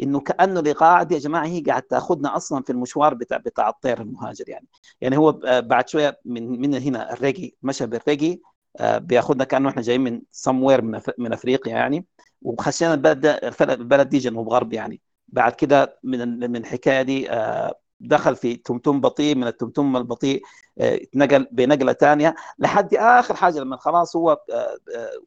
إنه 0.03 0.21
كأنه 0.21 0.61
الايقاع 0.61 1.03
دي 1.03 1.15
يا 1.15 1.21
جماعة 1.21 1.47
هي 1.47 1.61
قاعد 1.61 1.83
تأخذنا 1.83 2.37
أصلا 2.37 2.63
في 2.63 2.71
المشوار 2.73 3.15
بتاع 3.15 3.37
بتاع 3.39 3.69
الطير 3.69 4.01
المهاجر 4.01 4.49
يعني. 4.49 4.69
يعني 5.01 5.17
هو 5.19 5.33
بعد 5.45 5.89
شوية 5.89 6.21
من 6.25 6.61
من 6.61 6.75
هنا 6.75 7.13
الريجي 7.13 7.57
مشى 7.63 7.87
بالريجي 7.87 8.43
بياخذنا 8.81 9.45
كأنه 9.45 9.69
إحنا 9.69 9.83
جايين 9.83 10.01
من 10.01 10.23
سموير 10.31 10.83
من, 10.83 11.01
من 11.19 11.33
أفريقيا 11.33 11.73
يعني. 11.73 12.07
وخشينا 12.43 12.95
البلد 12.95 13.21
ده 13.21 13.41
البلد 13.61 14.09
دي 14.09 14.19
جنوب 14.19 14.49
غرب 14.49 14.73
يعني. 14.73 15.01
بعد 15.29 15.53
كده 15.53 15.99
من 16.05 16.51
من 16.51 16.57
الحكاية 16.57 17.03
دي 17.03 17.31
آه، 17.31 17.75
دخل 18.01 18.37
في 18.37 18.57
تمتم 18.57 19.01
بطيء 19.01 19.37
من 19.37 19.47
التمتم 19.47 19.97
البطيء 19.97 20.43
اتنقل 20.79 21.43
آه، 21.43 21.49
بنقلة 21.53 21.93
ثانية 21.93 22.35
لحد 22.59 22.95
آخر 22.95 23.35
حاجة 23.37 23.59
لما 23.59 23.77
خلاص 23.77 24.17
هو 24.17 24.41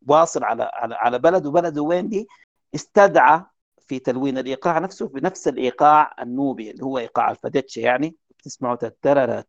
واصل 0.08 0.43
على 0.43 0.64
على 0.74 0.95
على 0.95 1.20
بلد 1.20 1.45
وبلده 1.45 1.82
وين 1.82 2.10
دي؟ 2.10 2.28
استدعى 2.76 3.41
في 3.88 4.00
تلوين 4.00 4.38
الإيقاع 4.38 4.80
نفسه 4.80 5.08
بنفس 5.08 5.47
الإيقاع 5.47 6.16
النوبي 6.22 6.72
اللي 6.72 6.84
هو 6.84 6.97
إيقاع 6.97 7.32
الفدتشه 7.32 7.80
يعني. 7.80 8.16
بتسمعوا 8.39 8.76
تترى 8.76 9.43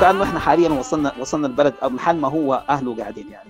وكأنه 0.00 0.24
إحنا 0.24 0.40
حاليا 0.40 0.68
وصلنا 0.68 1.12
وصلنا 1.20 1.46
البلد 1.46 1.74
أو 1.82 1.88
محل 1.90 2.16
ما 2.16 2.28
هو 2.28 2.54
أهله 2.68 2.96
قاعدين 2.96 3.30
يعني. 3.30 3.48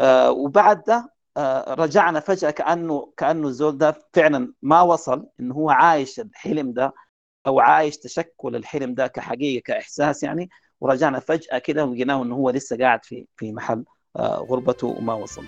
آه 0.00 0.30
وبعد 0.30 0.82
ده 0.84 1.12
آه 1.36 1.74
رجعنا 1.74 2.20
فجأة 2.20 2.50
كانه 2.50 3.12
كأنه 3.16 3.48
الزول 3.48 3.78
ده 3.78 3.94
فعلا 4.12 4.52
ما 4.62 4.82
وصل 4.82 5.26
انه 5.40 5.54
هو 5.54 5.70
عايش 5.70 6.20
الحلم 6.20 6.72
ده 6.72 6.94
أو 7.46 7.60
عايش 7.60 7.96
تشكل 7.98 8.56
الحلم 8.56 8.94
ده 8.94 9.06
كحقيقة 9.06 9.62
كإحساس 9.64 10.22
يعني. 10.22 10.50
ورجعنا 10.80 11.20
فجأة 11.20 11.58
كده 11.58 11.84
ولقيناه 11.84 12.22
إنه 12.22 12.34
هو 12.34 12.50
لسه 12.50 12.76
قاعد 12.78 13.04
في 13.04 13.26
في 13.36 13.52
محل 13.52 13.84
آه 14.16 14.36
غربته 14.50 14.86
وما 14.86 15.14
وصل. 15.14 15.44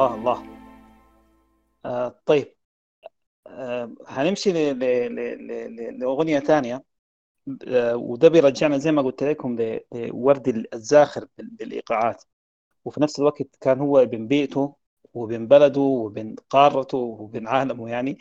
الله 0.00 0.14
الله. 0.14 0.46
آه 1.84 2.20
طيب. 2.26 2.54
آه 3.46 3.94
هنمشي 4.06 4.52
ل- 4.52 4.78
ل- 4.78 5.14
ل- 5.14 5.76
ل- 5.76 5.98
لأغنية 6.00 6.38
ثانية. 6.38 6.84
آه 7.68 7.96
وده 7.96 8.28
بيرجعنا 8.28 8.78
زي 8.78 8.92
ما 8.92 9.02
قلت 9.02 9.22
لكم 9.22 9.56
لورد 9.92 10.66
الزاخر 10.74 11.26
بال- 11.38 11.50
بالإيقاعات. 11.50 12.24
وفي 12.84 13.00
نفس 13.00 13.18
الوقت 13.18 13.56
كان 13.60 13.78
هو 13.78 14.04
بين 14.06 14.26
بيئته 14.28 14.76
وبين 15.14 15.46
بلده 15.48 15.80
وبين 15.80 16.36
قارته 16.50 16.98
وبين 16.98 17.48
عالمه 17.48 17.88
يعني. 17.90 18.18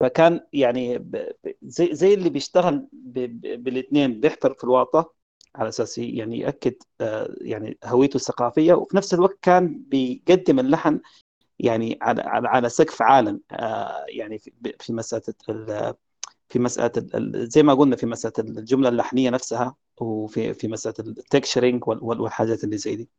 فكان 0.00 0.40
يعني 0.52 1.10
زي 1.62 1.94
زي 1.94 2.14
اللي 2.14 2.30
بيشتغل 2.30 2.88
بالاثنين 2.92 4.20
بيحفر 4.20 4.54
في 4.54 4.64
الواطة 4.64 5.15
على 5.56 5.68
أساس 5.68 5.98
يعني 5.98 6.38
يأكد 6.38 6.74
آه، 7.00 7.36
يعني 7.40 7.78
هويته 7.84 8.16
الثقافية 8.16 8.74
وفي 8.74 8.96
نفس 8.96 9.14
الوقت 9.14 9.38
كان 9.42 9.82
بيقدم 9.88 10.58
اللحن 10.60 11.00
يعني 11.58 11.98
على 12.02 12.22
على 12.48 12.68
سقف 12.68 13.02
عالم 13.02 13.40
آه، 13.52 14.04
يعني 14.08 14.38
في 14.80 14.92
مسألة 14.92 15.34
ال- 15.48 15.94
في 16.48 16.58
مسألة 16.58 16.92
ال- 17.14 17.48
زي 17.50 17.62
ما 17.62 17.74
قلنا 17.74 17.96
في 17.96 18.06
مسألة 18.06 18.34
الجملة 18.38 18.88
اللحنية 18.88 19.30
نفسها 19.30 19.76
وفي 20.00 20.54
في 20.54 20.68
مسألة 20.68 20.94
التكشرنج 21.00 21.82
والحاجات 21.88 22.64
اللي 22.64 22.78
زي 22.78 22.96
دي. 22.96 23.10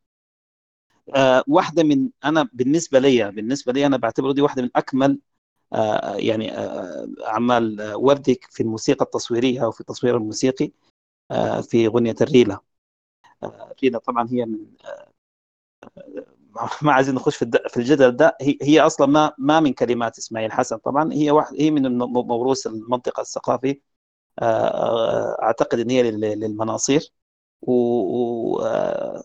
آه، 1.15 1.43
واحدة 1.47 1.83
من 1.83 2.09
أنا 2.25 2.49
بالنسبة 2.53 2.99
لي 2.99 3.31
بالنسبة 3.31 3.73
لي 3.73 3.85
أنا 3.85 3.97
بعتبره 3.97 4.31
دي 4.33 4.41
واحدة 4.41 4.61
من 4.61 4.69
أكمل 4.75 5.19
يعني 6.15 6.51
أعمال 7.27 7.93
وردي 7.95 8.39
في 8.51 8.63
الموسيقى 8.63 9.05
التصويرية 9.05 9.63
أو 9.65 9.71
في 9.71 9.81
التصوير 9.81 10.17
الموسيقي. 10.17 10.71
في 11.61 11.88
غنيه 11.88 12.15
الريلة. 12.21 12.59
آه، 13.43 13.71
الريلة 13.71 13.99
طبعا 13.99 14.28
هي 14.32 14.45
من 14.45 14.67
ما 16.82 16.91
عايزين 16.93 17.15
نخش 17.15 17.36
في 17.38 17.51
في 17.69 17.78
الجدل 17.78 18.11
ده. 18.15 18.38
هي 18.41 18.57
هي 18.61 18.80
أصلا 18.82 19.07
ما 19.07 19.32
ما 19.38 19.59
من 19.59 19.73
كلمات 19.73 20.17
إسماعيل 20.17 20.51
حسن 20.51 20.78
طبعا. 20.78 21.13
هي 21.13 21.32
واحد 21.32 21.55
هي 21.59 21.71
من 21.71 21.97
موروث 21.97 22.67
المنطقة 22.67 23.21
الثقافي. 23.21 23.82
آه، 24.39 24.43
آه، 24.67 25.43
أعتقد 25.43 25.80
إن 25.80 25.89
هي 25.91 26.11
لل- 26.11 26.39
للمناصير. 26.39 27.13
و 27.61 28.59
آه، 28.61 29.23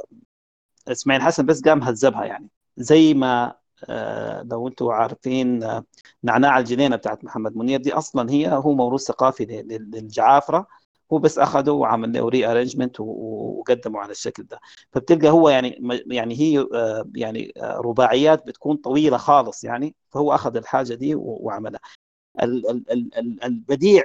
إسماعيل 0.89 1.23
حسن 1.23 1.47
بس 1.47 1.63
قام 1.63 1.83
هذبها 1.83 2.25
يعني. 2.25 2.49
زي 2.77 3.15
ما 3.15 3.55
آه، 3.91 4.43
لو 4.43 4.69
أنتم 4.69 4.89
عارفين 4.89 5.63
آه، 5.65 5.85
نعناع 6.25 6.59
الجنينة 6.59 6.97
بتاعت 6.97 7.25
محمد 7.25 7.57
منير 7.57 7.81
دي 7.83 7.93
أصلا 7.95 8.31
هي 8.31 8.53
هو 8.53 8.75
موروث 8.75 9.03
ثقافي 9.03 9.45
لل- 9.45 9.69
لل- 9.69 9.91
للجعافرة. 9.95 10.67
هو 11.13 11.19
بس 11.19 11.39
اخذه 11.39 11.71
وعمل 11.71 12.13
له 12.13 12.29
rearrangement 12.29 12.97
وقدمه 13.01 14.01
على 14.01 14.11
الشكل 14.13 14.43
ده. 14.45 14.61
فبتلقى 14.93 15.31
هو 15.31 15.49
يعني 15.49 15.79
يعني 16.07 16.35
هي 16.41 16.59
آه، 16.75 17.11
يعني 17.15 17.53
آه، 17.57 17.77
رباعيات 17.85 18.47
بتكون 18.47 18.77
طويلة 18.77 19.17
خالص 19.17 19.65
يعني 19.65 19.95
فهو 20.11 20.35
أخذ 20.35 20.57
الحاجة 20.57 20.95
دي 20.95 21.15
وعملها. 21.15 21.81
ال- 22.43 22.71
ال- 22.71 22.93
ال- 22.93 23.19
ال- 23.19 23.45
البديع 23.45 24.05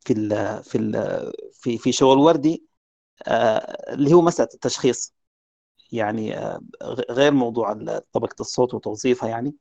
في 0.00 0.12
ال 0.12 0.62
في 0.64 0.78
ال 0.78 0.92
في 1.52 1.78
في 1.78 1.92
شغل 1.92 2.18
وردي 2.18 2.64
آه، 3.28 3.94
اللي 3.94 4.14
هو 4.14 4.22
مسألة 4.22 4.48
التشخيص. 4.54 5.14
يعني 5.92 6.36
غير 7.10 7.32
موضوع 7.32 7.72
طبقة 8.12 8.36
الصوت 8.40 8.74
وتوظيفها 8.74 9.28
يعني. 9.28 9.54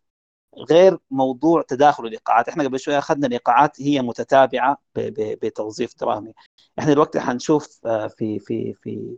غير 0.72 0.98
موضوع 1.12 1.62
تداخل 1.62 2.06
الايقاعات 2.06 2.50
إحنا 2.50 2.64
قبل 2.64 2.80
شوية 2.80 2.98
أخذنا 2.98 3.28
الايقاعات 3.28 3.82
هي 3.82 4.02
متتابعة 4.02 4.78
بتوظيف 4.96 5.94
درامي. 6.02 6.34
إحنا 6.80 6.94
دلوقتي 6.94 7.20
حنشوف 7.20 7.80
آه، 7.86 8.08
في 8.08 8.40
في 8.40 8.74
في 8.74 9.18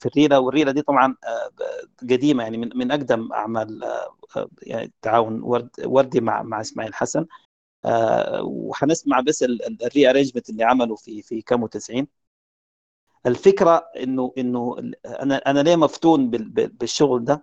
في 0.00 0.06
الريلة 0.08 0.40
والريلة 0.40 0.72
دي 0.72 0.82
طبعا 0.82 1.16
آه، 1.24 1.50
قديمة 2.02 2.42
يعني 2.42 2.56
من 2.58 2.70
من 2.78 2.90
أقدم 2.92 3.32
أعمال 3.32 3.84
آه، 3.84 4.48
يعني 4.62 4.92
تعاون 5.02 5.42
ورد 5.42 5.70
وردي 5.84 6.20
مع 6.20 6.42
مع 6.42 6.60
إسماعيل 6.60 6.94
حسن. 6.94 7.26
وحنسمع 8.42 9.20
بس 9.20 9.42
الري 9.82 10.10
ارينجمنت 10.10 10.50
اللي 10.50 10.64
عمله 10.64 10.96
في 10.96 11.22
في 11.22 11.42
كامو 11.42 11.66
90 11.66 12.06
الفكرة 13.26 13.76
انه 13.96 14.32
إنه 14.38 14.76
أنا 15.06 15.36
أنا 15.36 15.60
ليه 15.60 15.76
مفتون 15.76 16.30
بال- 16.30 16.48
بال- 16.50 16.68
بالشغل 16.68 17.24
ده؟ 17.24 17.42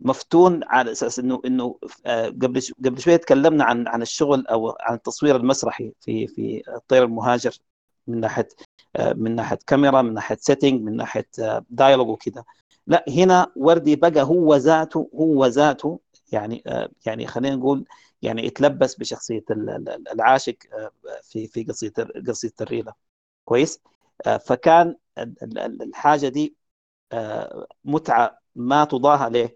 مفتون 0.00 0.60
على 0.64 0.92
أساس 0.92 1.18
إنه 1.18 1.40
إنه 1.46 1.78
آه، 2.06 2.26
قبل 2.28 2.60
قبل 2.84 3.00
شوية 3.00 3.16
تكلمنا 3.16 3.64
عن 3.64 3.88
عن 3.88 4.02
الشغل 4.02 4.46
أو 4.46 4.76
عن 4.80 4.94
التصوير 4.94 5.36
المسرحي 5.36 5.92
في 6.00 6.26
في 6.26 6.62
الطير 6.76 7.04
المهاجر 7.04 7.58
من 8.06 8.20
ناحية 8.20 8.48
آه، 8.96 9.12
من 9.12 9.34
ناحية 9.36 9.58
كاميرا 9.66 10.02
من 10.02 10.14
ناحية 10.14 10.36
setting 10.40 10.82
من 10.82 10.96
ناحية 10.96 11.28
dialogue 11.70 12.08
وكذا 12.08 12.44
لا 12.86 13.04
هنا 13.08 13.52
وردي 13.56 13.96
بقى 13.96 14.22
هو 14.22 14.54
ذاته 14.56 15.10
هو 15.14 15.46
ذاته 15.46 16.00
يعني 16.32 16.62
آه، 16.66 16.90
يعني 17.06 17.26
خلينا 17.26 17.56
نقول 17.56 17.84
يعني 18.22 18.46
اتلبس 18.48 18.94
بشخصية 18.94 19.44
ال- 19.50 19.70
ال- 19.70 20.08
العاشق 20.12 20.56
آه، 20.72 20.90
في 21.22 21.46
في 21.46 21.64
قصيده 21.64 22.08
قصيده 22.28 22.54
الريلة. 22.60 22.92
كويس؟ 23.44 23.80
آه، 24.26 24.36
فكان 24.36 24.96
ال- 25.18 25.58
ال- 25.58 25.82
الحاجة 25.82 26.28
دي 26.28 26.56
آه، 27.12 27.66
متعة 27.84 28.38
ما 28.54 28.84
تضاهى 28.84 29.30
له 29.30 29.44
آه، 29.44 29.50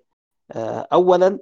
اولا 0.93 1.39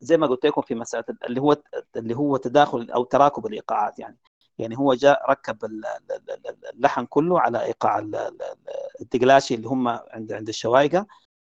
زي 0.00 0.16
ما 0.16 0.26
قلت 0.26 0.46
لكم 0.46 0.62
في 0.62 0.74
مسألة 0.74 1.04
اللي 1.26 1.40
هو 1.40 1.56
اللي 1.96 2.16
هو 2.16 2.36
تداخل 2.36 2.90
أو 2.90 3.04
تراكب 3.04 3.46
الإيقاعات 3.46 3.98
يعني. 3.98 4.18
يعني 4.58 4.78
هو 4.78 4.94
جاء 4.94 5.30
ركب 5.30 5.64
ال- 5.64 5.86
ال- 5.86 6.30
ال- 6.30 6.66
اللحن 6.74 7.06
كله 7.06 7.40
على 7.40 7.64
إيقاع 7.64 7.98
ال- 7.98 8.16
ال- 8.16 8.42
الدقلاشي 9.00 9.54
اللي 9.54 9.68
هم 9.68 9.88
عند 9.88 10.32
عند 10.32 10.48
الشايقية 10.48 11.06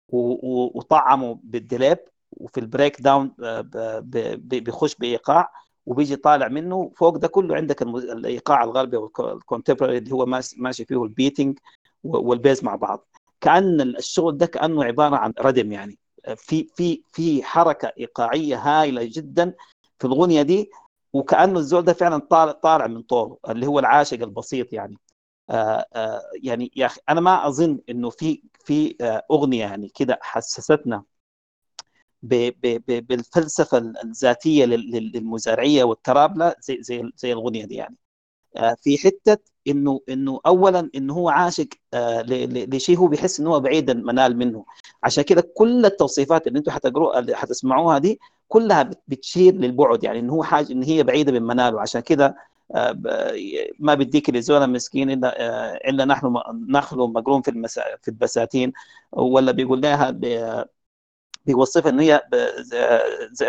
وطعموا 0.08 1.36
بالدليب 1.42 1.98
وفي 2.32 2.60
ال 2.60 3.00
breakdown 3.02 3.34
آه، 3.44 4.00
بيخش 4.36 4.94
بإيقاع 4.96 5.52
وبيجي 5.86 6.16
طالع 6.16 6.48
منه 6.48 6.92
فوق 6.96 7.16
ده 7.16 7.28
كله 7.28 7.56
عندك 7.56 7.82
الإيقاع 7.82 8.64
الغربي 8.64 8.96
وال 8.96 9.11
contemporary 9.11 9.98
اللي 9.98 10.12
هو 10.12 10.26
ماشي 10.58 10.84
فيه 10.84 11.02
ال 11.04 11.11
beating 11.11 11.58
وال 12.04 12.24
bass 12.24 12.64
مع 12.64 12.74
بعض. 12.76 13.08
كأن 13.40 13.80
الشغل 13.80 14.36
ده 14.38 14.46
كأنه 14.46 14.84
عبارة 14.84 15.16
عن 15.16 15.32
rhythm 15.40 15.72
يعني. 15.72 15.98
في 16.36 16.68
في 16.76 17.02
في 17.12 17.42
حركة 17.42 17.92
إيقاعية 17.98 18.56
هائله 18.56 19.04
جدا 19.04 19.54
في 19.98 20.06
الاغنيه 20.06 20.42
دي 20.42 20.70
وكأنه 21.12 21.58
الزول 21.58 21.82
ده 21.84 21.92
فعلا 21.92 22.18
طالع 22.18 22.52
طالع 22.52 22.86
من 22.86 23.02
طوله 23.02 23.38
اللي 23.48 23.66
هو 23.66 23.78
العاشق 23.78 24.22
البسيط 24.22 24.72
يعني. 24.72 24.96
آه 25.50 25.86
آه 25.94 26.22
يعني 26.42 26.72
يا 26.76 26.86
أخي 26.86 27.00
أنا 27.08 27.20
ما 27.20 27.48
أظن 27.48 27.80
إنه 27.88 28.10
في 28.10 28.42
في 28.64 28.96
آه 29.00 29.22
أغنية 29.30 29.60
يعني 29.60 29.88
كده 29.88 30.18
حسستنا 30.22 31.04
ب- 32.22 32.50
ب- 32.62 32.82
ب- 32.88 33.06
بالفلسفة 33.06 33.78
الذاتية 33.78 34.64
لل- 34.64 34.90
لل- 34.90 35.12
للمزارعية 35.14 35.84
والترابله 35.84 36.54
زي 36.60 36.82
زي 36.82 37.10
زي 37.16 37.32
الاغنيه 37.32 37.64
دي 37.64 37.74
يعني. 37.74 37.96
في 38.78 38.98
حتة 38.98 39.38
إنه 39.70 40.00
إنه 40.08 40.40
اولا 40.46 40.90
انه 40.94 41.14
هو 41.14 41.28
عاشق 41.28 41.66
آه، 41.94 42.22
لشيء 42.22 42.98
هو 42.98 43.06
بيحس 43.06 43.40
انه 43.40 43.50
هو 43.50 43.60
بعيد 43.60 43.90
المنال 43.90 44.36
منه. 44.38 44.64
عشان 45.02 45.24
كده 45.24 45.42
كل 45.56 45.86
التوصيفات 45.86 46.46
اللي 46.46 46.58
أنتم 46.58 46.70
حتقروا 46.72 47.34
حتسمعوها 47.34 47.98
دي 47.98 48.20
كلها 48.48 48.82
بت- 48.82 49.02
بتشير 49.08 49.54
للبعد 49.54 50.04
يعني 50.04 50.18
انه 50.18 50.32
هو 50.32 50.42
حاجة 50.42 50.72
إن 50.72 50.82
هي 50.82 51.02
بعيدة 51.02 51.32
من 51.32 51.42
مناله. 51.42 51.80
عشان 51.80 52.00
كده 52.00 52.36
آه، 52.74 52.96
ما 53.78 53.94
بديك 53.94 54.30
لزولا 54.30 54.66
مسكين 54.66 55.10
إلا 55.10 55.40
آه، 55.40 55.74
إلا 55.90 56.04
نحن 56.04 56.34
نخلو 56.68 57.06
مقرون 57.06 57.42
في 57.42 57.50
المسا 57.50 57.82
في 58.02 58.08
البساتين. 58.08 58.72
ولا 59.12 59.52
بيقول 59.52 59.80
لها 59.80 60.10
بيوصفها 61.46 61.90
إن 61.90 62.00
هي 62.00 62.22
ب- 62.32 62.36
ز- 62.62 62.74
ز- 63.32 63.44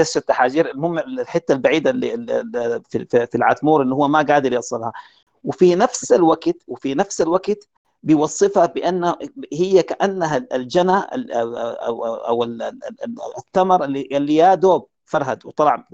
قشه 0.00 0.18
تحاجير. 0.20 0.70
المهم 0.70 0.98
الحتة 0.98 1.52
البعيدة 1.52 1.90
اللي 1.90 2.10
في 3.30 3.34
العتمور 3.34 3.82
إن 3.82 3.92
هو 3.92 4.08
ما 4.08 4.22
قادر 4.22 4.52
يوصلها. 4.52 4.92
وفي 5.44 5.74
نفس 5.74 6.12
الوقت 6.12 6.56
وفي 6.68 6.94
نفس 6.94 7.20
الوقت 7.20 7.68
بيوصفها 8.02 8.66
بأن 8.66 9.14
هي 9.52 9.82
كأنها 9.82 10.46
الجنى 10.52 10.98
ال- 10.98 11.32
أو 11.32 12.04
أو, 12.04 12.14
أو 12.14 12.44
ال- 12.44 12.62
ال- 12.62 12.80
ال- 13.04 13.16
الثمر 13.38 13.84
اللي 13.84 14.36
يا 14.36 14.54
دوب 14.54 14.86
فرهد 15.04 15.46
وطلع 15.46 15.84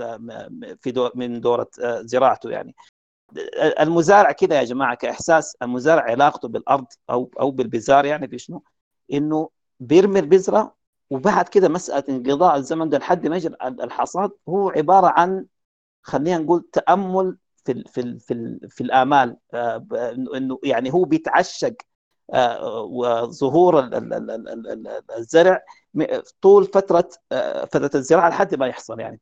في 0.80 0.90
دور 0.90 1.11
من 1.14 1.40
دورة 1.40 1.68
زراعته 2.01 2.51
يعني 2.51 2.74
المزارع 3.80 4.32
كده 4.32 4.57
يا 4.57 4.64
جماعة 4.64 4.94
كإحساس 4.94 5.57
المزارع 5.62 6.03
علاقته 6.03 6.49
بالأرض 6.49 6.86
أو 7.11 7.30
أو 7.40 7.51
بالبزار 7.51 8.05
يعني 8.05 8.28
في 8.28 8.38
شنو؟ 8.38 8.62
إنه 9.12 9.51
بيرمي 9.80 10.18
البذره 10.20 10.74
وبعد 11.11 11.49
كده 11.49 11.68
مسألة 11.68 12.05
انقضاء 12.09 12.57
الزمن 12.57 12.88
ده 12.88 12.99
لحد 12.99 13.26
ما 13.26 13.36
يجي 13.36 13.49
الحصاد 13.64 14.30
هو 14.49 14.70
عبارة 14.70 15.07
عن 15.07 15.47
خلينا 16.03 16.38
نقول 16.38 16.68
تأمل 16.72 17.36
في 17.67 17.73
ال 17.73 17.89
في 17.89 18.01
ال 18.01 18.21
في, 18.21 18.35
ال 18.35 18.71
في 18.71 18.81
الآمال 18.81 19.37
آه، 19.55 19.87
إنه 20.37 20.59
يعني 20.64 20.93
هو 20.95 21.05
بيتعشق 21.05 21.75
آه، 22.35 22.81
وظهور 22.83 23.81
ال- 23.81 23.95
ال- 23.95 24.14
ال- 24.14 24.31
ال- 24.49 24.69
ال- 24.89 25.03
الزرع 25.19 25.62
طول 26.43 26.64
فترة 26.67 27.09
آه، 27.33 27.64
فترة 27.64 27.91
الزراعة 27.95 28.29
لحد 28.29 28.55
ما 28.55 28.67
يحصل 28.67 29.01
يعني. 29.01 29.21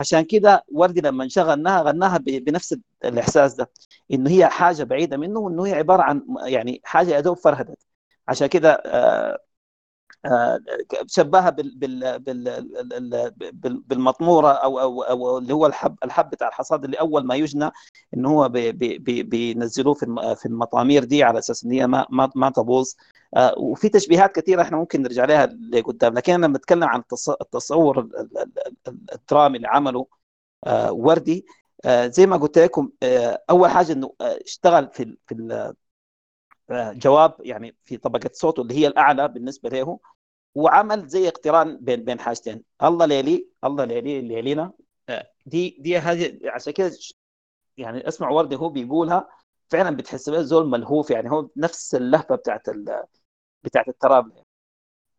عشان 0.00 0.22
كده 0.22 0.64
وردي 0.72 1.00
لما 1.00 1.24
غناها 1.38 1.82
غناها 1.82 2.18
بنفس 2.18 2.76
الإحساس 3.04 3.54
ده 3.54 3.70
إنه 4.12 4.30
هي 4.30 4.48
حاجة 4.48 4.84
بعيدة 4.84 5.16
منه 5.16 5.40
وإنه 5.40 5.66
هي 5.66 5.74
عبارة 5.74 6.02
عن 6.02 6.22
يعني 6.46 6.80
حاجة 6.84 7.10
يا 7.14 7.20
دوب 7.20 7.36
فرهدت. 7.38 7.78
عشان 8.28 8.46
كده 8.46 8.82
شبهها 11.06 11.50
بال 11.50 11.72
بال 11.76 12.18
بال 12.18 13.32
بال 13.52 13.82
بالمطمورة 13.86 14.48
أو 14.52 14.78
أو 15.04 15.38
اللي 15.38 15.54
هو 15.54 15.66
الحب 15.66 15.96
الحب 16.04 16.30
بتاع 16.30 16.48
الحصاد 16.48 16.84
اللي 16.84 16.96
أول 17.00 17.26
ما 17.26 17.34
يجنى 17.34 17.70
إن 18.14 18.26
هو 18.26 18.48
بي 18.48 18.72
بي 18.72 18.98
بي 18.98 19.22
بينزلوه 19.22 19.94
في 19.94 20.34
في 20.40 20.46
المطامير 20.46 21.04
دي 21.04 21.22
على 21.22 21.38
أساس 21.38 21.64
إن 21.64 21.72
هي 21.72 21.86
ما 21.86 22.06
ما 22.34 22.50
تبوظ. 22.50 22.92
آه، 23.36 23.54
وفي 23.58 23.88
تشبيهات 23.88 24.34
كثيرة 24.40 24.62
إحنا 24.62 24.76
ممكن 24.76 25.02
نرجع 25.02 25.24
لها 25.24 25.46
لقدام. 25.46 26.14
لكن 26.14 26.32
أنا 26.32 26.48
بتكلم 26.48 26.84
عن 26.84 27.00
التص- 27.00 27.36
التصور 27.40 28.00
ال- 28.00 28.16
ال- 28.16 28.38
ال- 28.38 28.52
ال- 28.88 28.98
الدرامي 29.14 29.56
اللي 29.56 29.68
عمله 29.68 30.06
آه، 30.66 30.92
وردي. 30.92 31.46
آه، 31.84 32.06
زي 32.06 32.26
ما 32.26 32.36
قلت 32.36 32.58
لكم 32.58 32.90
أول 33.50 33.70
حاجة 33.70 33.92
إنه 33.92 34.12
اشتغل 34.20 34.88
في 34.92 35.16
في 35.26 35.34
جواب 36.70 37.34
يعني 37.40 37.76
في 37.84 37.96
طبقة 37.96 38.30
صوته 38.32 38.60
اللي 38.62 38.74
هي 38.74 38.86
الأعلى 38.86 39.28
بالنسبة 39.28 39.68
له 39.68 39.98
وعمل 40.54 41.06
زي 41.08 41.28
اقتران 41.28 41.78
بين 41.80 42.04
بين 42.04 42.20
حاجتين. 42.20 42.62
الله 42.82 43.06
ليلي 43.06 43.48
الله 43.64 43.84
ليلي 43.84 44.20
ليلينا. 44.20 44.72
آه، 45.08 45.30
دي 45.46 45.76
دي 45.80 45.98
هذه 45.98 46.38
عشان 46.44 46.72
كده 46.72 46.90
ش- 46.90 47.14
يعني 47.76 48.08
اسمع 48.08 48.30
وردي 48.30 48.56
هو 48.56 48.68
بيقولها 48.68 49.28
فعلا 49.68 49.96
بتحس 49.96 50.30
به 50.30 50.42
زول 50.42 50.68
ملهوف 50.70 51.10
يعني 51.10 51.30
هو 51.30 51.48
نفس 51.56 51.94
اللهفه 51.94 52.34
بتاعت 52.36 52.68
ال 52.68 53.02
بتاعت 53.64 53.88
التراب. 53.88 54.32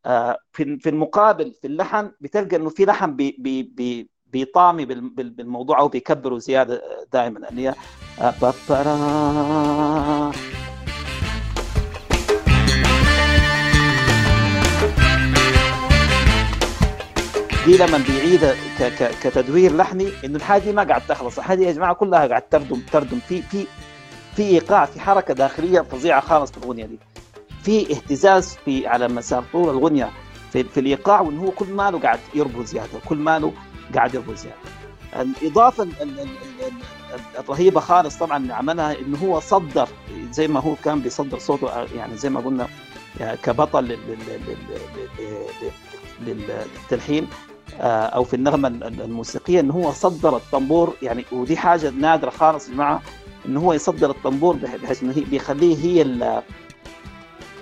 آه، 0.06 0.38
في 0.52 0.78
في 0.80 0.90
المقابل 0.90 1.54
في 1.54 1.68
اللحن 1.68 2.12
بتلقى 2.22 2.56
إنه 2.56 2.70
في 2.70 2.86
لحن 2.86 3.16
بي 3.16 3.36
بي 3.40 3.64
بي 3.64 4.10
بيطمي 4.26 4.86
بال- 4.86 5.10
بال- 5.10 5.30
بالموضوع 5.30 5.80
أو 5.80 5.88
بيكبره 5.88 6.38
زيادة 6.38 7.06
دائما. 7.14 7.50
اللي 7.50 7.68
هي 7.70 7.76
دي 17.70 17.78
لما 17.78 17.98
ك- 18.80 19.12
كتدوير 19.24 19.76
لحني 19.76 20.10
إنه 20.26 20.36
الحاجة 20.36 20.62
دي 20.62 20.72
ما 20.74 20.84
قاعد 20.84 21.02
تخلص. 21.08 21.38
الحاجة 21.38 21.64
يا 21.64 21.72
جماعة 21.72 21.94
كلها 21.94 22.28
قاعد 22.28 22.42
تردم 22.50 22.82
تردم. 22.92 23.20
في 23.28 23.42
في 23.42 23.66
في 24.36 24.42
إيقاع 24.44 24.86
في 24.86 25.00
حركة 25.00 25.34
داخلية 25.34 25.82
فظيعة 25.82 26.22
خالص 26.22 26.52
في 26.52 26.58
الأغنية 26.58 26.86
دي. 26.86 27.00
في 27.64 27.94
اهتزاز 27.94 28.58
في 28.66 28.88
على 28.88 29.08
مسار 29.08 29.44
طول 29.54 29.70
الأغنية 29.78 30.10
في, 30.54 30.64
في 30.64 30.80
الإيقاع 30.80 31.22
وإنه 31.22 31.44
هو 31.44 31.52
كل 31.52 31.66
ماله 31.66 32.00
قاعد 32.00 32.20
يربط 32.36 32.66
زيادة 32.66 33.00
كل 33.06 33.18
ماله 33.18 33.54
قاعد 33.96 34.14
يربط 34.16 34.36
زيادة. 34.36 34.58
الإضافة 35.16 35.84
ال- 35.84 36.02
ال- 36.02 36.20
ال- 36.20 36.28
ال- 36.68 37.40
الرهيبة 37.40 37.80
خالص 37.80 38.18
طبعا 38.18 38.54
عملها 38.54 39.00
إنه 39.00 39.18
هو 39.18 39.40
صدر 39.40 39.88
زي 40.32 40.48
ما 40.48 40.60
هو 40.60 40.76
كان 40.76 41.00
بيصدر 41.00 41.40
صوته 41.40 41.86
يعني 41.96 42.18
زي 42.18 42.30
ما 42.30 42.40
قلنا 42.40 42.68
يعني 43.20 43.38
كبطل 43.38 43.84
لل- 43.84 43.90
لل- 44.08 44.42
لل- 44.48 45.72
لل- 46.28 46.66
للتلحين. 46.76 47.24
آه، 47.24 47.49
أو 47.86 48.24
في 48.24 48.34
النغمة 48.34 48.68
الموسيقية 48.84 49.60
انه 49.60 49.74
هو 49.74 49.92
صدر 49.92 50.36
الطنبور 50.36 50.94
يعني 51.02 51.26
ودي 51.32 51.58
حاجة 51.58 51.90
نادرة 51.90 52.30
خالص 52.30 52.70
يا 52.70 52.74
جماعة 52.74 53.02
انه 53.46 53.60
هو 53.60 53.74
يصدر 53.74 54.10
الطنبور 54.10 54.56
بح- 54.56 54.76
بحيث 54.76 55.04
إنه 55.04 55.14
بيخليه 55.32 55.78
هي 55.78 56.02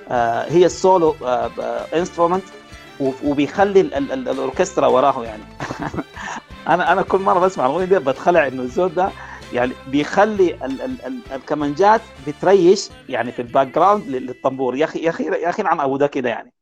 آه، 0.10 0.46
هي 0.52 0.66
ال 0.66 0.76
solo 0.76 1.16
instrument 1.94 2.44
وبيخلي 3.00 3.82
ال- 3.82 3.94
ال- 3.94 4.30
الأوركسترا 4.30 4.88
وراه 4.88 5.24
يعني. 5.24 5.44
أنا 6.68 6.92
أنا 6.92 7.02
كل 7.02 7.20
مرة 7.20 7.40
بسمع 7.40 7.66
الأغنية 7.66 7.86
دي 7.86 8.00
بتخلع 8.00 8.48
إنه 8.48 8.62
الزول 8.62 8.94
ده 8.96 9.10
يعني 9.54 9.72
بيخلي 9.88 10.54
ال 10.66 10.82
ال 10.82 11.06
ال 11.06 11.20
الكمانجات 11.36 12.02
بتريش 12.28 12.90
يعني 13.10 13.32
في 13.32 13.42
ال 13.42 13.68
background 13.68 14.08
لل- 14.08 14.26
للطنبور. 14.26 14.76
يا 14.76 14.86
أخي 14.86 15.00
يا 15.00 15.10
أخي 15.10 15.24
يا 15.24 15.50
أخي 15.50 15.64
عن 15.66 15.80
أبو 15.80 15.98
ده 15.98 16.08
كده 16.08 16.30
يعني. 16.30 16.54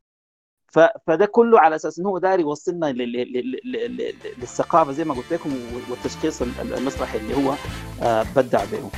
فده 1.06 1.26
كله 1.26 1.60
على 1.60 1.76
أساس 1.76 1.98
إنه 1.98 2.08
هو 2.08 2.18
داير 2.18 2.40
يوصلنا 2.40 2.86
لل- 2.86 3.12
لل- 3.12 3.32
لل- 3.32 3.60
لل- 3.64 3.96
لل- 3.96 4.14
للثقافة 4.38 4.92
زي 4.92 5.04
ما 5.04 5.14
قلت 5.14 5.32
لكم 5.32 5.50
والتشخيص 5.90 6.42
ال- 6.42 6.74
المسرحي 6.78 7.18
اللي 7.18 7.34
هو 7.36 7.54
آه، 8.02 8.24
بدع 8.36 8.64
به 8.64 8.90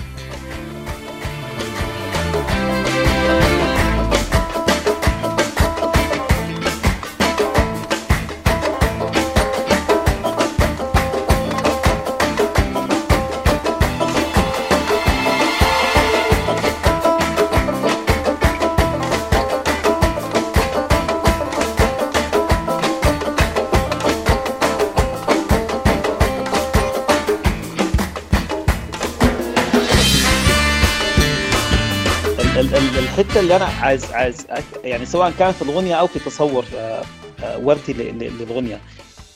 الحتة 33.19 33.41
اللي 33.41 33.57
أنا 33.57 33.65
عايز 33.65 34.13
عايز 34.13 34.47
يعني 34.85 35.07
سواء 35.07 35.33
كان 35.39 35.53
في 35.53 35.63
الاغنيه 35.63 35.95
أو 35.95 36.07
في 36.07 36.19
تصور 36.19 36.65
آه، 36.77 37.03
آه، 37.45 37.59
وردي 37.59 37.93
للاغنيه 37.93 38.81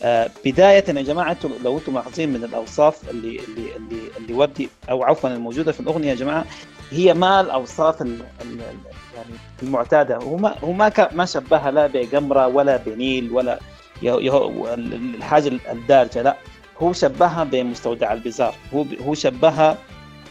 آه، 0.03 0.31
بداية 0.45 0.85
يا 0.89 1.03
جماعة 1.03 1.33
أنتم 1.33 1.51
لو 1.65 1.79
أنتم 1.79 1.93
ملاحظين 1.95 2.29
من 2.33 2.45
الأوصاف 2.45 3.11
اللي 3.11 3.41
اللي 3.49 3.77
اللي, 3.77 4.01
اللي 4.19 4.33
وردي 4.35 4.69
أو 4.91 5.03
عفوا 5.05 5.31
الموجودة 5.31 5.73
في 5.73 5.81
الأغنية 5.81 6.09
يا 6.11 6.15
جماعة 6.15 6.45
هي 6.91 7.15
ما 7.15 7.41
الأوصاف 7.41 8.03
ال- 8.03 8.23
ال- 8.43 8.61
ال- 8.61 8.93
يعني 9.17 9.35
المعتادة. 9.63 10.17
هو 10.17 10.37
ما 10.37 10.55
هو 10.65 10.73
ما 10.73 10.93
ما 11.13 11.25
شبهها 11.25 11.71
لا 11.71 11.87
بقمرة 11.87 12.47
ولا 12.47 12.77
بنيل 12.77 13.31
ولا 13.33 13.59
الحاجة 14.03 15.53
الدارجة 15.73 16.23
لا. 16.23 16.37
هو 16.83 16.93
شبهها 16.93 17.45
بمستودع 17.45 18.13
البزار. 18.13 18.55
هو 18.75 18.85
هو 19.07 19.15
شبهها 19.15 19.79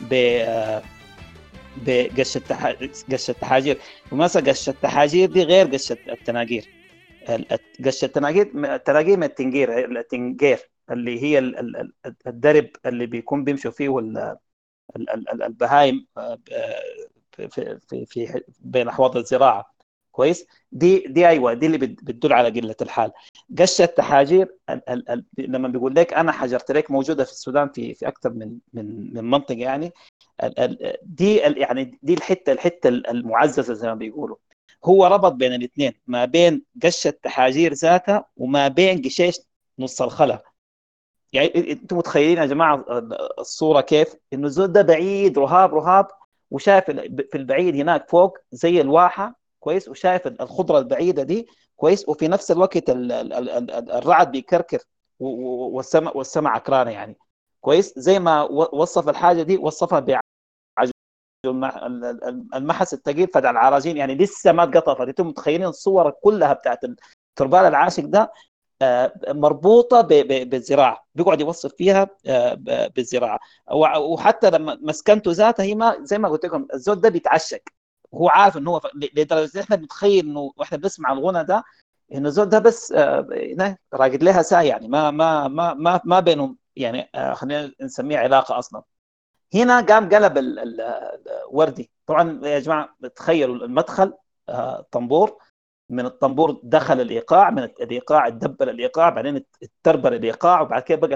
ب 0.02 0.14
بقش 1.78 2.38
التح... 2.38 2.66
قش 3.12 3.30
التحاجير 3.30 3.78
ومثلا 4.12 4.50
قش 4.50 4.70
التحاجير 4.70 5.30
دي 5.32 5.44
غير 5.44 5.68
قش 5.68 5.92
التناجير 5.92 6.66
ال- 7.30 7.54
الت- 7.54 7.86
قش 7.88 8.04
التناجير 8.04 8.52
التناجير 8.74 9.18
من 9.18 9.24
التنجير 9.24 10.00
التنجير 10.00 10.60
اللي 10.92 11.24
هي 11.24 11.40
ال- 11.40 11.60
ال- 11.60 11.78
ال- 12.06 12.16
الدرب 12.28 12.70
اللي 12.86 13.06
بيكون 13.06 13.44
بيمشوا 13.44 13.72
فيه 13.72 14.00
ال- 14.00 14.18
ال- 14.96 15.10
ال- 15.10 15.30
ال- 15.30 15.44
البهايم 15.44 16.08
آه، 16.18 16.36
ب- 16.36 17.48
في 17.50 17.80
في 17.90 18.06
في 18.06 18.42
بين 18.60 18.88
أحواض 18.88 19.18
الزراعة. 19.18 19.74
كويس؟ 20.12 20.46
دي 20.72 21.00
دي 21.08 21.28
أيوه 21.28 21.54
دي 21.54 21.66
اللي 21.66 21.78
بت- 21.78 22.04
بتدل 22.04 22.34
على 22.34 22.50
قلة 22.60 22.76
الحال. 22.82 23.12
قش 23.60 23.82
التحاجير 23.82 24.56
ال- 24.70 24.90
ال- 24.90 25.10
ال- 25.10 25.26
لما 25.38 25.68
بيقول 25.68 25.96
لك 25.96 26.14
أنا 26.14 26.32
حجرت 26.32 26.72
لك 26.72 26.92
موجودة 26.92 27.24
في 27.24 27.32
السودان 27.32 27.70
في 27.70 27.94
في 27.94 28.08
أكثر 28.08 28.30
من 28.30 28.58
من 28.74 29.14
من 29.14 29.24
منطقة 29.30 29.56
يعني 29.58 29.92
ال- 30.44 30.60
ال- 30.60 30.98
دي 31.04 31.48
ال- 31.48 31.58
يعني 31.58 32.00
دي 32.04 32.14
الحتة 32.14 32.52
الحتة 32.52 32.88
المعززة 32.90 33.74
زي 33.74 33.88
ما 33.88 33.96
بيقولوا. 33.96 34.36
هو 34.86 35.06
ربط 35.06 35.32
بين 35.32 35.54
الاثنين 35.54 35.94
ما 36.08 36.26
بين 36.26 36.64
قش 36.84 37.08
التحاجير 37.08 37.74
ذاتها 37.74 38.26
وما 38.38 38.68
بين 38.68 39.02
قشيش 39.02 39.40
نص 39.80 40.02
الخلا. 40.02 40.44
يعني 41.34 41.72
أنتم 41.72 41.98
متخيلين 41.98 42.38
يا 42.38 42.46
جماعة 42.46 42.86
الصورة 43.40 43.82
كيف؟ 43.82 44.16
إنه 44.34 44.48
الزول 44.48 44.68
ده 44.68 44.82
بعيد 44.82 45.40
رهاب 45.40 45.74
رهاب 45.74 46.08
وشايف 46.52 46.84
في 47.32 47.36
البعيد 47.36 47.76
هناك 47.76 48.10
فوق 48.10 48.38
زي 48.52 48.82
الواحة 48.82 49.41
كويس 49.62 49.88
وشايف 49.90 50.28
الخضرة 50.28 50.80
البعيدة 50.80 51.24
دي 51.24 51.48
كويس 51.76 52.10
وفي 52.10 52.28
نفس 52.28 52.52
الوقت 52.52 52.90
ال- 52.90 53.12
ال- 53.12 53.34
ال- 53.34 53.50
ال- 53.72 53.92
الرعد 53.92 54.32
بيكركر 54.32 54.80
و- 55.20 55.28
و- 55.28 55.70
والسماء 55.70 56.18
والسماء 56.18 56.54
عكرانه 56.54 56.92
يعني. 56.92 57.18
كويس؟ 57.62 57.94
زي 58.00 58.20
ما 58.20 58.42
وصف 58.74 59.10
الحاجة 59.10 59.42
دي 59.42 59.58
وصفها 59.58 60.00
ال- 61.46 62.46
المحس 62.56 62.94
الثقيل 62.94 63.28
فدع 63.28 63.50
العراجين 63.50 63.98
يعني 63.98 64.16
لسه 64.16 64.52
ما 64.52 64.64
اتقطفت. 64.64 65.08
أنتم 65.08 65.28
متخيلين 65.28 65.68
الصور 65.68 66.10
كلها 66.10 66.54
بتاعت 66.54 66.80
التربال 66.84 67.60
العاشق 67.60 68.04
ده؟ 68.06 68.32
آه، 68.82 69.14
مربوطة 69.28 70.02
ب- 70.02 70.08
ب- 70.08 70.50
بالزراعة. 70.50 71.06
بيقعد 71.16 71.42
يوصف 71.42 71.74
فيها 71.74 72.08
آه، 72.28 72.54
ب- 72.54 72.94
بالزراعة. 72.96 73.40
وحتى 74.00 74.50
لما 74.50 74.78
مسكنته 74.82 75.32
ذاتها 75.32 75.64
هي 75.64 75.76
ما 75.76 75.98
زي 76.02 76.18
ما 76.18 76.30
قلت 76.30 76.46
لكم 76.46 76.68
الزول 76.74 77.02
ده 77.02 77.10
بيتعشق. 77.10 77.62
هو 78.14 78.30
عارف 78.30 78.58
إن 78.58 78.68
هو 78.68 78.82
لدرجة 78.96 79.60
إحنا 79.62 79.76
بنتخيل 79.76 80.26
إنه 80.26 80.54
وإحنا 80.58 80.78
بنسمع 80.78 81.12
الغنى 81.14 81.44
ده 81.44 81.64
انه 82.14 82.28
الزول 82.28 82.46
ده 82.50 82.60
بس 82.60 82.92
آه، 82.92 83.78
راقد 83.94 84.24
لها 84.24 84.42
ساعة 84.42 84.62
يعني 84.62 84.88
ما 84.88 85.12
ما 85.12 85.48
ما 85.48 85.74
ما, 85.74 86.02
ما 86.06 86.20
بينهم 86.20 86.58
يعني 86.76 87.10
آه، 87.16 87.34
خلينا 87.34 87.72
نسميها 87.82 88.20
علاقة 88.20 88.60
أصلا. 88.60 88.84
هنا 89.54 89.82
قام 89.82 90.10
قلب 90.10 90.38
ال- 90.38 90.60
ال- 90.60 90.82
الوردي 91.50 91.92
طبعا 92.08 92.40
يا 92.48 92.60
جماعة 92.60 92.96
تخيلوا 93.16 93.56
المدخل 93.56 94.14
آه، 94.50 94.86
طنبور. 94.92 95.38
من 95.90 96.06
الطنبور 96.06 96.60
دخل 96.64 97.02
الإيقاع 97.02 97.50
من 97.50 97.64
الإيقاع 97.64 98.30
ت 98.30 98.35
double 98.35 98.70
الإيقاع 98.70 99.10
بعدين 99.10 99.46
triple 99.84 100.14
الإيقاع 100.14 100.62
وبعد 100.62 100.82
كده 100.84 100.98
بقى 101.08 101.16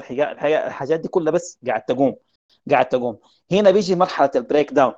الحاجات 0.67 0.99
دي 0.99 1.07
كلها 1.07 1.31
بس 1.31 1.59
قاعد 1.67 1.81
تقوم 1.85 2.15
قاعد 2.71 2.89
تقوم. 2.89 3.19
هنا 3.51 3.71
بيجي 3.71 3.95
مرحلة 3.95 4.31
ال 4.35 4.73
breakdown. 4.73 4.93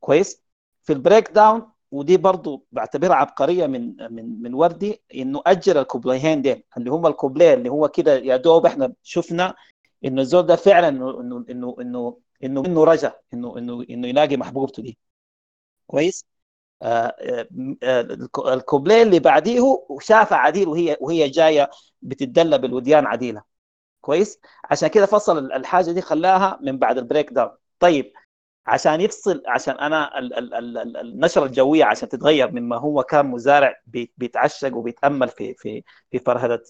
كويس؟ 0.00 0.42
في 0.88 0.92
ال 0.94 1.30
breakdown 1.30 1.70
ودي 1.90 2.16
برضو 2.16 2.66
بعتبرها 2.72 3.14
عبقرية 3.14 3.66
من 3.66 3.96
من 4.12 4.42
من 4.42 4.54
وردي 4.54 5.02
إنه 5.14 5.42
أجل 5.46 5.78
الكوبليهين 5.78 6.42
دي 6.42 6.66
اللي 6.76 6.90
هم 6.90 7.06
الكوبليه 7.06 7.54
اللي 7.54 7.68
هو 7.68 7.88
كده 7.88 8.12
يا 8.16 8.36
دوب 8.36 8.66
إحنا 8.66 8.92
شفنا 9.02 9.54
إنه 10.04 10.20
الزول 10.22 10.46
ده 10.46 10.56
فعلا 10.56 10.88
إنه 10.88 11.20
إنه 11.20 11.44
إنه 11.50 11.76
إنه 11.80 12.18
إنه 12.44 12.62
منه 12.62 12.84
رجا 12.84 13.12
إنه 13.34 13.58
إنه 13.58 13.84
إنه 13.90 14.08
يلاقي 14.08 14.36
محبوبته 14.36 14.82
دي. 14.82 14.98
كويس؟ 15.86 16.26
آه 16.82 17.14
آه 17.82 18.00
الكوبليه 18.54 19.02
اللي 19.02 19.18
بعديه 19.20 19.60
وشافها 19.88 20.38
عديل 20.38 20.68
وهي 20.68 20.96
وهي 21.00 21.28
جاية 21.28 21.70
بتدلى 22.02 22.58
بالوديان 22.58 23.06
عديلة. 23.06 23.42
كويس؟ 24.00 24.40
عشان 24.70 24.88
كده 24.88 25.06
فصل 25.06 25.52
الحاجة 25.52 25.90
دي 25.92 26.00
خلاها 26.02 26.58
من 26.62 26.78
بعد 26.78 26.98
ال 26.98 27.30
breakdown 27.32 27.50
طيب 27.80 28.12
عشان 28.68 29.00
يفصل 29.00 29.42
عشان 29.46 29.74
أنا 29.74 30.18
النشرة 31.00 31.44
الجوية 31.44 31.84
عشان 31.84 32.08
تتغير 32.08 32.50
مما 32.52 32.76
هو 32.76 33.02
كان 33.02 33.26
مزارع 33.26 33.74
بيتعشق 34.18 34.76
وبيتأمل 34.76 35.28
في 35.28 35.54
في 35.54 35.82
في 36.10 36.18
فرهدة 36.18 36.62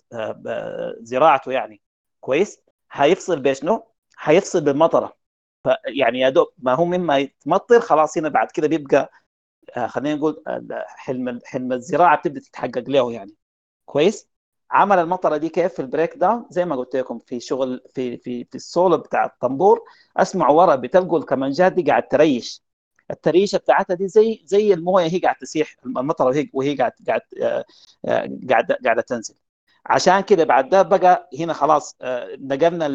زراعته 1.03 1.53
يعني. 1.53 1.81
كويس؟ 2.21 2.61
هيفصل 2.93 3.41
بشنو؟ 3.41 3.87
هيفصل 4.21 4.61
بالمطرة. 4.65 5.17
فيعني 5.65 6.21
يا 6.21 6.29
دوب 6.31 6.49
ما 6.59 6.75
هو 6.75 6.85
مما 6.85 7.19
يتمطر 7.19 7.81
خلاص 7.81 8.19
هنا 8.19 8.29
بعد 8.29 8.51
كده 8.51 8.69
بيبقى 8.69 9.11
خلينا 9.87 10.15
نقول 10.17 10.43
حلم 10.87 11.41
حلم 11.45 11.73
الزراعة 11.73 12.19
بتبدأ 12.19 12.41
تتحقق 12.41 12.85
له 12.91 13.13
يعني. 13.13 13.35
كويس؟ 13.87 14.29
عمل 14.71 14.99
المطرة 14.99 15.37
دي 15.37 15.49
كيف 15.49 15.73
في 15.75 15.83
ال 15.83 16.15
breakdown؟ 16.17 16.47
زي 16.51 16.65
ما 16.65 16.77
قلت 16.77 16.97
لكم 16.97 17.19
في 17.19 17.41
شغل 17.41 17.81
في 17.95 18.17
في 18.17 18.45
في 18.45 18.55
السولو 18.55 18.97
بتاع 18.99 19.25
الطنبور 19.25 19.81
اسمع 20.17 20.49
ورا 20.51 20.77
بتلقوا 20.77 21.19
الكمانجات 21.19 21.73
دي 21.73 21.83
قاعد 21.83 22.09
تريش. 22.09 22.63
التريشة 23.11 23.59
بتاعتها 23.59 23.95
دي 23.95 24.09
زي 24.09 24.43
زي 24.45 24.75
الموية 24.75 25.07
هي 25.07 25.19
قاعدة 25.19 25.39
تسيح 25.41 25.77
المطرة 25.87 26.27
وهي 26.27 26.51
وهي 26.53 26.75
قاعد 26.77 26.93
قاعد 27.09 27.21
قاعدة 28.51 28.79
قاعدة 28.85 29.03
تنزل. 29.03 29.35
عشان 29.87 30.21
كده 30.21 30.45
بعد 30.45 30.69
ده 30.69 30.83
بقى 30.83 31.29
هنا 31.41 31.53
خلاص 31.53 31.97
نقلنا 32.41 32.87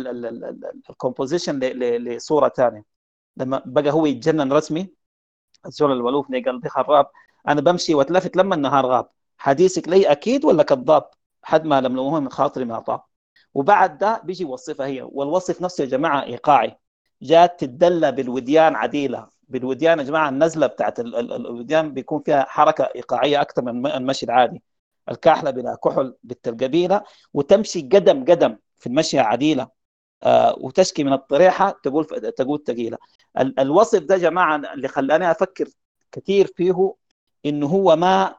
الكومبوزيشن 0.90 1.60
لصورة 1.60 2.50
ثانية 2.50 2.84
لما 3.38 3.62
بقى 3.66 3.92
هو 3.92 4.06
يتجنن 4.06 4.54
رسمي 4.54 4.94
الزول 5.66 5.92
الولوف 5.92 6.28
قلبي 6.28 6.70
خراب. 6.70 7.08
أنا 7.48 7.62
بمشي 7.62 7.94
واتلفت 7.96 8.38
لما 8.38 8.56
النهار 8.56 8.86
غاب. 8.86 9.10
حديثك 9.38 9.88
لي 9.90 10.12
أكيد 10.12 10.46
ولا 10.46 10.64
كذاب؟ 10.64 11.10
حد 11.44 11.66
ما 11.66 11.82
لملموه 11.82 12.20
من 12.20 12.30
خاطري 12.30 12.66
ما 12.66 12.80
طاب 12.80 13.02
وبعد 13.54 13.98
ده 13.98 14.22
بيجي 14.24 14.44
يوصفها 14.44 14.86
هي 14.88 15.02
والوصف 15.02 15.62
نفسه 15.62 15.84
يا 15.84 15.90
جماعة 15.90 16.24
إيقاعي. 16.24 16.78
جات 17.22 17.60
تدلى 17.60 18.12
بالوديان 18.12 18.76
عديلة. 18.76 19.28
بالوديان 19.48 20.00
يا 20.00 20.04
جماعة 20.04 20.30
النزلة 20.30 20.68
بتاعت 20.68 21.00
الوديان 21.00 21.94
بيكون 21.94 22.22
فيها 22.22 22.46
حركة 22.50 22.84
إيقاعية 22.96 23.42
أكثر 23.42 23.62
من 23.62 23.88
المشي 23.88 24.26
العادي. 24.26 24.64
الكاحله 25.10 25.52
بلا 25.52 25.76
كحل 25.84 26.16
بالتلقبيله 26.24 27.02
وتمشي 27.34 27.82
قدم 27.82 28.26
قدم 28.26 28.58
في 28.78 28.88
المشي 28.88 29.20
عديلة. 29.20 29.68
آه 30.24 30.56
وتشكي 30.60 31.04
من 31.04 31.14
الطريحة 31.14 31.80
تقول 31.84 32.06
تقول 32.06 32.64
ثقيله 32.68 32.98
الوصف 33.40 34.04
ده 34.04 34.16
يا 34.16 34.20
جماعة 34.20 34.56
اللي 34.74 34.88
خلاني 34.88 35.32
أفكر 35.32 35.68
كثير 36.12 36.48
فيه 36.56 36.94
إنه 37.46 37.68
هو 37.68 37.96
ما 37.96 38.36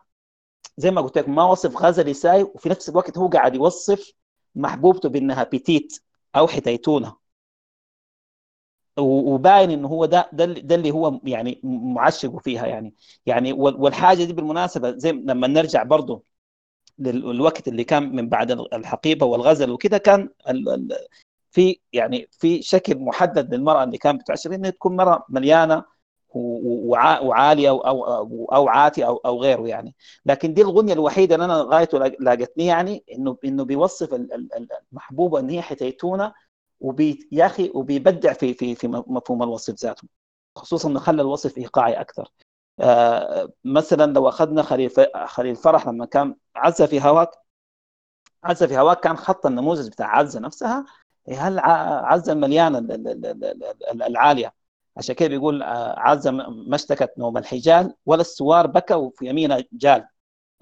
زي 0.76 0.90
ما 0.90 1.00
قلت 1.00 1.18
لك 1.18 1.28
ما 1.28 1.44
وصف 1.44 1.76
غزلي 1.76 2.14
ساي 2.14 2.42
وفي 2.42 2.68
نفس 2.68 2.88
الوقت 2.88 3.18
هو 3.18 3.28
قاعد 3.28 3.54
يوصف 3.54 4.12
محبوبته 4.54 5.08
بأنها 5.08 5.44
بيتيت 5.44 5.98
أو 6.36 6.46
حتيتونة. 6.46 7.16
وباين 8.98 9.70
إنه 9.70 9.88
هو 9.88 10.04
ده 10.06 10.30
ده, 10.32 10.74
اللي 10.74 10.90
هو 10.90 11.20
يعني 11.24 11.60
معشق 11.64 12.38
فيها 12.38 12.66
يعني. 12.66 12.94
يعني 13.26 13.52
والحاجة 13.52 14.24
دي 14.24 14.32
بالمناسبة 14.32 14.90
زي 14.96 15.12
لما 15.12 15.46
نرجع 15.46 15.82
برضه 15.82 16.22
للوقت 16.98 17.68
اللي 17.68 17.84
كان 17.84 18.16
من 18.16 18.28
بعد 18.28 18.50
الحقيبة 18.50 19.26
والغزل 19.26 19.70
وكده 19.70 19.98
كان 19.98 20.28
في 21.50 21.80
يعني 21.92 22.28
في 22.32 22.62
شكل 22.62 22.98
محدد 22.98 23.54
للمرأة 23.54 23.84
اللي 23.84 23.98
كانت 23.98 24.20
بتعشق 24.20 24.52
إنها 24.52 24.70
تكون 24.70 24.96
مره 24.96 25.24
مليانة 25.28 25.84
وعالية 26.34 27.68
أو 27.70 27.80
أو 27.80 28.44
أو 28.54 28.68
عاتي 28.68 29.06
أو 29.06 29.16
أو 29.16 29.42
غيره 29.42 29.68
يعني. 29.68 29.94
لكن 30.26 30.54
دي 30.54 30.62
الغنية 30.62 30.92
الوحيدة 30.92 31.34
اللي 31.34 31.44
أنا 31.44 31.54
غايته 31.62 31.98
لاقتني 31.98 32.66
يعني 32.66 33.04
إنه 33.12 33.36
إنه 33.44 33.64
بيوصف 33.64 34.14
المحبوبه 34.14 35.40
ان 35.40 35.50
هي 35.50 35.62
حتيتونة 35.62 36.32
وبي 36.80 37.28
يا 37.32 37.46
أخي 37.46 37.70
وبيبدع 37.74 38.32
في 38.32 38.54
في 38.54 38.74
في 38.74 38.88
مفهوم 38.88 39.42
الوصف 39.42 39.74
ذاته 39.74 40.08
خصوصا 40.56 40.88
إنه 40.88 41.00
خلى 41.00 41.22
الوصف 41.22 41.58
إيقاعي 41.58 42.00
أكثر. 42.00 42.28
آه 42.80 43.52
مثلا 43.64 44.12
لو 44.12 44.28
أخذنا 44.28 44.62
خليل 44.62 44.90
خليل 45.26 45.56
فرح 45.56 45.88
لما 45.88 46.06
كان 46.06 46.36
عزه 46.56 46.86
في 46.86 47.00
هواك 47.00 47.30
عزه 48.44 48.66
في 48.66 48.78
هواك 48.78 49.00
كان 49.00 49.16
خط 49.16 49.46
النموذج 49.46 49.88
بتاع 49.88 50.18
عزة 50.18 50.40
نفسها 50.40 50.84
هل 51.28 51.58
عزة 51.58 52.32
المليانه 52.32 52.78
العالية. 53.92 54.54
عشان 54.96 55.14
كده 55.14 55.28
بيقول 55.28 55.62
عزه 55.96 56.30
ما 56.30 56.74
اشتكت 56.74 57.12
نوم 57.18 57.38
الحجال 57.38 57.94
ولا 58.06 58.20
السوار 58.20 58.66
بكى 58.66 58.94
وفي 58.94 59.26
يمينه 59.26 59.64
جال. 59.72 60.06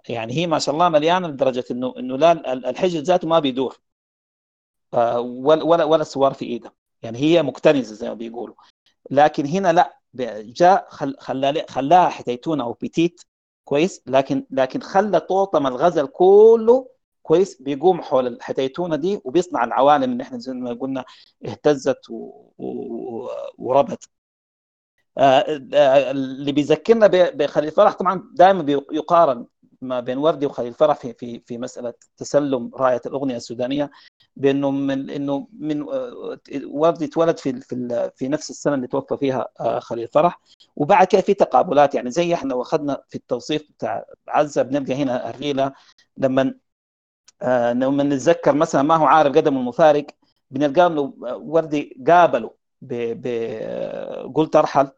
يعني 0.08 0.32
هي 0.32 0.46
ما 0.46 0.58
شاء 0.58 0.74
الله 0.74 0.88
مليانة 0.88 1.28
لدرجة 1.28 1.64
إنه 1.70 1.94
إنه 1.98 2.16
لا 2.18 2.52
الحجل 2.52 3.02
ذاته 3.02 3.28
ما 3.28 3.38
بيدور. 3.38 3.80
ولا 5.18 5.64
ولا 5.64 5.84
ولا 5.84 6.02
السوار 6.02 6.32
في 6.34 6.44
إيده. 6.44 6.74
يعني 7.02 7.18
هي 7.18 7.42
مكتنزة 7.42 7.94
زي 7.94 8.08
ما 8.08 8.14
بيقولوا. 8.14 8.54
لكن 9.10 9.46
هنا 9.46 9.72
لا 9.72 9.98
جاء 10.42 10.86
خل 10.90 11.16
خلى 11.18 11.64
خلاها 11.68 12.08
حتيتونه 12.08 12.64
أو 12.64 12.72
بيتيت 12.72 13.20
كويس 13.64 14.02
لكن 14.06 14.46
لكن 14.50 14.80
خلى 14.80 15.20
طوطم 15.20 15.66
الغزل 15.66 16.06
كله 16.06 16.88
كويس 17.22 17.62
بيقوم 17.62 18.02
حول 18.02 18.26
الحتيتونة 18.26 18.96
دي 18.96 19.20
وبيصنع 19.24 19.64
العوالم 19.64 20.12
اللي 20.12 20.22
إحنا 20.22 20.38
زي 20.38 20.52
ما 20.52 20.72
قلنا 20.72 21.04
اهتزت 21.46 22.10
و... 22.10 22.14
و... 22.58 23.28
وربت. 23.58 24.08
اللي 25.18 26.52
بيذكرنا 26.52 27.06
بخليل 27.34 27.70
فرح 27.70 27.92
طبعا 27.94 28.30
دائما 28.34 28.62
بيقارن 28.62 29.46
ما 29.80 30.00
بين 30.00 30.18
وردي 30.18 30.46
وخليل 30.46 30.74
فرح 30.74 30.96
في 30.96 31.12
في 31.14 31.42
في 31.46 31.58
مسألة 31.58 31.94
تسلم 32.16 32.70
رايه 32.74 33.00
الأغنية 33.06 33.36
السودانية 33.36 33.90
بأنه 34.36 34.70
من 34.70 35.10
إنه 35.10 35.48
من 35.58 35.86
وردي 36.64 37.04
اتولد 37.04 37.38
في 37.38 37.60
في 37.60 38.10
في 38.16 38.28
نفس 38.28 38.50
السنة 38.50 38.74
اللي 38.74 38.86
توفى 38.86 39.16
فيها 39.16 39.48
خليل 39.80 40.08
فرح. 40.08 40.40
وبعد 40.76 41.06
كده 41.06 41.20
في 41.20 41.34
تقابلات 41.34 41.94
يعني 41.94 42.10
زي 42.10 42.34
إحنا 42.34 42.54
واخذنا 42.54 43.02
في 43.08 43.14
التوصيف 43.14 43.62
بتاع 43.70 44.04
عزة 44.28 44.62
بنلقى 44.62 44.94
هنا 44.94 45.30
الريلة 45.30 45.72
لما 46.16 46.54
لما 47.72 48.02
نتذكر 48.02 48.54
مثلا 48.54 48.82
ما 48.82 48.96
هو 48.96 49.04
عارف 49.06 49.36
قدم 49.36 49.56
المفارق 49.56 50.06
بنلقى 50.50 50.86
إنه 50.86 51.14
وردي 51.22 52.02
قابله 52.08 52.50
قلت 54.34 54.56
أرحل 54.56 54.80
آه 54.86 54.92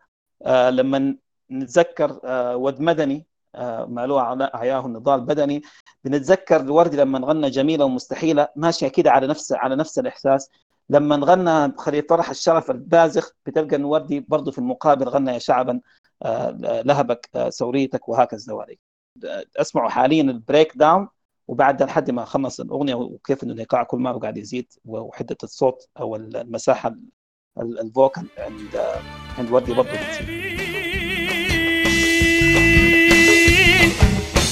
لما 0.46 1.16
نتذكر 1.50 2.20
آه 2.24 2.56
ود 2.56 2.80
مدني 2.80 3.26
آه 3.54 3.84
مالوه 3.84 4.54
أعياه 4.54 4.86
النضال 4.86 5.20
البدني 5.20 5.62
بنتذكر 6.04 6.60
الوردي 6.60 6.96
لما 6.96 7.18
غنى 7.18 7.50
جميلة 7.50 7.84
ومستحيلة 7.84 8.48
ماشية 8.56 8.88
كده 8.88 9.10
على 9.10 9.26
نفس 9.26 9.52
على 9.52 9.76
نفس 9.76 9.98
الإحساس. 9.98 10.50
لما 10.90 11.16
غنى 11.16 11.74
خليل 11.78 12.02
طرح 12.02 12.30
الشرف 12.30 12.70
الباذخ 12.70 13.32
بتلقى 13.46 13.76
إن 13.76 13.84
وردي 13.84 14.20
برضه 14.28 14.50
في 14.50 14.58
المقابل 14.58 15.08
غنى 15.08 15.32
يا 15.32 15.38
شعبا 15.38 15.80
لهبك 16.84 17.30
ثوريتك 17.48 18.08
وهكذا 18.08 18.44
دواليك 18.48 18.80
أسمعوا 19.56 19.88
حاليا 19.88 20.22
ال 20.22 20.72
breakdown 20.76 21.08
وبعد 21.48 21.82
لحد 21.82 22.10
ما 22.10 22.24
خلص 22.24 22.60
الأغنية 22.60 22.94
وكيف 22.94 23.44
إنه 23.44 23.52
الايقاع 23.52 23.82
كل 23.82 23.98
ما 23.98 24.12
قاعد 24.12 24.36
يزيد 24.38 24.72
وحدة 24.84 25.36
الصوت 25.42 25.88
أو 26.00 26.16
المساحة 26.16 26.94
ال 27.58 27.69
vocal 27.69 28.26
عند 28.38 28.76
عند 29.38 29.50
وردي 29.50 29.72
برضه 29.74 29.90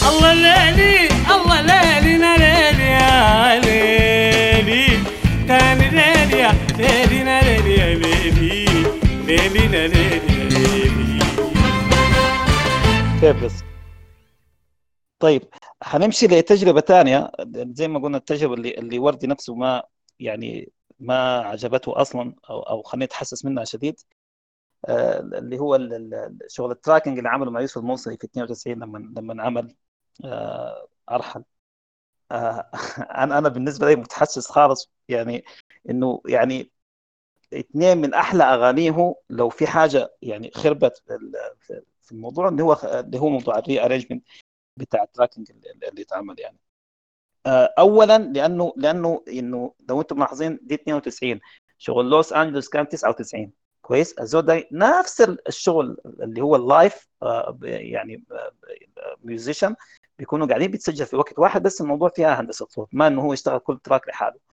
الله 0.09 0.35
ليلي 0.35 1.09
الله 1.31 1.61
ليلي 1.61 2.19
ليلي 2.19 2.83
يا 2.83 3.61
ليلي. 3.61 4.87
كان 5.49 5.79
ليلي 5.79 6.39
يا 6.39 6.53
ليلي 6.79 7.25
ليلي 7.25 7.75
يا 7.75 7.95
ليلي. 7.95 8.65
ليلي 9.27 9.89
ليلي 9.89 10.21
كيف 13.21 13.45
بس. 13.45 13.63
طيب 15.19 15.43
حنمشي 15.83 16.27
لتجربة 16.27 16.81
ثانية 16.81 17.31
زي 17.55 17.89
ما 17.89 17.99
قلنا 17.99 18.19
التجربة 18.19 18.55
اللي 18.55 18.71
اللي 18.79 18.99
وردي 18.99 19.27
نفسه 19.27 19.55
ما 19.55 19.83
يعني 20.21 20.73
ما 21.03 21.39
عجبته 21.41 22.01
أصلا 22.03 22.35
أو 22.51 22.61
أو 22.63 22.83
خليني 22.83 23.05
أتحسس 23.05 23.45
منها 23.45 23.65
شديد 23.65 24.01
آه، 24.89 25.21
اللي 25.21 25.59
هو 25.61 25.79
شغل 26.49 26.71
ال 26.71 26.76
tracking 26.76 27.19
اللي 27.19 27.29
عمله 27.31 27.51
مع 27.51 27.61
يوسف 27.61 27.79
الموصلي 27.79 28.17
في 28.19 28.25
92 28.27 28.81
لما 28.81 28.99
لما 28.99 29.43
عمل 29.45 29.77
آه، 30.25 30.89
أرحل. 31.11 31.45
آه، 32.33 32.71
أنا 33.25 33.39
أنا 33.39 33.49
بالنسبة 33.49 33.89
لي 33.89 33.97
متحسس 33.97 34.49
خالص 34.51 34.91
يعني 35.09 35.45
إنه 35.91 36.23
يعني 36.29 36.73
اثنين 37.55 37.99
من 37.99 38.15
أحلى 38.15 38.45
أغانيه 38.45 39.15
لو 39.31 39.49
في 39.51 39.67
حاجة 39.67 40.15
يعني 40.23 40.51
خربت 40.55 40.97
في 41.07 41.15
ال- 41.15 41.35
في- 41.61 41.83
في 42.03 42.13
الموضوع 42.13 42.49
اللي 42.49 42.63
هو 42.63 42.73
اللي 42.85 43.19
هو 43.21 43.29
موضوع 43.29 43.59
ال 43.59 43.85
rearrangement 43.85 44.25
بتاع 44.77 45.03
ال 45.03 45.08
tracking 45.08 45.51
اللي 45.91 46.03
اتعمل 46.03 46.41
يعني. 46.41 46.59
اولا 47.47 48.19
لأنه 48.19 48.73
لأنه 48.77 49.25
إنه 49.29 49.75
لو 49.89 50.01
أنتم 50.01 50.17
ملاحظين 50.17 50.59
دي 50.63 50.75
92 50.75 51.41
شغل 51.79 52.11
لوس 52.11 52.33
أنجلوس 52.33 52.69
كان 52.69 52.89
99 52.89 53.53
كويس؟ 53.83 54.13
الزول 54.13 54.45
ده 54.47 54.69
نفس 54.73 55.21
الشغل 55.49 55.97
اللي 56.07 56.41
هو 56.43 56.57
ال 56.57 56.67
live 56.67 57.09
آه، 57.23 57.59
يعني 57.63 58.25
musicians 59.25 59.75
بيكونوا 60.19 60.47
قاعدين 60.47 60.71
بيتسجل 60.71 61.07
في 61.07 61.17
وقت 61.17 61.39
واحد 61.39 61.63
بس 61.63 61.81
الموضوع 61.81 62.09
فيها 62.09 62.41
هندسة 62.41 62.67
صوت 62.71 62.89
ما 62.93 63.07
إنه 63.07 63.23
هو 63.23 63.33
يشتغل 63.33 63.59
كل 63.59 63.79
track 63.85 64.09
لحاله. 64.09 64.53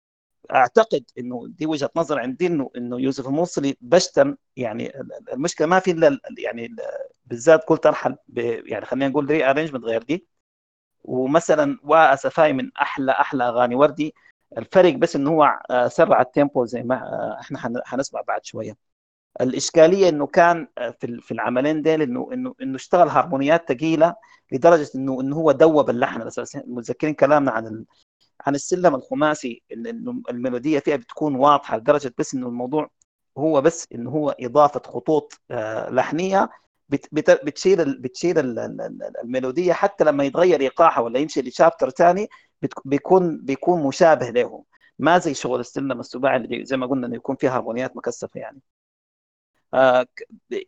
أعتقد 0.56 1.04
إنه 1.18 1.46
دي 1.48 1.66
وجهة 1.66 1.90
نظر 1.96 2.20
عندي 2.20 2.48
إنه 2.48 2.72
إنه 2.78 3.00
يوسف 3.02 3.28
الموصلي 3.28 3.78
بشتم. 3.82 4.36
يعني 4.58 4.94
المشكلة 5.34 5.68
ما 5.68 5.80
في 5.80 5.92
إلا 5.92 6.08
ال- 6.08 6.20
يعني 6.38 6.66
ال- 6.66 6.76
بالذات 7.26 7.64
كل 7.68 7.78
أرحل 7.78 8.16
يعني 8.66 8.86
خلينا 8.86 9.08
نقول 9.08 9.26
rearrangement 9.30 9.84
غير 9.84 10.04
دي. 10.04 10.28
ومثلا 11.04 11.80
وأسفاي 11.84 12.54
من 12.54 12.72
أحلى 12.82 13.12
أحلى 13.12 13.44
أغاني. 13.48 13.76
وردي 13.76 14.16
الفرق 14.58 14.94
بس 14.96 15.16
إنه 15.16 15.30
هو 15.32 15.60
آه، 15.72 15.88
سرع 15.88 16.22
ال 16.22 16.29
tempo 16.29 16.66
زي 16.66 16.84
ما 16.84 16.96
آه، 16.96 17.38
إحنا 17.42 17.60
حن- 17.60 17.82
حنسمع 17.86 18.22
بعد 18.22 18.46
شوية. 18.46 18.78
الإشكالية 19.42 20.10
إنه 20.10 20.28
كان 20.28 20.68
آه، 20.78 20.90
في 21.00 21.22
في 21.22 21.32
العملين 21.34 21.82
ديل 21.82 22.02
إنه 22.02 22.30
إنه 22.34 22.56
إنه 22.62 22.76
اشتغل 22.76 23.08
هارمونيات 23.10 23.70
ثقيله 23.74 24.16
لدرجة 24.52 24.90
إنه 24.96 25.22
إنه 25.22 25.36
هو 25.36 25.52
دوب 25.52 25.90
اللحن. 25.90 26.30
متذكرين 26.68 27.14
كلامنا 27.14 27.52
عن 27.52 27.68
ال... 27.68 27.86
عن 28.48 28.56
السلم 28.56 28.96
الخماسي 28.96 29.62
إنه 29.72 30.22
ال 30.30 30.37
melody 30.37 30.80
فيها 30.80 30.96
بتكون 30.96 31.36
واضحة 31.36 31.78
لدرجة 31.78 32.14
بس 32.18 32.34
إنه 32.34 32.48
الموضوع 32.48 32.90
هو 33.38 33.62
بس 33.62 33.88
إنه 33.96 34.10
هو 34.12 34.36
إضافة 34.40 34.82
خطوط 34.86 35.42
لحنية. 35.92 36.50
بتشيل 36.90 38.02
بتشيل 38.02 38.40
ال- 38.40 38.60
ال- 38.60 38.82
ال- 38.82 39.18
ال 39.24 39.31
melody 39.31 39.74
حتى 39.74 40.04
لما 40.04 40.24
يتغير 40.24 40.62
إيقاعها 40.62 41.00
ولا 41.00 41.20
يمشي 41.20 41.42
ل 41.42 41.48
chapter 41.48 41.90
ثاني 41.90 42.28
بيكون 42.86 43.38
بيكون 43.42 43.84
مشابه 43.88 44.30
له 44.30 44.64
ما 45.00 45.18
زي 45.18 45.34
شغل 45.34 45.60
السلم 45.60 46.00
السباعي 46.00 46.38
اللي 46.38 46.66
زي 46.66 46.78
ما 46.78 46.86
قلنا 46.88 47.08
إنه 47.08 47.16
يكون 47.16 47.36
فيها 47.36 47.56
هارمونيات 47.58 47.98
مكثفة 47.98 48.40
يعني. 48.40 48.62
آه، 49.74 50.06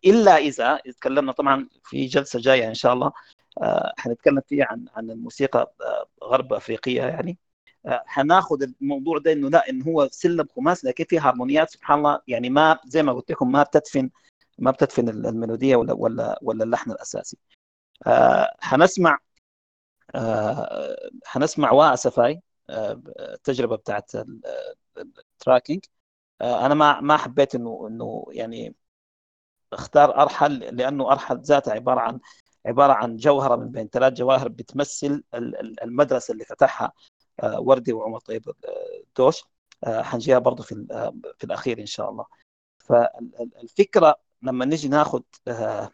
إلا 0.05 0.37
إذا 0.37 0.77
تكلمنا 0.77 1.31
طبعا 1.31 1.69
في 1.83 2.05
جلسة 2.05 2.39
جاية 2.39 2.67
إن 2.67 2.73
شاء 2.73 2.93
الله 2.93 3.11
آه، 3.61 3.93
حنتكلم 3.97 4.41
فيها 4.49 4.65
عن 4.65 4.85
عن 4.95 5.11
الموسيقى 5.11 5.73
آه، 5.81 6.05
غرب 6.23 6.53
أفريقية 6.53 7.01
يعني. 7.01 7.37
حناخذ 7.87 8.63
الموضوع 8.81 9.17
ده 9.17 9.31
إنه 9.31 9.49
لا 9.49 9.69
إنه 9.69 9.85
هو 9.85 10.07
سلم 10.11 10.47
خماسي 10.55 10.87
لكن 10.87 11.03
فيه 11.03 11.27
هارمونيات 11.27 11.69
سبحان 11.69 11.97
الله 11.97 12.19
يعني 12.27 12.49
ما 12.49 12.79
زي 12.85 13.03
ما 13.03 13.13
قلت 13.13 13.31
لكم 13.31 13.51
ما 13.51 13.63
بتدفن 13.63 14.09
ما 14.57 14.71
بتدفن 14.71 15.09
الميلودية 15.09 15.75
ولا 15.75 15.93
ولا 15.93 16.39
ولا 16.41 16.63
اللحن 16.63 16.91
الأساسي. 16.91 17.37
آه، 18.07 18.51
حنسمع 18.59 19.17
آه، 20.15 20.95
حنسمع 21.25 21.71
واسفاي 21.71 22.41
آه، 22.69 23.01
التجربه 23.19 23.75
بتاعت 23.75 24.15
ال- 24.15 24.41
ال 24.97 25.06
tracking. 25.06 25.85
آه، 26.41 26.65
أنا 26.65 26.73
ما 26.75 27.01
ما 27.01 27.17
حبيت 27.17 27.55
إنه 27.55 27.87
إنه 27.89 28.25
يعني 28.31 28.75
أختار 29.73 30.21
أرحل 30.21 30.59
لأنه 30.59 31.11
أرحل 31.11 31.41
ذاتها 31.41 31.73
عبارة 31.73 31.99
عن 31.99 32.19
عبارة 32.65 32.93
عن 32.93 33.17
جوهرة 33.17 33.55
من 33.55 33.71
بين 33.71 33.87
ثلاث 33.89 34.13
جواهر 34.13 34.47
بتمثل 34.47 35.23
ال- 35.33 35.59
ال- 35.59 35.83
المدرسة 35.83 36.31
اللي 36.31 36.45
فتحها 36.45 36.91
آه، 37.43 37.59
وردي 37.59 37.93
وعمر 37.93 38.19
طيب 38.19 38.49
آه، 38.49 39.03
دوش. 39.17 39.43
آه، 39.83 40.01
حنجيها 40.01 40.39
برضه 40.39 40.63
في 40.63 40.87
آه، 40.91 41.15
في 41.37 41.43
الأخير 41.43 41.79
إن 41.79 41.85
شاء 41.85 42.09
الله. 42.09 42.25
فالفكرة 42.79 44.15
لما 44.45 44.65
نيجي 44.65 44.87
ناخذ 44.87 45.21
آه، 45.47 45.91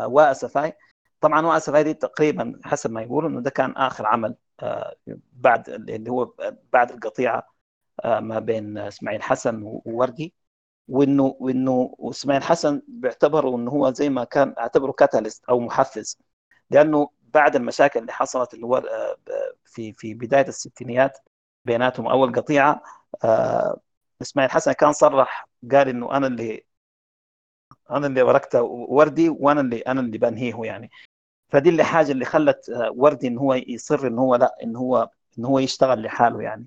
آه، 0.00 0.06
واسفاي 0.08 0.72
طبعا 1.20 1.46
واسفاي 1.46 1.84
دي 1.84 1.94
تقريبا 1.94 2.60
حسب 2.64 2.90
ما 2.90 3.02
يقولوا 3.02 3.30
إنه 3.30 3.40
ده 3.40 3.50
كان 3.50 3.70
آخر 3.72 4.06
عمل 4.06 4.34
آه، 4.60 4.96
بعد 5.32 5.68
اللي 5.68 6.10
هو 6.10 6.34
بعد 6.72 6.92
القطيعة 6.92 7.46
ما 8.04 8.38
بين 8.40 8.78
إسماعيل 8.78 9.22
حسن 9.22 9.62
ووردي 9.64 10.34
وإنه 10.88 11.36
وإنه 11.40 11.94
واسماعيل 11.98 12.42
حسن 12.42 12.82
بيعتبروا 12.88 13.58
إنه 13.58 13.70
هو 13.70 13.92
زي 13.92 14.08
ما 14.10 14.24
كان 14.24 14.54
أعتبره 14.58 14.92
catalyst 14.92 15.44
أو 15.50 15.60
محفز. 15.60 16.18
لأنه 16.70 17.10
بعد 17.22 17.56
المشاكل 17.56 18.00
اللي 18.00 18.12
حصلت 18.12 18.54
اللي 18.54 18.66
هو 18.66 18.82
في 19.64 19.92
في 19.92 20.14
بداية 20.14 20.48
الستينيات 20.48 21.18
بيناتهم 21.64 22.06
أول 22.08 22.32
قطيعة 22.34 22.82
إسماعيل 24.22 24.50
حسن 24.50 24.72
كان 24.72 24.92
صرح 24.92 25.48
قال 25.72 25.88
إنه 25.88 26.16
أنا 26.16 26.26
اللي 26.26 26.66
أنا 27.90 28.06
اللي 28.06 28.22
وركت 28.22 28.54
وردي 28.64 29.28
وأنا 29.28 29.60
اللي 29.60 29.78
أنا 29.80 30.00
اللي 30.00 30.18
بنهيه 30.18 30.54
يعني. 30.64 30.90
فدي 31.48 31.68
اللي 31.68 31.84
حاجة 31.84 32.12
اللي 32.12 32.24
خلت 32.24 32.70
آه، 32.70 32.90
وردي 32.96 33.26
إن 33.28 33.38
هو 33.38 33.54
يصر 33.54 34.06
إن 34.06 34.18
هو 34.18 34.34
لا 34.34 34.56
إن 34.62 34.76
هو 34.76 35.10
إن 35.38 35.44
هو 35.44 35.58
يشتغل 35.58 36.02
لحاله 36.02 36.42
يعني. 36.42 36.66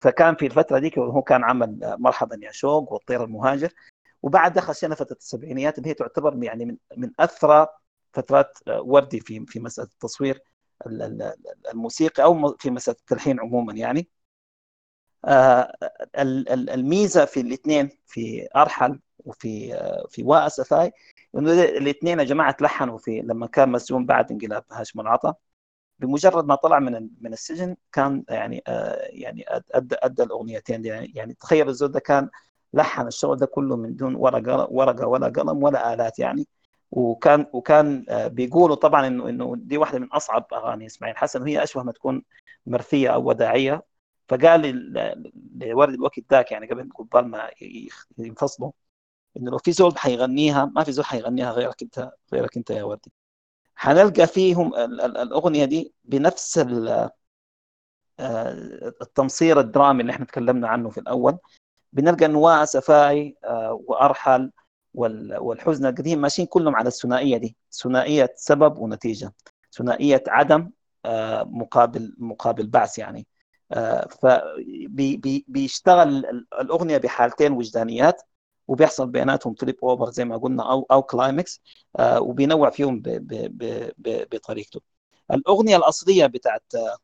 فكان 0.00 0.34
في 0.34 0.46
الفترة 0.46 0.78
ديك 0.78 0.98
هو 0.98 1.22
كان 1.22 1.44
عمل 1.44 1.84
آه، 1.84 1.96
مرحبا 1.96 2.38
يا 2.42 2.50
شوق 2.52 2.92
والطير 2.92 3.24
المهاجر. 3.24 3.72
وبعد 4.22 4.52
دخل 4.52 4.74
سنه 4.74 4.94
فترة 4.94 5.16
السبعينيات 5.16 5.78
اللي 5.78 5.88
هي 5.90 5.94
تعتبر 5.94 6.44
يعني 6.44 6.64
من 6.64 6.76
من 6.96 7.10
أثرى 7.20 7.66
فترات 8.12 8.58
آه، 8.68 8.80
وردي 8.80 9.20
في 9.20 9.46
في 9.46 9.60
مسألة 9.60 9.88
التصوير 9.88 10.40
ال- 10.86 11.02
ال- 11.02 11.34
الموسيقي 11.72 12.22
أو 12.22 12.56
في 12.58 12.70
مسألة 12.70 12.96
التلحين 13.00 13.40
عموما 13.40 13.72
يعني. 13.72 14.08
ال- 16.18 16.48
ال- 16.48 16.70
الميزة 16.70 17.24
في 17.24 17.40
الاثنين 17.40 17.90
في 18.06 18.48
أرحل 18.56 19.00
وفي 19.26 19.74
في 20.10 20.22
واسفاي 20.24 20.92
إنه 21.36 21.52
الاثنين 21.52 22.18
يا 22.18 22.24
جماعة 22.24 22.52
تلحنوا 22.52 22.98
في 22.98 23.20
لما 23.20 23.46
كان 23.46 23.68
مسجون 23.72 24.06
بعد 24.06 24.30
انقلاب 24.32 24.64
هاشم 24.72 25.00
العطا. 25.00 25.34
بمجرد 25.98 26.44
ما 26.46 26.54
طلع 26.54 26.78
من 26.78 27.08
من 27.20 27.32
السجن 27.32 27.76
كان 27.92 28.24
يعني 28.28 28.62
يعني 29.10 29.44
ادى 29.74 29.96
أدى 30.02 30.22
الأغنيتين 30.22 30.82
دي. 30.82 30.88
يعني, 30.88 31.12
يعني 31.14 31.34
تخيل 31.34 31.68
الزول 31.68 31.92
ده 31.92 32.00
كان 32.00 32.28
لحن 32.74 33.06
الشغل 33.06 33.36
ده 33.36 33.46
كله 33.46 33.76
من 33.76 33.96
دون 33.96 34.14
ورقه 34.14 34.68
ورقة 34.70 35.06
ولا 35.06 35.26
قلم 35.28 35.62
ولا 35.62 35.94
آلات 35.94 36.18
يعني. 36.18 36.46
وكان 36.90 37.46
وكان 37.52 38.04
بيقولوا 38.10 38.76
طبعا 38.76 39.06
إنه 39.06 39.28
إنه 39.28 39.54
دي 39.56 39.78
واحدة 39.78 39.98
من 39.98 40.08
أصعب 40.12 40.46
أغاني 40.52 40.86
إسماعيل 40.86 41.16
حسن 41.16 41.42
وهي 41.42 41.62
أشبه 41.62 41.82
ما 41.82 41.92
تكون 41.92 42.22
مرثية 42.66 43.08
أو 43.14 43.28
وداعية. 43.28 43.84
فقال 44.28 44.62
لورد 45.56 45.94
الوقت 45.94 46.20
ذاك 46.30 46.52
يعني 46.52 46.66
قبل 46.66 46.88
قبل 47.12 47.26
ما 47.26 47.50
ينفصلوا. 48.18 48.70
إنه 49.36 49.50
لو 49.50 49.58
في 49.58 49.72
زول 49.72 49.98
حيغنيها 49.98 50.64
ما 50.64 50.84
في 50.84 50.92
زول 50.92 51.04
حيغنيها 51.04 51.52
غيرك 51.52 51.82
أنت 51.82 52.10
غيرك 52.32 52.56
أنت 52.56 52.70
يا 52.70 52.82
وردي. 52.82 53.12
حنلقى 53.74 54.26
فيهم 54.26 54.74
ال- 54.74 55.00
ال- 55.00 55.16
الأغنية 55.16 55.64
دي 55.64 55.92
بنفس 56.04 56.58
آه، 56.58 57.10
التمصير 59.02 59.60
الدرامي 59.60 60.00
اللي 60.00 60.12
إحنا 60.12 60.24
تكلمنا 60.24 60.68
عنه 60.68 60.90
في 60.90 60.98
الأول. 61.00 61.38
بنلقى 61.92 62.26
انه 62.26 62.38
واسفاي 62.38 63.36
آه، 63.44 63.84
وأرحل 63.86 64.52
وال- 64.94 65.38
والحزن 65.38 65.86
القديم 65.86 66.20
ماشيين 66.20 66.48
كلهم 66.48 66.76
على 66.76 66.88
الثنائية 66.88 67.36
دي. 67.36 67.56
ثنائية 67.72 68.32
سبب 68.36 68.78
ونتيجة. 68.78 69.32
ثنائية 69.72 70.22
عدم 70.28 70.70
آه، 71.04 71.42
مقابل 71.50 72.14
مقابل 72.18 72.66
بعث 72.66 72.98
يعني. 72.98 73.26
فبيشتغل 74.96 76.26
الأغنية 76.60 76.98
بحالتين 76.98 77.52
وجدانيات. 77.52 78.22
وبيحصل 78.68 79.06
بيناتهم 79.10 79.54
trip 79.54 79.76
over 79.84 80.10
زي 80.10 80.24
ما 80.24 80.36
قلنا 80.36 80.72
أو 80.72 80.86
أو 80.90 81.02
climax 81.02 81.62
آه، 81.98 82.20
وبينوع 82.20 82.70
فيهم 82.70 83.00
ب- 83.00 83.08
ب- 83.08 83.58
ب- 83.58 83.92
ب- 83.98 84.28
بطريقته. 84.36 84.80
الأغنية 85.32 85.76
الأصلية 85.76 86.26
بتاعت 86.26 86.64
آه، 86.74 86.96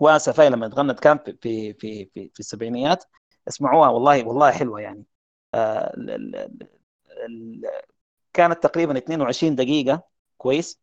واسفاي 0.00 0.50
لما 0.50 0.66
اتغنت 0.66 1.00
كان 1.00 1.18
في 1.18 1.34
في 1.42 1.74
في 1.74 2.04
في, 2.14 2.30
في 2.34 2.40
السبعينيات 2.40 3.04
اسمعوها 3.48 3.88
والله 3.90 4.24
والله 4.28 4.50
حلوة 4.52 4.80
يعني. 4.80 5.04
آه، 5.54 5.94
كانت 8.32 8.62
تقريبا 8.62 8.98
22 8.98 9.54
دقيقة 9.56 10.02
كويس. 10.38 10.80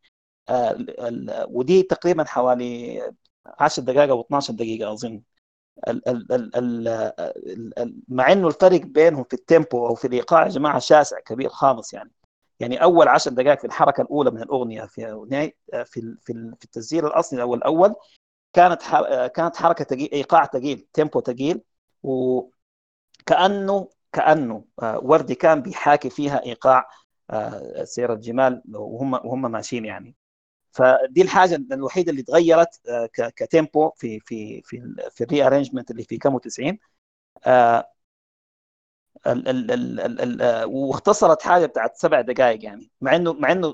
ودي 1.50 1.84
تقريبا 1.84 2.24
حوالي 2.24 3.02
10 3.60 3.84
دقائق 3.84 4.10
أو 4.10 4.22
12 4.22 4.54
دقيقة 4.54 4.94
أظن. 4.94 5.22
مع 8.08 8.32
إنه 8.32 8.48
الفرق 8.48 8.82
بينهم 8.82 9.24
في 9.24 9.34
ال 9.34 9.43
tempo 9.43 9.88
أو 9.88 9.96
في 9.96 10.08
الإيقاع 10.08 10.44
يا 10.44 10.50
جماعة 10.50 10.80
شاسع 10.80 11.20
كبير 11.20 11.50
خالص 11.50 11.94
يعني. 11.94 12.12
يعني 12.60 12.84
أول 12.84 13.08
10 13.08 13.32
دقائق 13.32 13.60
في 13.60 13.66
الحركة 13.68 14.02
الأولى 14.02 14.32
من 14.32 14.42
الأغنية 14.42 14.82
في 14.86 15.02
في 15.86 15.86
في 16.22 16.32
ال- 16.34 16.56
في 16.60 16.66
التسجيل 16.66 17.06
الأصلي 17.06 17.42
أو 17.42 17.54
الأول 17.56 17.96
كانت 18.54 18.82
كانت 19.36 19.56
حركة 19.58 19.84
تقيل 19.86 20.10
إيقاع 20.14 20.46
ثقيل 20.46 20.88
tempo 20.94 21.22
ثقيل 21.22 21.62
وكانه 22.04 23.90
كأنه 24.12 24.66
آه، 24.84 25.00
وردي 25.00 25.36
كان 25.36 25.62
بيحاكي 25.62 26.10
فيها 26.10 26.44
إيقاع 26.46 26.90
آه، 27.30 27.84
سير 27.84 28.14
الجمال 28.14 28.62
وهم 28.76 29.14
وهم 29.14 29.52
ماشيين 29.52 29.86
يعني. 29.86 30.16
فدي 30.74 31.22
الحاجة 31.22 31.56
الوحيدة 31.72 32.12
اللي 32.12 32.24
تغيرت 32.24 32.82
آه، 32.90 33.10
ك 33.36 33.45
tempo 33.45 33.92
في 33.96 34.20
في 34.20 34.62
في 34.66 34.96
في 35.12 35.24
ال 35.24 35.48
rearrangement 35.48 35.92
اللي 35.92 36.04
في 36.04 36.18
كامو 36.18 36.40
90 36.40 36.80
آه، 37.46 37.88
آه، 39.28 40.66
واختصرت 40.66 41.42
حاجة 41.42 41.66
بتاعت 41.66 41.96
سبع 41.98 42.22
دقائق 42.22 42.64
يعني. 42.66 42.92
مع 43.02 43.16
إنه 43.16 43.34
مع 43.34 43.52
إنه 43.52 43.74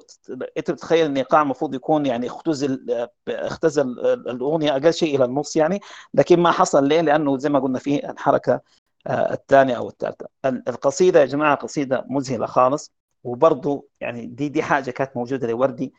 أنت 0.57 0.71
بتتخيل 0.71 1.05
إن 1.05 1.11
الايقاع 1.11 1.41
المفروض 1.41 1.75
يكون 1.75 2.05
يعني 2.05 2.27
اختزل 2.27 2.85
اختزل 3.29 3.99
الأغنية 4.29 4.71
أقل 4.71 4.93
شيء 4.93 5.15
إلى 5.15 5.25
النص 5.25 5.55
يعني 5.55 5.79
لكن 6.13 6.39
ما 6.39 6.51
حصل 6.51 6.87
ليه؟ 6.87 7.01
لأنه 7.01 7.37
زي 7.37 7.49
ما 7.49 7.59
قلنا 7.59 7.79
في 7.79 8.09
الحركة 8.09 8.61
الثانية 9.07 9.77
أو 9.77 9.89
الثالثة. 9.89 10.27
ال- 10.45 10.69
القصيدة 10.69 11.19
يا 11.19 11.25
جماعة 11.25 11.55
قصيدة 11.55 12.05
مذهلة 12.09 12.45
خالص 12.45 12.91
وبرضه 13.23 13.87
يعني 14.01 14.25
دي 14.25 14.49
دي 14.49 14.63
حاجة 14.63 14.91
كانت 14.91 15.17
موجودة 15.17 15.47
لوردي. 15.47 15.93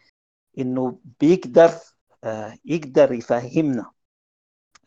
إنه 0.58 0.98
بيقدر 1.20 1.70
آه، 2.24 2.58
يقدر 2.64 3.12
يفهمنا 3.12 3.90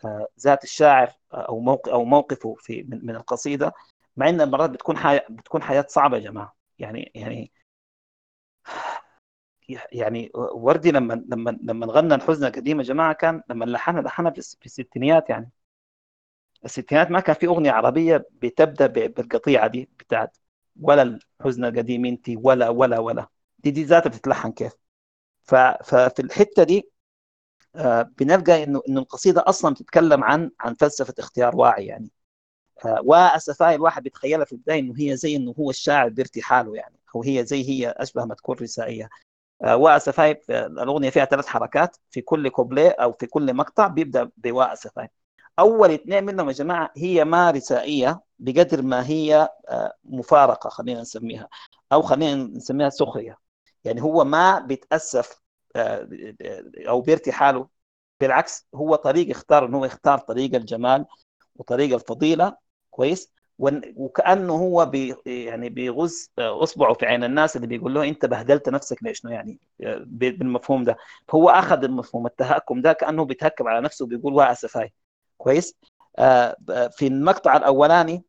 آه، 0.05 0.27
ذات 0.39 0.63
الشاعر 0.63 1.07
آه، 1.33 1.35
أو 1.49 1.59
موقف 1.59 1.89
أو 1.91 2.05
موقفه 2.05 2.55
في 2.59 2.83
من, 2.83 3.15
القصيدة 3.15 3.73
مع 4.17 4.29
إن 4.29 4.51
مرات 4.51 4.69
بتكون 4.69 4.97
حياة 4.97 5.25
بتكون 5.29 5.63
حياة 5.63 5.85
صعبة 5.89 6.17
يا 6.17 6.21
جماعة. 6.23 6.55
يعني 6.79 7.11
يعني 7.15 7.51
يعني 9.91 10.31
وردي 10.35 10.91
لما 10.91 11.13
لما 11.29 11.57
لما 11.63 11.85
غنى 11.87 12.15
الحزن 12.15 12.45
القديم 12.47 12.77
يا 12.79 12.83
جماعة 12.83 13.13
كان 13.13 13.41
لما 13.49 13.65
لحنها 13.65 14.01
لحنها 14.01 14.31
في 14.31 14.37
الس- 14.37 14.55
في 14.59 14.65
الستينيات 14.65 15.29
يعني. 15.29 15.51
الستينات 16.65 17.11
ما 17.11 17.19
كان 17.19 17.35
في 17.35 17.47
أغنية 17.47 17.71
عربية 17.71 18.25
بتبدأ 18.31 18.87
بالقطيعة 18.87 19.67
دي 19.67 19.89
بتاعت 19.99 20.37
ولا 20.81 21.01
الحزن 21.41 21.65
القديم 21.65 22.05
انت 22.05 22.25
ولا 22.37 22.69
ولا 22.69 22.99
ولا. 22.99 23.27
دي 23.59 23.71
دي 23.71 23.83
ذاتها 23.83 24.09
بتتلحن 24.09 24.51
كيف؟ 24.51 24.73
ففي 25.45 26.19
الحتة 26.19 26.63
دي 26.63 26.89
آه، 27.75 28.01
بنلقى 28.01 28.63
إنه 28.63 28.81
إنه 28.89 29.01
القصيدة 29.01 29.43
أصلا 29.47 29.73
بتتكلم 29.73 30.23
عن 30.23 30.51
عن 30.59 30.75
فلسفة 30.75 31.13
اختيار 31.19 31.55
واعي 31.55 31.85
يعني. 31.85 32.11
آه، 32.85 33.01
واسفاي 33.05 33.75
الواحد 33.75 34.03
بيتخيلها 34.03 34.45
في 34.45 34.51
البداية 34.53 34.79
إنه 34.79 34.93
هي 34.99 35.17
زي 35.17 35.35
إنه 35.35 35.55
هو 35.59 35.69
الشاعر 35.69 36.09
بارتحاله 36.09 36.75
يعني 36.75 36.95
أو 37.15 37.23
هي 37.23 37.45
زي 37.45 37.69
هي 37.69 37.89
أشبه 37.97 38.25
ما 38.25 38.35
تكون 38.35 38.57
رسائية. 38.61 39.09
آه، 39.63 39.77
واسفاي 39.77 40.41
الأغنية 40.51 41.09
فيها 41.09 41.25
ثلاث 41.25 41.47
حركات 41.47 41.97
في 42.11 42.21
كل 42.21 42.49
كوبليه 42.49 42.89
أو 42.91 43.13
في 43.13 43.27
كل 43.27 43.53
مقطع 43.53 43.87
بيبدأ 43.87 44.31
بواسفاي 44.37 45.09
أول 45.59 45.91
اثنين 45.91 46.25
منهم 46.25 46.47
يا 46.47 46.53
جماعة 46.53 46.91
هي 46.97 47.25
ما 47.25 47.51
رسائية 47.51 48.21
بقدر 48.39 48.81
ما 48.81 49.07
هي 49.07 49.49
مفارقة 50.05 50.69
خلينا 50.69 51.01
نسميها 51.01 51.49
أو 51.93 52.01
خلينا 52.01 52.35
نسميها 52.43 52.89
سخرية. 52.89 53.37
يعني 53.83 54.01
هو 54.01 54.23
ما 54.23 54.59
بيتأسف 54.59 55.41
آه، 55.75 56.09
أو 56.87 57.01
بارتحاله 57.01 57.67
بالعكس 58.19 58.67
هو 58.75 58.95
طريق 58.95 59.29
اختار 59.29 59.65
انه 59.65 59.77
هو 59.77 59.85
يختار 59.85 60.17
طريق 60.19 60.55
الجمال 60.55 61.05
وطريق 61.55 61.93
الفضيلة 61.93 62.57
كويس؟ 62.91 63.33
وكأنه 63.95 64.53
هو 64.53 64.85
بي 64.85 65.15
يعني 65.25 65.69
بيغز 65.69 66.31
آه، 66.39 66.63
أصبعه 66.63 66.93
في 66.93 67.05
عين 67.05 67.23
الناس 67.23 67.55
اللي 67.55 67.67
بيقول 67.67 67.93
له 67.93 68.07
أنت 68.09 68.25
بهدلت 68.25 68.69
نفسك 68.69 69.03
ليش؟ 69.03 69.23
يعني 69.23 69.59
آه، 69.83 70.03
بالمفهوم 70.07 70.83
ده. 70.83 70.97
فهو 71.27 71.49
أخذ 71.49 71.83
المفهوم 71.83 72.25
التهكم 72.25 72.81
ده 72.81 72.93
كأنه 72.93 73.25
بيتهكم 73.25 73.67
على 73.67 73.81
نفسه 73.81 74.05
وبيقول 74.05 74.33
واسفاي 74.33 74.93
كويس؟ 75.37 75.75
آه، 76.19 76.55
ب- 76.59 76.87
في 76.91 77.07
المقطع 77.07 77.57
الأولاني 77.57 78.23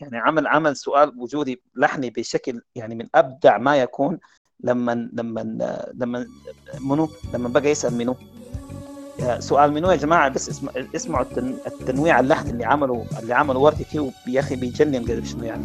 يعني 0.00 0.18
عمل 0.18 0.46
عمل 0.46 0.76
سؤال 0.76 1.20
وجودي 1.20 1.62
لحني 1.74 2.10
بشكل 2.10 2.62
يعني 2.74 2.94
من 2.94 3.08
أبدع 3.14 3.58
ما 3.58 3.76
يكون. 3.76 4.20
لما 4.64 5.08
لما 5.12 5.40
لما 5.94 6.26
منو 6.80 7.08
لما 7.34 7.48
بقى 7.48 7.70
يسأل 7.70 7.94
منو؟ 7.94 8.16
سؤال 9.38 9.72
منو 9.72 9.90
يا 9.90 9.96
جماعة؟ 9.96 10.28
بس 10.28 10.48
اسمع 10.48 10.72
اسمعوا 10.96 11.24
التن... 11.24 11.54
التنويع 11.66 12.20
اللحن 12.20 12.48
اللي 12.48 12.64
عمله 12.64 13.06
اللي 13.22 13.34
عمله 13.34 13.58
وردي 13.58 13.84
فيه 13.84 14.10
يا 14.28 14.40
أخي 14.40 14.56
بيجنن 14.56 15.02
قدر 15.04 15.24
شنو 15.24 15.44
يعني. 15.44 15.64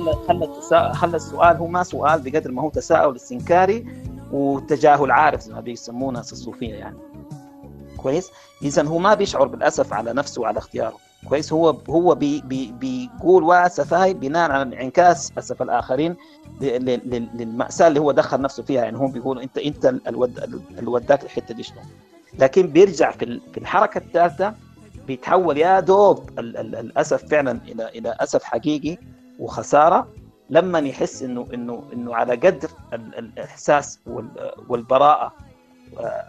خلى 0.00 0.12
خلى. 0.28 0.94
خلى 0.94 1.16
السؤال 1.16 1.56
هو 1.56 1.66
ما 1.66 1.82
سؤال 1.82 2.20
بقدر 2.22 2.52
ما 2.52 2.62
هو 2.62 2.70
تساؤل 2.70 3.16
استنكاري 3.16 3.86
وتجاهل 4.32 5.10
عارف 5.10 5.40
زي 5.40 5.52
ما 5.54 5.60
بيسموه 5.60 6.12
ناس 6.12 6.32
الصوفية 6.32 6.74
يعني. 6.74 6.96
كويس؟ 7.96 8.30
اذا 8.62 8.82
هو 8.86 8.98
ما 8.98 9.14
بيشعر 9.14 9.46
بالأسف 9.46 9.92
على 9.92 10.12
نفسه 10.12 10.42
وعلى 10.42 10.58
اختياره. 10.58 10.96
كويس؟ 11.28 11.52
هو 11.52 11.76
هو 11.90 12.14
بي 12.14 12.40
بي 12.40 12.72
بيقول 12.72 13.42
واسفاي 13.44 14.14
بناء 14.14 14.50
على 14.50 14.62
انعكاس 14.62 15.32
أسف 15.38 15.62
الآخرين 15.62 16.16
للمأساة 16.60 17.88
اللي 17.88 18.00
هو 18.00 18.12
دخل 18.12 18.40
نفسه 18.40 18.62
فيها. 18.62 18.84
يعني 18.84 18.96
هم 18.96 19.10
بيقولوا 19.10 19.42
أنت 19.42 19.58
أنت 19.58 19.86
اللي 19.86 20.86
وداك 20.86 21.24
الحته 21.24 21.54
دي 21.54 21.62
شنو 21.62 21.76
لكن 22.38 22.66
بيرجع 22.66 23.10
في 23.10 23.40
في 23.52 23.58
الحركة 23.58 23.98
الثالثة 23.98 24.54
بيتحول 25.06 25.58
يا 25.58 25.80
دوب 25.80 26.30
ال- 26.38 26.56
ال- 26.56 26.74
الأسف 26.76 27.24
فعلا 27.28 27.60
إلى 27.68 27.88
إلى 27.88 28.16
أسف 28.20 28.42
حقيقي. 28.44 28.98
وخسارة 29.38 30.12
لما 30.50 30.78
يحس 30.78 31.22
إنه 31.22 31.48
إنه 31.54 31.88
إنه 31.92 32.14
على 32.14 32.34
قدر 32.34 32.68
ال- 32.92 33.14
ال- 33.18 33.32
الإحساس 33.38 34.00
وال- 34.06 34.52
والبراءة 34.68 35.32
آه، 35.98 36.24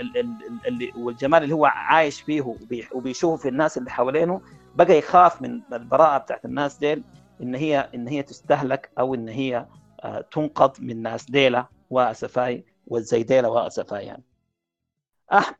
ال- 0.00 0.16
ال- 0.16 0.46
ال- 0.46 0.66
اللي 0.66 0.92
والجمال 0.96 1.42
اللي 1.42 1.54
هو 1.54 1.66
عايش 1.66 2.20
فيه 2.20 2.40
وبي- 2.42 2.88
وبيشوفه 2.92 3.36
في 3.36 3.48
الناس 3.48 3.78
اللي 3.78 3.90
حوالينه 3.90 4.40
بقى 4.74 4.98
يخاف 4.98 5.42
من 5.42 5.60
البراءة 5.72 6.18
بتاعت 6.18 6.44
الناس 6.44 6.78
ديل 6.78 7.04
إن 7.42 7.54
هي 7.54 7.90
إن 7.94 8.08
هي 8.08 8.22
تستهلك 8.22 8.90
أو 8.98 9.14
إن 9.14 9.28
هي 9.28 9.66
آه، 10.04 10.20
تنقض 10.32 10.80
من 10.80 11.02
ناس 11.02 11.30
ديلة 11.30 11.66
وأسفاي 11.90 12.64
والزيديلة 12.86 13.48
وأسفاي 13.48 14.04
يعني. 14.06 14.22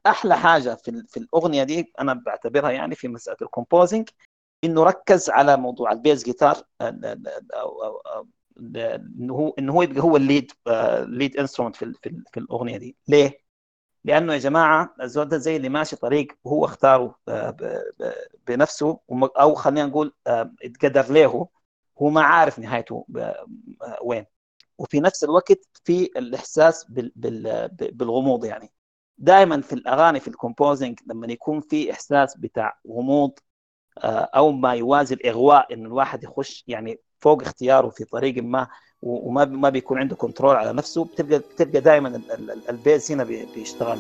أحلى 0.07 0.37
حاجة 0.37 0.75
في 1.09 1.17
الأغنية 1.17 1.65
دي 1.65 1.93
أنا 2.01 2.15
بعتبرها 2.15 2.71
يعني 2.71 2.95
في 2.95 3.09
مسألة 3.09 3.37
ال 3.43 3.49
composing 3.49 4.09
إنه 4.65 4.83
ركز 4.85 5.31
على 5.31 5.57
موضوع 5.57 5.93
ال 5.93 5.99
bass 5.99 6.25
guitar 6.25 6.57
أو 6.81 7.83
أو 7.83 8.27
ال- 8.57 8.77
إنه 9.19 9.35
هو 9.35 9.49
إنه 9.59 9.73
هو 9.73 9.83
يبقى 9.83 10.01
هو 10.03 10.17
ال 10.17 10.24
lead 10.24 10.53
lead 11.07 11.37
instrument 11.37 11.77
في 11.77 11.93
في 12.03 12.09
ال- 12.09 12.25
في 12.33 12.41
الأغنية 12.41 12.77
دي. 12.77 12.97
ليه؟ 13.09 13.41
لأنه 14.05 14.33
يا 14.33 14.39
جماعة 14.39 14.95
الزول 15.03 15.29
ده 15.29 15.37
زي 15.39 15.57
اللي 15.57 15.69
ماشي 15.69 15.97
طريق 15.97 16.27
وهو 16.45 16.65
اختاره 16.65 17.15
آه، 17.29 17.57
بنفسه 18.47 19.01
أو 19.23 19.55
خلينا 19.55 19.87
نقول 19.87 20.15
آه، 20.27 20.53
اتقدر 20.65 21.13
له 21.13 21.27
هو. 21.27 22.11
ما 22.11 22.23
عارف 22.23 22.59
نهايته 22.59 23.07
آه، 23.17 23.47
وين. 24.03 24.27
وفي 24.79 25.01
نفس 25.01 25.25
الوقت 25.25 25.59
في 25.85 26.05
الإحساس 26.17 26.87
بالغموض 27.93 28.45
يعني. 28.45 28.73
دائما 29.19 29.61
في 29.61 29.73
الأغاني 29.73 30.21
في 30.21 30.29
ال 30.29 30.36
composing 30.36 30.99
لما 31.07 31.27
يكون 31.33 31.61
في 31.61 31.93
إحساس 31.93 32.37
بتاع 32.37 32.79
غموض 32.89 33.31
آه، 33.31 33.41
أو 33.99 34.53
ما 34.53 34.73
يوازي 34.75 35.15
الإغواء 35.15 35.75
انه 35.75 35.87
الواحد 35.89 36.25
يخش 36.25 36.65
يعني 36.69 37.01
فوق 37.19 37.43
اختياره 37.43 37.89
في 37.89 38.05
طريق 38.05 38.43
ما 38.43 38.67
وما 39.03 39.45
ما 39.45 39.69
بيكون 39.69 39.99
عنده 39.99 40.17
control 40.17 40.57
على 40.57 40.73
نفسه 40.73 41.05
بتلقى 41.05 41.39
بتلقى 41.39 41.81
دائما 41.81 42.09
ال- 42.09 42.33
ال- 42.33 42.51
ال- 42.51 42.71
ال 42.71 42.79
bass 42.79 43.13
هنا 43.13 43.25
بي- 43.25 43.47
بيشتغل. 43.55 43.99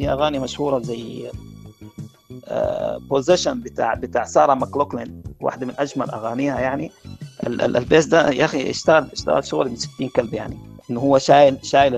في 0.00 0.08
أغاني 0.12 0.38
مشهورة 0.38 0.78
زي 0.82 1.30
Possession 3.10 3.60
بتاع 3.60 3.94
بتاع 3.94 4.24
سارة 4.24 4.54
ماكلوكلين 4.54 5.22
واحدة 5.40 5.66
من 5.66 5.74
أجمل 5.78 6.10
أغانيها 6.10 6.60
يعني. 6.60 6.92
ال- 7.46 7.62
ال- 7.62 7.76
ال 7.76 7.82
bass 7.82 8.06
ده 8.06 8.30
يا 8.30 8.44
أخي 8.44 8.70
اشتغل 8.70 9.08
اشتغل 9.12 9.44
شغل 9.44 9.68
من 9.68 9.76
60 9.76 10.08
كلب 10.08 10.34
يعني 10.34 10.58
إنه 10.90 11.00
هو 11.00 11.18
شايل 11.18 11.58
شايل 11.66 11.92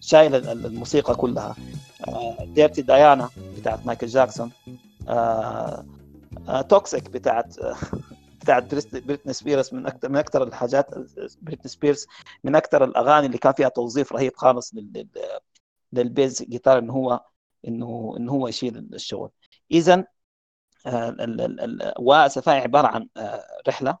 شايل 0.00 0.34
ال- 0.34 0.48
ال- 0.48 0.66
الموسيقى 0.66 1.14
كلها. 1.14 1.56
Dirty 2.42 2.82
Diana 2.82 3.28
بتاعت 3.58 3.86
مايكل 3.86 4.06
جاكسون. 4.06 4.50
Toxic 6.68 7.10
بتاعت 7.10 7.54
بتاعت 8.40 8.74
بريتني 8.94 9.32
سبيرس 9.32 9.72
من 9.72 9.86
أكثر 9.86 10.08
من 10.08 10.16
أكثر 10.16 10.42
الحاجات 10.42 10.86
بريتني 11.42 11.70
سبيرس 11.70 12.06
من 12.44 12.56
أكثر 12.56 12.84
الأغاني 12.84 13.26
اللي 13.26 13.38
كان 13.38 13.52
فيها 13.52 13.68
توظيف 13.68 14.12
رهيب 14.12 14.32
خالص 14.36 14.74
للبيز 15.92 16.42
جيتار 16.42 16.78
انه 16.78 16.92
هو 16.92 17.20
إنه 17.68 18.14
انه 18.16 18.32
هو 18.32 18.48
يشيل 18.48 18.78
الشغل. 18.78 19.30
اذا 19.70 20.04
وسفاي 22.00 22.58
عبارة 22.58 22.86
عن 22.86 23.08
رحلة 23.68 23.98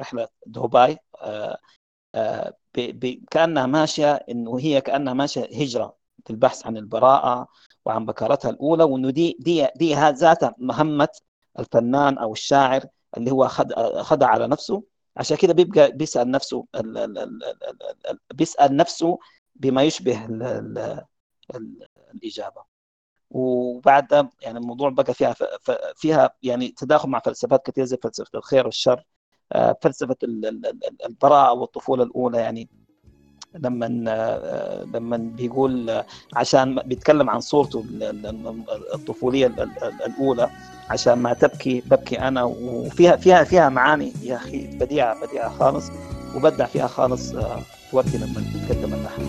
رحلة 0.00 0.28
دبي 2.76 3.22
كأنها 3.30 3.66
ماشية 3.66 4.12
إنه 4.14 4.58
هي 4.58 4.80
كأنها 4.80 5.14
ماشية 5.14 5.42
هجرة 5.62 5.96
في 6.24 6.30
البحث 6.30 6.66
عن 6.66 6.76
البراءة 6.76 7.48
وعن 7.84 8.06
بكارتها 8.06 8.50
الأولى 8.50 8.84
وإنه 8.84 9.10
دي 9.10 9.36
دي 9.40 9.66
دي 9.76 9.94
ذاتها 9.94 10.54
مهمة 10.58 11.08
الفنان 11.58 12.18
أو 12.18 12.32
الشاعر 12.32 12.84
اللي 13.16 13.30
هو 13.30 13.48
خدع 14.02 14.26
على 14.26 14.46
نفسه. 14.46 14.82
عشان 15.16 15.36
كده 15.36 15.52
بيبقى 15.52 15.92
بيسأل 15.92 16.30
نفسه 16.30 16.66
ال 16.74 16.98
ال 16.98 17.18
ال 17.18 17.44
ال 18.10 18.18
بيسأل 18.34 18.76
نفسه 18.76 19.18
بما 19.60 19.82
يشبه 19.82 20.24
ال 20.26 20.42
ال 20.42 20.78
ال 21.54 21.86
الاجابه 22.14 22.62
وبعد 23.30 24.28
يعني 24.42 24.58
الموضوع 24.58 24.90
بقى 24.90 25.14
فيها 25.14 25.34
فيها 25.96 26.30
يعني 26.42 26.68
تداخل 26.68 27.08
مع 27.08 27.18
فلسفات 27.20 27.66
كثير 27.66 27.84
زي 27.84 27.96
فلسفه 28.02 28.38
الخير 28.38 28.66
والشر 28.66 29.04
فلسفه 29.82 30.16
البراءه 31.06 31.52
والطفوله 31.52 32.02
الاولى 32.04 32.38
يعني 32.38 32.68
لما 33.54 33.86
لما 34.94 35.16
بيقول 35.16 36.02
عشان 36.36 36.74
بيتكلم 36.74 37.30
عن 37.30 37.40
صورته 37.40 37.84
الطفوليه 38.94 39.46
الاولى 40.06 40.50
عشان 40.90 41.12
ما 41.14 41.32
تبكي 41.34 41.80
ببكي 41.80 42.18
أنا 42.20 42.42
وفيها 42.44 43.16
فيها 43.16 43.44
فيها 43.44 43.68
معاني 43.68 44.12
يا 44.22 44.36
أخي 44.36 44.66
بديعه 44.78 45.26
بديعه 45.26 45.48
خالص 45.58 45.90
وبدع 46.36 46.66
فيها 46.66 46.86
خالص 46.86 47.34
وردي 47.92 48.18
لما 48.18 48.40
تتكلم 48.54 48.94
اللحن 48.94 49.22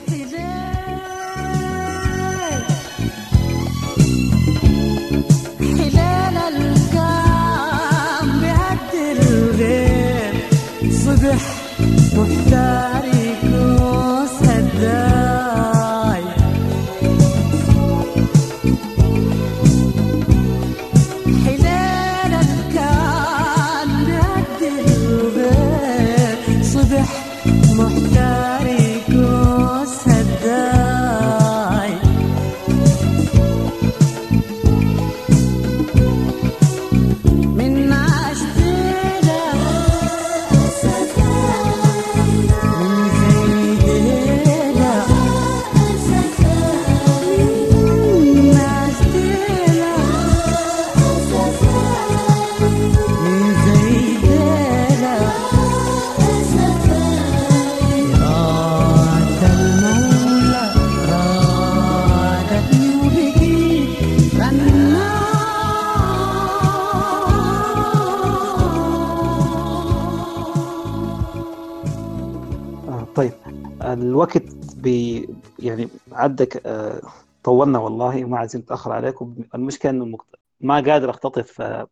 عدك 76.31 76.67
آه 76.67 77.01
طولنا 77.43 77.79
والله 77.79 78.25
وما 78.25 78.37
عايزين 78.37 78.61
نتاخر 78.61 78.91
عليكم 78.91 79.35
المشكلة 79.55 79.91
إنه. 79.91 80.17
ما 80.61 80.75
قادر 80.75 81.09
أختطف 81.09 81.61
آه 81.61 81.87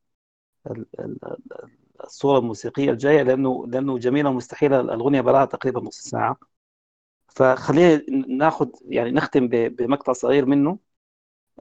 ال- 0.68 0.86
ال- 1.00 1.18
ال- 1.26 1.40
الصورة 2.04 2.40
الموسيقية 2.40 2.92
الجاية 2.92 3.22
لأنه 3.24 3.68
لأنه 3.68 3.98
جميلة 4.00 4.30
ومستحيلة. 4.30 4.80
الأغنية 4.82 5.22
بلاها 5.22 5.46
تقريبا 5.46 5.82
نص 5.82 6.00
ساعة. 6.02 6.38
فخلينا 7.28 8.02
ناخذ 8.30 8.70
يعني 8.86 9.12
نختم 9.12 9.48
بمقطع 9.50 10.14
صغير 10.14 10.46
منه. 10.46 10.80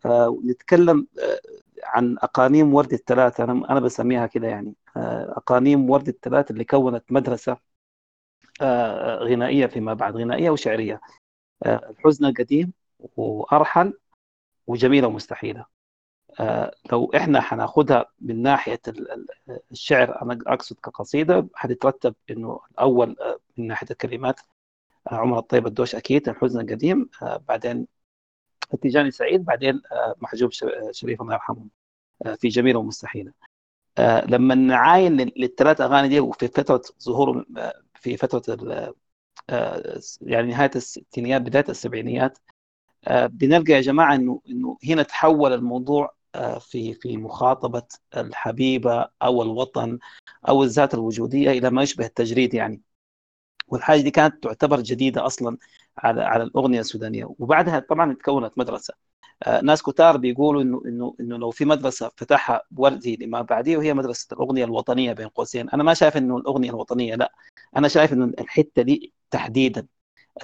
آه 0.07 0.29
ونتكلم 0.31 1.07
آه 1.21 1.41
عن 1.85 2.17
أقانيم 2.23 2.75
ورد 2.75 2.93
الثلاثة. 2.93 3.45
أنا 3.45 3.53
أنا 3.73 3.81
بسميها 3.81 4.27
كده 4.27 4.49
يعني. 4.49 4.75
أقانيم 4.97 5.91
ورد 5.91 6.09
الثلاثة 6.09 6.53
اللي 6.53 6.65
كونت 6.65 7.05
مدرسة 7.13 7.59
غنائية 9.23 9.67
فيما 9.67 9.95
بعد 9.95 10.17
غنائية 10.17 10.51
وشعرية. 10.51 11.01
الحزن 11.67 12.25
القديم 12.25 12.73
وأرحل 13.17 13.93
وجميلة 14.67 15.07
ومستحيلة. 15.09 15.67
آه، 16.41 16.75
لو 16.93 17.11
إحنا 17.17 17.41
حناخدها 17.41 18.07
من 18.21 18.43
ناحية 18.43 18.81
ال- 18.89 19.13
ال- 19.13 19.61
الشعر 19.73 20.23
أنا 20.23 20.39
أقصد 20.47 20.77
كقصيدة 20.77 21.47
حتترتب 21.55 22.15
إنه 22.31 22.61
الأول 22.73 23.17
آه، 23.21 23.39
من 23.57 23.67
ناحية 23.67 23.87
الكلمات 23.91 24.41
آه، 25.13 25.15
عمر 25.15 25.39
الطيب 25.39 25.67
الدوش 25.67 25.95
أكيد 25.95 26.29
الحزن 26.29 26.61
القديم 26.61 27.11
آه، 27.23 27.37
بعدين 27.49 27.87
التيجاني 28.75 29.11
سعيد 29.11 29.45
بعدين 29.45 29.83
آه، 29.93 30.15
محجوب 30.19 30.51
شريف 30.91 31.23
الله 31.23 31.33
يرحمه 31.35 31.67
آه، 32.27 32.35
في 32.35 32.49
جميلة 32.49 32.79
ومستحيلة. 32.79 33.33
آه، 33.99 34.25
لما 34.27 34.55
نعاين 34.55 35.17
لل- 35.17 35.33
للثلاث 35.37 35.81
أغاني 35.81 36.09
دي 36.09 36.21
وفي 36.21 36.49
فترة 36.49 36.83
ظهور 37.03 37.47
آه، 37.59 37.83
في 37.95 38.17
فترة 38.17 38.73
آه، 38.73 38.95
يعني 40.23 40.51
نهاية 40.51 40.71
الستينيات 40.77 41.43
بداية 41.43 41.65
السبعينيات. 41.69 42.39
آه، 43.09 43.27
بنلقى 43.27 43.73
يا 43.73 43.81
جماعة 43.81 44.15
إنه 44.15 44.43
إنه 44.51 44.79
هنا 44.85 45.03
تحول 45.03 45.53
الموضوع 45.53 46.15
آه، 46.35 46.59
في 46.59 46.95
في 46.95 47.17
مخاطبة 47.17 47.83
الحبيبة 48.17 49.09
أو 49.23 49.43
الوطن 49.43 49.99
أو 50.49 50.63
الذات 50.65 50.95
الوجودية 50.95 51.51
إلى 51.51 51.71
ما 51.71 51.83
يشبه 51.83 52.07
التجريد 52.07 52.55
يعني. 52.55 52.83
والحاجة 53.69 54.01
دي 54.01 54.11
كانت 54.11 54.43
تعتبر 54.45 54.81
جديدة 54.81 55.27
أصلا 55.27 55.59
على 55.99 56.23
على 56.23 56.43
الأغنية 56.43 56.81
السودانية. 56.81 57.25
وبعدها 57.39 57.79
طبعا 57.81 58.15
تكونت 58.15 58.53
مدرسة. 58.59 58.95
آه، 59.43 59.61
ناس 59.61 59.83
كتار 59.83 60.17
بيقولوا 60.17 60.63
إنه 60.63 60.83
إنه 60.87 61.15
إنه 61.21 61.37
لو 61.39 61.51
في 61.51 61.65
مدرسة 61.65 62.11
فتحها 62.17 62.63
وردي 62.77 63.17
لما 63.17 63.43
بعديه 63.43 63.77
وهي 63.77 63.95
مدرسة 63.95 64.29
الأغنية 64.33 64.65
الوطنية 64.65 65.13
بين 65.13 65.29
قوسين. 65.29 65.71
أنا 65.71 65.83
ما 65.83 65.95
شايف 65.95 66.17
إنه 66.17 66.37
الأغنية 66.37 66.71
الوطنية 66.71 67.15
لا. 67.15 67.33
أنا 67.77 67.89
شايف 67.89 68.13
إنه 68.13 68.25
الحتة 68.41 68.83
دي 68.83 69.13
تحديدا. 69.31 69.87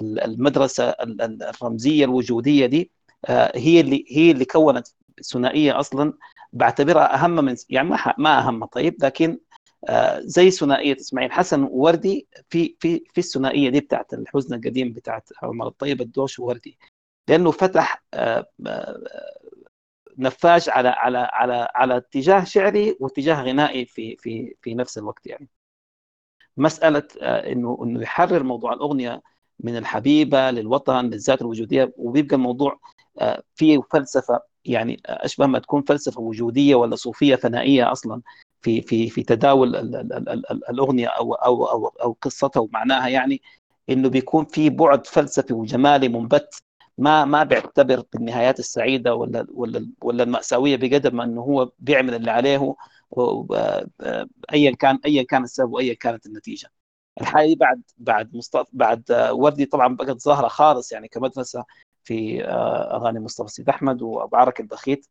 ال- 0.01 0.19
المدرسة 0.19 0.89
ال- 0.89 1.21
ال- 1.21 1.43
الرمزية 1.43 2.05
الوجودية 2.05 2.65
دي 2.65 2.91
آه، 3.25 3.51
هي 3.57 3.81
اللي 3.81 4.05
هي 4.09 4.31
اللي 4.31 4.45
كونت 4.45 4.87
ثنائية 5.33 5.79
أصلا. 5.79 6.13
بعتبرها 6.53 7.15
أهم 7.15 7.31
من 7.35 7.55
يعني 7.69 7.89
ما 7.89 8.13
ما 8.17 8.39
أهم 8.39 8.65
طيب 8.65 9.05
لكن 9.05 9.39
آه، 9.89 10.19
زي 10.21 10.51
ثنائية 10.51 10.95
إسماعيل 10.97 11.31
حسن 11.31 11.63
ووردي 11.63 12.27
في 12.49 12.75
في 12.79 13.03
في 13.13 13.17
الثنائية 13.17 13.69
دي 13.69 13.79
بتاعت 13.79 14.13
الحزن 14.13 14.55
القديم 14.55 14.93
بتاعت 14.93 15.29
عمر 15.43 15.67
الطيب 15.67 16.01
الدوش 16.01 16.39
ووردي. 16.39 16.77
لأنه 17.29 17.51
فتح 17.51 18.03
آه، 18.13 18.47
نفاج 20.17 20.69
على 20.69 20.89
على 20.89 21.17
على 21.17 21.67
على 21.75 21.97
اتجاه 21.97 22.43
شعري 22.43 22.97
واتجاه 22.99 23.43
غنائي 23.43 23.85
في 23.85 24.15
في 24.17 24.55
في 24.61 24.73
نفس 24.75 24.97
الوقت 24.97 25.27
يعني. 25.27 25.49
مسألة 26.57 27.03
آه، 27.21 27.51
إنه 27.51 27.77
إنه 27.83 28.01
يحرر 28.01 28.43
موضوع 28.43 28.73
الأغنية 28.73 29.21
من 29.59 29.77
الحبيبة 29.77 30.51
للوطن 30.51 31.05
للذات 31.05 31.41
الوجودية 31.41 31.93
وبيبقى 31.97 32.35
الموضوع 32.35 32.79
آه، 33.19 33.43
فيه 33.55 33.79
فلسفة 33.91 34.39
يعني 34.65 35.01
أشبه 35.05 35.45
ما 35.45 35.59
تكون 35.59 35.81
فلسفة 35.81 36.21
وجودية 36.21 36.75
ولا 36.75 36.95
صوفية 36.95 37.35
ثنائية 37.35 37.91
أصلا 37.91 38.21
في 38.61 38.81
في 38.81 39.09
في 39.09 39.23
تداول 39.23 39.75
ال- 39.75 39.95
ال- 39.95 40.13
ال- 40.13 40.51
ال- 40.51 40.69
الأغنية 40.69 41.07
أو 41.07 41.33
أو 41.33 41.65
أو 41.65 41.87
أو 41.87 42.17
قصتها 42.21 42.59
ومعناها 42.59 43.07
يعني 43.07 43.41
إنه 43.89 44.09
بيكون 44.09 44.45
في 44.45 44.69
بعد 44.69 45.07
فلسفي 45.07 45.53
وجمالي 45.53 46.07
منبت 46.09 46.63
ما 46.97 47.25
ما 47.25 47.43
بيعتبر 47.43 48.03
بالنهايات 48.13 48.59
السعيدة 48.59 49.15
ولا 49.15 49.45
ولا 49.53 49.87
ولا 50.01 50.23
المأساوية 50.23 50.75
بقدر 50.75 51.13
ما 51.13 51.23
إنه 51.23 51.41
هو 51.41 51.71
بيعمل 51.79 52.13
اللي 52.15 52.31
عليه 52.31 52.75
ايا 54.53 54.75
كان 54.75 54.99
ايا 55.05 55.23
كان 55.23 55.43
السبب 55.43 55.73
وايا 55.73 55.93
كانت 55.93 56.25
النتيجة. 56.25 56.69
الحاله 57.21 57.47
دي 57.47 57.55
بعد 57.55 57.81
بعد 57.97 58.35
مصطفى 58.35 58.69
بعد 58.73 59.11
آه، 59.11 59.33
وردي 59.33 59.65
طبعا 59.65 59.95
بقت 59.95 60.21
ظاهرة 60.23 60.47
خالص 60.47 60.91
يعني 60.91 61.07
كمدرسة 61.07 61.65
في 62.03 62.45
آه، 62.45 62.95
أغاني 62.97 63.19
مصطفى 63.19 63.47
سيد 63.49 63.69
أحمد 63.69 64.01
وأبو 64.01 64.35
عرك 64.37 64.59
البخيت. 64.59 65.07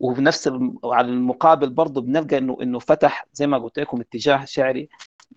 وبنفس 0.00 0.50
وعلى 0.82 1.08
المقابل 1.08 1.70
برضه 1.70 2.00
بنلقى 2.00 2.38
إنه 2.38 2.58
إنه 2.62 2.78
فتح 2.78 3.26
زي 3.32 3.46
ما 3.46 3.58
قلت 3.58 3.78
لكم 3.78 4.00
اتجاه 4.00 4.44
شعري 4.44 4.88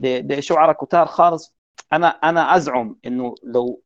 لشعراء 0.01 0.85
كتار 0.85 1.05
خالص. 1.07 1.55
أنا 1.93 2.07
أنا 2.07 2.55
أزعم 2.55 2.97
إنه 3.05 3.35
لو 3.43 3.83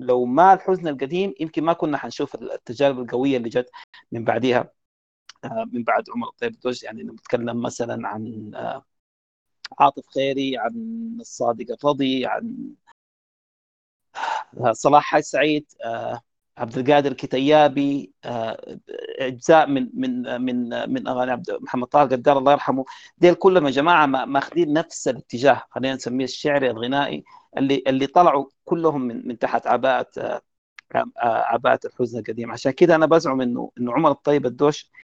لو 0.00 0.24
ما 0.24 0.52
الحزن 0.52 0.88
القديم 0.88 1.34
يمكن 1.40 1.64
ما 1.64 1.72
كنا 1.72 1.98
حنشوف 1.98 2.34
التجارب 2.34 3.00
القوية 3.00 3.36
اللي 3.36 3.48
جت 3.48 3.70
من 4.12 4.24
بعديها. 4.24 4.60
آه، 4.60 4.72
من 5.72 5.82
بعد 5.82 6.04
عمر 6.14 6.28
الطيب 6.28 6.54
الدوش 6.54 6.82
يعني 6.82 7.02
نتكلم 7.02 7.62
مثلا 7.62 8.08
عن 8.08 8.50
آه، 8.54 8.84
عاطف 9.80 10.06
خيري 10.14 10.58
عن 10.58 10.72
الصادق 11.20 11.66
الرضي 11.72 12.26
عن 12.26 12.56
آه، 14.60 14.72
صلاح 14.72 15.04
حاج 15.04 15.22
سعيد 15.22 15.66
آه، 15.84 16.20
عبد 16.58 16.78
القادر 16.78 17.10
الكتيابي 17.10 18.12
آه، 18.24 18.78
أجزاء 19.20 19.66
من 19.68 19.90
من 19.94 20.40
من 20.40 20.68
من 20.92 21.08
أغاني 21.08 21.30
عبد 21.32 21.50
محمد 21.60 21.86
طاهر 21.88 22.06
قدار 22.06 22.38
الله 22.38 22.52
يرحمه. 22.52 22.84
ديل 23.18 23.34
كلهم 23.34 23.66
يا 23.66 23.70
جماعة 23.70 24.06
ما- 24.06 24.24
ماخذين 24.24 24.72
نفس 24.72 25.08
الاتجاه 25.08 25.62
خلينا 25.70 25.94
نسميه 25.94 26.24
الشعري 26.24 26.70
الغنائي 26.70 27.24
اللي 27.58 27.82
اللي 27.86 28.06
طلعوا 28.06 28.46
كلهم 28.64 29.00
من 29.00 29.28
من 29.28 29.38
تحت 29.38 29.66
عباءة 29.66 30.06
آه، 30.18 30.40
آه، 30.94 31.10
عباءة 31.22 31.80
الحزن 31.86 32.18
القديم. 32.18 32.50
عشان 32.52 32.72
كده 32.72 32.94
أنا 32.94 33.06
بزعم 33.06 33.40
إنه 33.40 33.70
إنه 33.78 33.92
عمر 33.92 34.10
الطيب 34.10 34.46
الدوش 34.46 34.90
آه، 34.94 35.05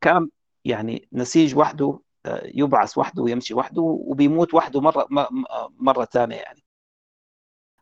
كان 0.00 0.28
يعني 0.64 1.08
نسيج 1.12 1.56
وحده 1.56 2.00
آه، 2.26 2.42
يبعث 2.54 2.98
وحده 2.98 3.22
ويمشي 3.22 3.54
وحده 3.54 3.82
وبيموت 3.82 4.54
وحده 4.54 4.80
مرة 4.80 5.06
م- 5.10 5.20
م- 5.20 5.44
مرة 5.78 6.04
ثانية 6.04 6.36
يعني. 6.36 6.62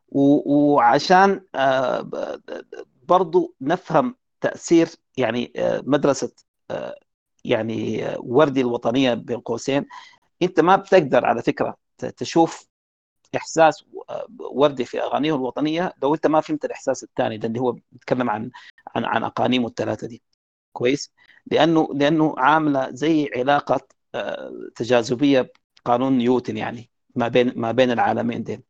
وعشان 0.09 1.41
آه، 1.55 2.11
برضو 3.09 3.55
نفهم 3.61 4.17
تأثير 4.41 4.89
يعني 5.17 5.53
آه، 5.57 5.83
مدرسة 5.87 6.33
آه، 6.71 6.95
يعني 7.45 8.05
وردي 8.19 8.61
الوطنية 8.61 9.15
بين 9.15 9.41
قوسين 9.41 9.87
انت 10.43 10.61
ما 10.61 10.77
بتقدر 10.77 11.27
على 11.27 11.43
فكرة 11.43 11.77
ت- 11.99 12.07
تشوف 12.07 12.69
إحساس 13.37 13.85
آه، 14.11 14.27
وردي 14.41 14.87
في 14.87 15.03
أغانيه 15.03 15.37
الوطنية 15.37 15.95
لو 16.03 16.15
انت 16.15 16.29
ما 16.29 16.43
فهمت 16.43 16.65
الإحساس 16.65 17.05
الثاني 17.05 17.39
ده 17.39 17.49
اللي 17.49 17.61
هو 17.61 17.77
بيتكلم 17.93 18.31
عن 18.31 18.51
عن 18.97 19.05
عن 19.07 19.25
أقانيمه 19.25 19.69
الثلاثة 19.69 20.07
دي. 20.09 20.23
كويس 20.79 21.13
لأنه 21.47 21.89
لأنه 21.95 22.35
عاملة 22.39 22.91
زي 22.91 23.31
علاقة 23.37 23.81
آه، 24.15 24.53
تجاذبية 24.77 25.53
قانون 25.85 26.19
نيوتن 26.19 26.57
يعني 26.57 26.91
ما 27.17 27.29
بين 27.29 27.53
ما 27.57 27.73
بين 27.73 27.91
العالمين 27.91 28.43
دين 28.43 28.63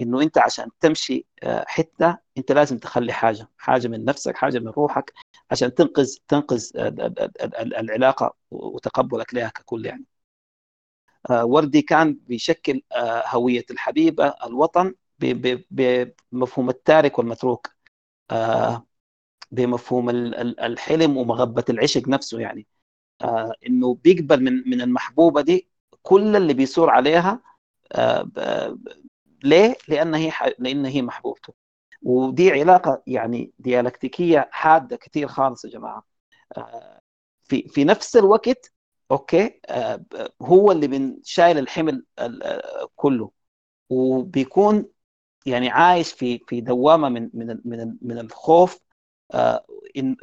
إنه 0.00 0.22
أنت 0.22 0.38
عشان 0.38 0.68
تمشي 0.80 1.26
آه، 1.42 1.64
حتة 1.68 2.18
أنت 2.38 2.52
لازم 2.52 2.78
تخلي 2.78 3.12
حاجة 3.12 3.48
حاجة 3.58 3.88
من 3.88 4.04
نفسك 4.04 4.36
حاجة 4.36 4.58
من 4.58 4.68
روحك 4.68 5.12
عشان 5.50 5.74
تنقذ 5.74 6.16
تنقذ 6.28 6.70
ال- 6.76 7.00
ال- 7.02 7.20
ال- 7.20 7.56
ال- 7.56 7.74
العلاقة 7.76 8.34
وتقبلك 8.50 9.34
لها 9.34 9.48
ككل 9.48 9.86
يعني. 9.86 10.04
آه، 11.30 11.44
وردي 11.44 11.82
كان 11.82 12.18
بيشكل 12.26 12.82
هوية 13.26 13.64
الحبيبة 13.70 14.34
الوطن 14.46 14.94
بمفهوم 15.70 16.68
التارك 16.70 17.18
والمتروك. 17.18 17.70
بمفهوم 19.54 20.10
ال- 20.10 20.34
ال- 20.34 20.60
الحلم 20.60 21.16
ومغبة 21.16 21.64
العشق 21.70 22.08
نفسه 22.08 22.40
يعني. 22.40 22.66
آه، 23.22 23.52
إنه 23.66 23.94
بيقبل 24.04 24.42
من 24.44 24.70
من 24.70 24.80
المحبوبة 24.80 25.40
دي 25.42 25.68
كل 26.02 26.36
اللي 26.36 26.54
بيثور 26.54 26.90
عليها 26.90 27.42
آه، 27.92 28.78
ليه؟ 29.44 29.76
لأن 29.88 30.14
هي 30.14 30.32
لأن 30.58 30.86
هي 30.86 31.02
محبوبته. 31.02 31.54
ودي 32.02 32.50
علاقة 32.52 33.02
يعني 33.06 33.52
ديالكتيكية 33.58 34.48
حادة 34.52 34.96
كثير 34.96 35.28
خالص 35.28 35.64
يا 35.64 35.70
جماعة. 35.70 36.04
آه، 36.56 37.00
في 37.44 37.68
في 37.68 37.84
نفس 37.84 38.16
الوقت 38.16 38.72
أوكي 39.10 39.60
هو 40.42 40.72
اللي 40.72 40.86
بن 40.88 41.18
شايل 41.24 41.58
الحمل 41.58 42.04
ال- 42.20 42.60
كله. 42.96 43.30
وبيكون 43.90 44.88
يعني 45.46 45.68
عايش 45.70 46.12
في 46.12 46.38
في 46.48 46.60
دوامة 46.60 47.08
من 47.08 47.30
من 47.34 47.60
من 47.64 47.96
من 48.02 48.18
الخوف 48.18 48.80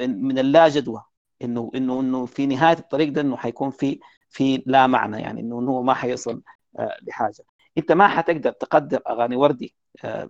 من 0.08 0.40
اللا 0.40 0.68
جدوى 0.70 1.04
انه 1.42 1.72
انه 1.76 2.00
إنه 2.00 2.26
في 2.26 2.46
نهاية 2.46 2.78
الطريق 2.78 3.10
ده 3.14 3.22
إنه 3.22 3.38
حيكون 3.38 3.70
في 3.72 4.00
في 4.30 4.64
لا 4.66 4.88
معنى 4.88 5.22
يعني 5.22 5.42
انه 5.42 5.56
هو 5.56 5.84
ما 5.84 5.94
حيصل 5.94 6.42
آه، 6.80 6.98
لحاجة. 7.02 7.44
أنت 7.78 7.92
ما 7.92 8.08
حتقدر 8.08 8.52
تقدم 8.52 9.00
أغاني 9.10 9.36
وردي 9.36 9.76
آه، 10.06 10.30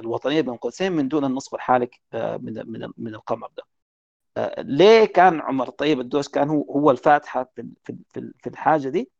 الوطنية 0.00 0.40
بين 0.40 0.56
قوسين 0.56 0.92
من 0.92 1.08
دون 1.08 1.24
النصف 1.24 1.54
الحالك 1.54 2.00
آه، 2.12 2.36
من 2.36 2.54
من 2.70 2.88
من 2.98 3.14
القمر 3.14 3.48
ده. 3.56 3.62
آه، 4.36 4.62
ليه 4.62 5.04
كان 5.04 5.40
عمر 5.40 5.70
طيب 5.70 6.00
الدوش 6.00 6.28
كان 6.28 6.48
هو 6.50 6.62
هو 6.72 6.90
الفاتحة 6.90 7.52
في 7.56 7.68
في- 7.84 8.32
في 8.38 8.48
الحاجة 8.50 8.88
دي؟ 8.88 9.10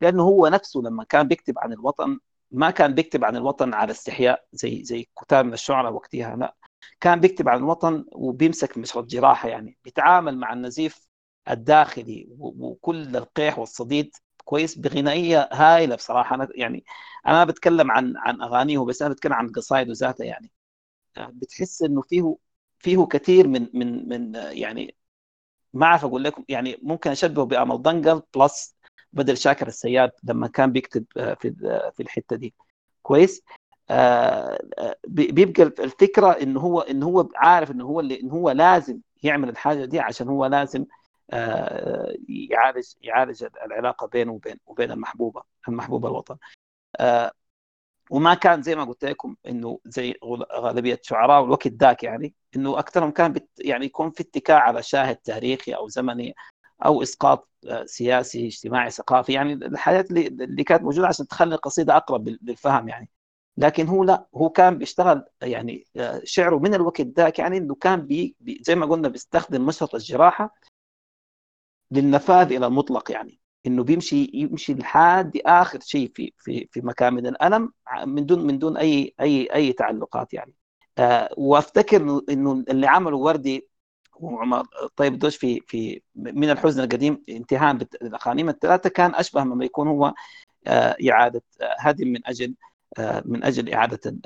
لأنه 0.00 0.22
هو 0.22 0.46
نفسه 0.48 0.80
لما 0.80 1.04
كان 1.04 1.28
بيكتب 1.28 1.58
عن 1.58 1.72
الوطن 1.72 2.18
ما 2.50 2.70
كان 2.70 2.94
بيكتب 2.94 3.24
عن 3.24 3.36
الوطن 3.36 3.74
على 3.74 3.90
استحياء 3.90 4.44
زي 4.52 4.84
زي 4.84 5.08
كتاب 5.22 5.44
من 5.44 5.52
الشعراء 5.52 5.92
وقتها 5.92 6.36
لا. 6.36 6.54
كان 7.00 7.20
بيكتب 7.20 7.48
عن 7.48 7.58
الوطن 7.58 8.04
وبيمسك 8.12 8.78
مشرط 8.78 9.04
جراحة 9.04 9.48
يعني 9.48 9.78
بيتعامل 9.84 10.38
مع 10.38 10.52
النزيف 10.52 11.08
الداخلي 11.50 12.28
وكل 12.38 13.16
القيح 13.16 13.58
والصديد 13.58 14.10
كويس 14.44 14.78
بغنائية 14.78 15.48
هائلة 15.52 15.96
بصراحة. 15.96 16.34
أنا 16.36 16.48
يعني 16.54 16.84
أنا 17.26 17.44
بتكلم 17.44 17.90
عن 17.90 18.14
عن 18.16 18.42
أغانيه 18.42 18.78
بس 18.78 19.02
أنا 19.02 19.14
بتكلم 19.14 19.32
عن 19.32 19.48
قصائده 19.48 19.92
ذاتها 19.96 20.24
يعني. 20.24 20.50
بتحس 21.18 21.82
إنه 21.82 22.02
فيه 22.02 22.36
فيه 22.78 23.06
كثير 23.06 23.48
من 23.48 23.68
من 23.74 24.08
من 24.08 24.34
يعني 24.34 24.96
ما 25.72 25.86
أعرف 25.86 26.04
أقول 26.04 26.24
لكم 26.24 26.44
يعني 26.48 26.78
ممكن 26.82 27.10
أشبهه 27.10 27.44
بامل 27.44 27.82
دنقل 27.82 28.22
بلس 28.36 28.76
بدر 29.12 29.34
شاكر 29.34 29.66
السياد 29.68 30.10
لما 30.24 30.48
كان 30.48 30.72
بيكتب 30.72 31.04
آه، 31.16 31.34
في 31.34 31.54
آه، 31.64 31.90
في 31.90 32.02
الحتة 32.02 32.36
دي. 32.36 32.54
كويس؟ 33.02 33.42
آه، 33.42 33.52
آه، 33.52 33.67
بيبقى 35.08 35.62
الفكرة 35.62 36.30
انه 36.30 36.60
هو 36.60 36.80
انه 36.80 37.06
هو 37.06 37.28
عارف 37.36 37.70
انه 37.70 37.84
هو 37.84 38.00
اللي 38.00 38.20
انه 38.20 38.32
هو 38.32 38.50
لازم 38.50 39.00
يعمل 39.22 39.48
الحاجة 39.48 39.84
دي 39.84 40.00
عشان 40.00 40.28
هو 40.28 40.46
لازم 40.46 40.84
آه، 41.30 42.14
يعالج 42.28 42.86
يعالج 43.02 43.44
العلاقة 43.64 44.06
بينه 44.06 44.32
وبين 44.32 44.56
وبين 44.66 44.90
المحبوبة 44.92 45.42
المحبوبة 45.68 46.08
الوطن 46.08 46.36
آه، 47.00 47.32
وما 48.10 48.34
كان 48.34 48.62
زي 48.62 48.76
ما 48.76 48.84
قلت 48.84 49.04
لكم 49.04 49.36
إنه 49.48 49.78
زي 49.84 50.14
غالبية 50.52 51.00
شعراء 51.02 51.44
الوقت 51.44 51.68
ذاك 51.68 52.02
يعني 52.04 52.34
إنه 52.56 52.78
أكثرهم 52.78 53.10
كان 53.10 53.32
بت 53.32 53.48
يعني 53.60 53.86
يكون 53.86 54.10
في 54.10 54.20
اتكاء 54.22 54.56
على 54.60 54.82
شاهد 54.82 55.16
تاريخي 55.16 55.72
أو 55.72 55.88
زمني 55.88 56.34
أو 56.84 57.02
إسقاط 57.02 57.48
آه، 57.68 57.84
سياسي 57.84 58.46
اجتماعي 58.46 58.90
ثقافي 58.90 59.32
يعني 59.32 59.52
الحياة 59.52 60.04
اللي, 60.10 60.64
كانت 60.64 60.82
موجودة 60.82 61.06
عشان 61.08 61.26
تخلي 61.28 61.54
القصيدة 61.54 61.96
أقرب 61.96 62.28
لل- 62.28 62.38
للفهم 62.42 62.88
يعني. 62.88 63.08
لكن 63.58 63.86
هو 63.88 64.04
لا 64.04 64.26
هو 64.34 64.50
كان 64.50 64.78
بيشتغل 64.78 65.24
يعني 65.42 65.84
آه، 65.96 66.20
شعره 66.24 66.56
من 66.58 66.74
الوقت 66.74 67.00
ذاك 67.00 67.38
يعني 67.38 67.56
إنه 67.56 67.74
كان 67.74 68.00
بي 68.06 68.36
زي 68.62 68.74
ما 68.74 68.86
قلنا 68.86 69.08
بيستخدم 69.08 69.66
مشرط 69.66 69.94
الجراحة 69.94 70.54
للنفاذ 71.90 72.52
إلى 72.52 72.66
المطلق 72.66 73.10
يعني 73.10 73.40
إنه 73.66 73.84
بيمشي 73.84 74.30
يمشي 74.34 74.74
لحد 74.74 75.38
آخر 75.46 75.80
شيء 75.80 76.12
في 76.14 76.32
في 76.38 76.68
في 76.72 76.80
مكان 76.80 77.14
من 77.14 77.26
الألم 77.26 77.72
من 78.06 78.26
دون 78.26 78.46
من 78.46 78.58
دون 78.58 78.76
أي 78.76 79.14
أي 79.20 79.48
أي 79.54 79.72
تعلقات 79.72 80.34
يعني. 80.34 80.54
آه 80.98 81.30
وأفتكر 81.36 82.22
إنه 82.30 82.64
اللي 82.70 82.86
عمله 82.86 83.16
وردي 83.16 83.68
وعمر 84.14 84.66
طيب 84.96 85.18
دوش 85.18 85.36
في 85.36 85.60
في 85.66 86.02
من 86.16 86.50
الحزن 86.50 86.82
القديم 86.84 87.24
انتهاء 87.28 87.74
بالاقانيم 87.76 88.48
الثلاثة 88.48 88.90
كان 88.90 89.14
أشبه 89.14 89.44
مما 89.44 89.64
يكون 89.64 89.88
هو 89.88 90.14
آه 90.66 90.96
إعادة 91.10 91.42
آه، 91.62 91.76
هدم 91.80 92.08
من 92.08 92.26
أجل 92.26 92.48
آه 92.50 92.67
من 93.24 93.44
أجل 93.44 93.72
إعادة 93.72 94.16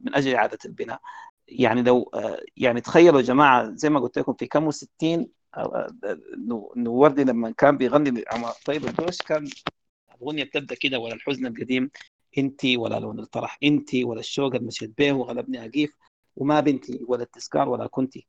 من 0.00 0.14
أجل 0.14 0.34
إعادة 0.34 0.58
البناء. 0.64 1.00
يعني 1.48 1.82
لو 1.82 2.10
آه، 2.14 2.40
يعني 2.56 2.80
تخيلوا 2.80 3.20
يا 3.20 3.24
جماعة 3.24 3.70
زي 3.74 3.90
ما 3.90 4.00
قلت 4.00 4.18
لكم 4.18 4.32
في 4.34 4.46
كم 4.46 4.66
وستين 4.66 5.28
آه، 5.56 5.86
انه 6.34 6.72
إنه 6.76 6.90
وردي 6.90 7.24
لما 7.24 7.50
كان 7.50 7.76
بيغني 7.76 8.24
طيب 8.66 8.84
الدوش 8.86 9.18
كان 9.18 9.48
الأغنية 10.14 10.44
بتبدأ 10.44 10.74
كده 10.74 10.98
ولا 10.98 11.14
الحزن 11.14 11.46
القديم 11.46 11.90
انت 12.38 12.64
ولا 12.64 13.00
لون 13.00 13.18
الفرح 13.20 13.58
انت 13.62 13.94
ولا 13.94 14.20
الشوق 14.20 14.54
المشيت 14.54 14.98
به 14.98 15.12
وغلبني 15.12 15.64
اقيف 15.66 15.90
وما 16.36 16.60
بنتي 16.60 17.00
ولا 17.08 17.22
التذكار 17.22 17.68
ولا 17.68 17.86
كنتي 17.86 18.26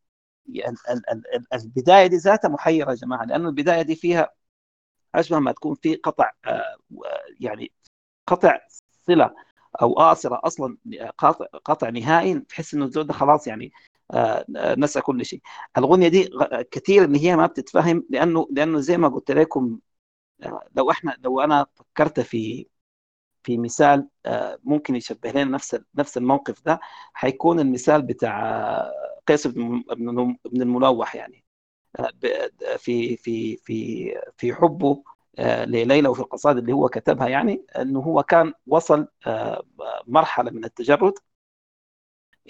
ال- 0.49 0.63
ال- 0.65 1.09
ال- 1.11 1.35
ال- 1.35 1.53
البداية 1.53 2.07
دي 2.07 2.15
ذاتها 2.15 2.49
محيرة 2.49 2.89
يا 2.91 2.95
جماعة 2.95 3.25
لأنه 3.25 3.49
البداية 3.49 3.81
دي 3.81 3.95
فيها 3.95 4.29
أشبه 5.15 5.39
ما 5.39 5.51
تكون 5.51 5.75
في 5.75 5.95
قطع 5.95 6.31
آه، 6.45 6.77
يعني 7.39 7.71
قطع 8.27 8.59
صلة 9.09 9.35
أو 9.81 9.93
قاصره 9.93 10.41
أصلا 10.43 10.77
قاطع 11.17 11.45
قطع 11.65 11.89
نهائي 11.89 12.39
تحس 12.39 12.73
إنه 12.73 12.85
الزول 12.85 13.07
ده 13.07 13.13
خلاص 13.13 13.47
يعني 13.47 13.71
آه، 14.11 14.45
آه، 14.57 14.75
نسى 14.75 15.01
كل 15.01 15.25
شيء. 15.25 15.41
الاغنيه 15.77 16.07
دي 16.07 16.29
كثير 16.71 17.03
إن 17.03 17.15
هي 17.15 17.35
ما 17.35 17.45
بتتفهم 17.45 18.05
لأنه 18.09 18.47
لأنه 18.51 18.79
زي 18.79 18.97
ما 18.97 19.07
قلت 19.07 19.31
لكم 19.31 19.79
آه، 20.43 20.67
لو 20.75 20.91
إحنا 20.91 21.17
لو 21.23 21.41
أنا 21.41 21.65
فكرت 21.75 22.19
في 22.19 22.67
في 23.43 23.57
مثال 23.57 24.09
ممكن 24.63 24.95
يشبه 24.95 25.31
لنا 25.31 25.43
نفس 25.45 25.77
نفس 25.95 26.17
الموقف 26.17 26.65
ده 26.65 26.79
حيكون 27.13 27.59
المثال 27.59 28.01
بتاع 28.01 28.91
قيس 29.27 29.47
بن 29.47 29.83
بن 30.45 30.61
الملوح 30.61 31.15
يعني. 31.15 31.45
في 32.77 33.17
في 33.17 33.57
في 33.57 34.15
في 34.37 34.53
حبه 34.53 35.03
لليلى 35.39 36.07
وفي 36.09 36.19
القصائد 36.19 36.57
اللي 36.57 36.73
هو 36.73 36.89
كتبها 36.89 37.27
يعني 37.27 37.65
إنه 37.79 37.99
هو 37.99 38.23
كان 38.23 38.53
وصل 38.67 39.07
آه، 39.27 39.63
مرحلة 40.07 40.51
من 40.51 40.65
التجرد 40.65 41.13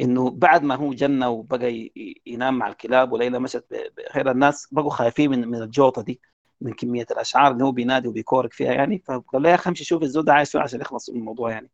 إنه 0.02 0.30
بعد 0.30 0.64
ما 0.64 0.76
هو 0.76 0.94
جنى 0.94 1.26
وبقى 1.26 1.92
ينام 2.26 2.58
مع 2.58 2.68
الكلاب 2.68 3.12
وليلى 3.12 3.40
مشت 3.40 3.66
ب- 3.72 3.94
بغير 3.98 4.32
الناس 4.32 4.68
بقوا 4.72 4.90
خايفين 4.90 5.30
من 5.32 5.48
من 5.48 5.62
الجوطة 5.62 6.02
دي 6.02 6.22
من 6.62 6.74
كمية 6.74 7.06
الأشعار 7.12 7.52
اللي 7.52 7.64
هو 7.64 7.72
بينادي 7.72 8.08
وبيكورك 8.08 8.54
فيها 8.54 8.74
يعني. 8.74 9.00
فقال 9.08 9.42
له 9.44 9.50
يا 9.50 9.56
أخي 9.56 9.70
امشي 9.70 9.84
شوف 9.84 10.04
الزول 10.04 10.26
ده 10.26 10.34
عايز 10.34 10.56
عشان 10.56 10.82
يخلص 10.82 11.10
من 11.10 11.18
الموضوع 11.20 11.52
يعني. 11.52 11.70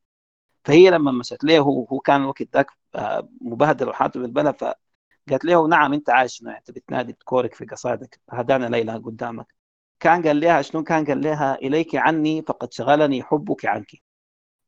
فهي 0.66 0.92
لما 0.92 1.14
مشت 1.14 1.46
له 1.46 1.60
هو 1.60 1.86
هو 1.86 2.00
كان 2.00 2.22
الوقت 2.22 2.44
ذاك 2.56 2.68
آه، 2.96 3.30
مبهدل 3.42 3.90
وحاته 3.90 4.20
بالبلد 4.22 4.56
فقالت 4.58 5.46
له 5.46 5.68
نعم 5.70 5.94
أنت 5.94 6.12
عايش 6.12 6.42
يعني 6.42 6.60
أنت 6.60 6.72
بتنادي 6.72 7.14
بتكورك 7.14 7.56
في 7.56 7.66
قصائدك 7.66 8.20
هدانا 8.32 8.66
ليلى 8.68 8.94
قدامك. 8.98 9.56
كان 10.00 10.24
قال 10.28 10.40
لها 10.40 10.62
شنو 10.62 10.84
كان 10.84 11.06
قال 11.06 11.22
لها 11.22 11.56
إليك 11.56 11.96
عني 11.96 12.42
فقد 12.42 12.74
شغلني 12.74 13.24
حبك 13.24 13.66
عنك. 13.66 13.92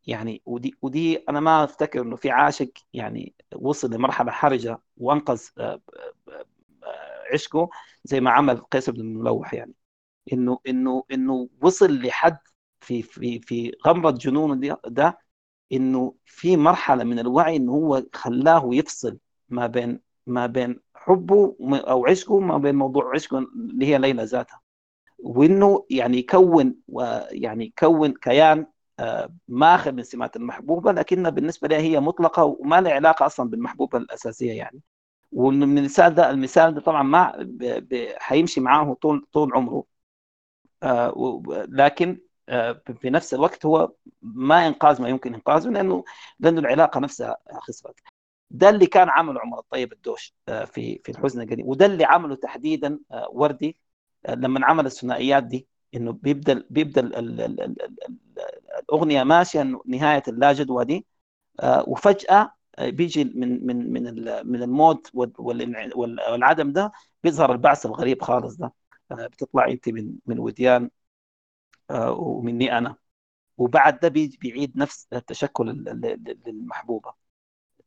يعني 0.07 0.41
ودي 0.45 0.75
ودي 0.81 1.17
أنا 1.29 1.39
ما 1.39 1.63
أفتكر 1.63 2.01
إنه 2.01 2.15
في 2.15 2.31
عاشق 2.31 2.69
يعني 2.93 3.35
وصل 3.55 3.91
لمرحلة 3.93 4.31
حرجة 4.31 4.81
وأنقذ 4.97 5.41
آه، 5.57 5.81
آه، 6.29 6.45
آه، 6.83 7.33
عشقه 7.33 7.69
زي 8.03 8.21
ما 8.21 8.31
عمل 8.31 8.57
قيس 8.57 8.89
بن 8.89 9.01
الملوح 9.01 9.53
يعني. 9.53 9.73
إنه 10.33 10.59
إنه 10.67 11.03
إنه 11.11 11.49
وصل 11.61 12.01
لحد 12.01 12.37
في 12.81 13.01
في 13.03 13.39
في 13.39 13.71
غمرة 13.87 14.11
جنونه 14.11 14.77
ده 14.87 15.19
إنه 15.71 16.15
في 16.25 16.57
مرحلة 16.57 17.03
من 17.03 17.19
الوعي 17.19 17.55
إنه 17.55 17.71
هو 17.73 18.03
خلاه 18.15 18.69
يفصل 18.73 19.19
ما 19.49 19.67
بين 19.67 20.01
ما 20.27 20.45
بين 20.47 20.79
حبه 20.95 21.57
أو 21.89 22.05
عشقه 22.07 22.39
ما 22.39 22.57
بين 22.57 22.75
موضوع 22.75 23.13
عشقه 23.15 23.37
اللي 23.39 23.85
هي 23.87 23.97
ليلى 23.97 24.23
ذاتها. 24.23 24.61
وإنه 25.19 25.85
يعني 25.89 26.17
يكون 26.17 26.75
ويعني 26.87 27.65
يكون 27.65 28.13
كيان 28.13 28.67
آه، 28.99 29.29
ماخذ 29.47 29.91
من 29.91 30.03
سمات 30.03 30.35
المحبوبة 30.35 30.91
لكنها 30.91 31.31
بالنسبة 31.31 31.67
لها 31.67 31.79
هي 31.79 31.99
مطلقة 31.99 32.43
وما 32.43 32.81
لها 32.81 32.93
علاقة 32.93 33.25
أصلا 33.25 33.49
بالمحبوبة 33.49 33.97
الأساسية 33.97 34.53
يعني. 34.53 34.81
ومن 35.31 35.63
المثال 35.63 36.15
ده 36.15 36.29
المثال 36.29 36.73
ده 36.75 36.81
طبعا 36.81 37.03
ما 37.03 37.47
حيمشي 38.17 38.61
معاه 38.61 38.93
طول 39.01 39.27
طول 39.33 39.53
عمره. 39.53 39.85
آه، 40.83 41.43
لكن 41.69 42.21
آه، 42.49 42.81
في 43.01 43.09
نفس 43.09 43.33
الوقت 43.33 43.65
هو 43.65 43.93
ما 44.21 44.67
إنقاذ 44.67 45.01
ما 45.01 45.09
يمكن 45.09 45.33
إنقاذه 45.33 45.69
لأنه 45.69 46.03
لأنه 46.39 46.59
العلاقة 46.59 46.99
نفسها 46.99 47.37
خسرت. 47.61 47.95
ده 48.51 48.69
اللي 48.69 48.85
كان 48.87 49.09
عمله 49.09 49.39
عمر 49.41 49.59
الطيب 49.59 49.93
الدوش 49.93 50.35
في 50.47 50.99
في 51.03 51.09
الحزن 51.09 51.41
القديم 51.41 51.67
وده 51.69 51.85
اللي 51.85 52.05
عمله 52.05 52.35
تحديدا 52.35 52.99
وردي 53.31 53.77
لما 54.35 54.65
عمل 54.65 54.85
الثنائيات 54.85 55.43
دي 55.43 55.67
إنه 55.95 56.11
بيبدأ 56.11 56.63
بيبدأ 56.69 57.01
ال- 57.01 57.15
ال- 57.15 57.41
ال- 57.41 57.61
ال- 57.61 57.81
ال- 57.81 58.17
الأغنية 58.79 59.23
ماشية 59.23 59.81
نهاية 59.85 60.23
اللا 60.27 60.53
جدوى 60.53 60.85
دي 60.85 61.05
آه، 61.59 61.83
وفجأة 61.87 62.51
آه، 62.79 62.89
بيجي 62.89 63.23
من 63.23 63.65
من 63.67 63.93
من 63.93 64.03
من 64.51 64.63
الموت 64.63 65.11
والعدم 65.13 66.71
ده 66.73 66.91
بيظهر 67.23 67.51
البعث 67.51 67.85
الغريب 67.85 68.21
خالص 68.21 68.55
ده. 68.57 68.73
آه، 69.11 69.27
بتطلع 69.27 69.67
أنت 69.67 69.89
من 69.89 70.13
من 70.25 70.39
وديان 70.39 70.89
ومني 71.91 72.77
أنا. 72.77 72.95
وبعد 73.57 73.99
ده 73.99 74.07
بيعيد 74.09 74.77
نفس 74.77 75.07
التشكل 75.13 75.69
ال- 75.69 75.89
ال- 75.89 76.05
ال- 76.05 76.39
للمحبوبه 76.47 77.13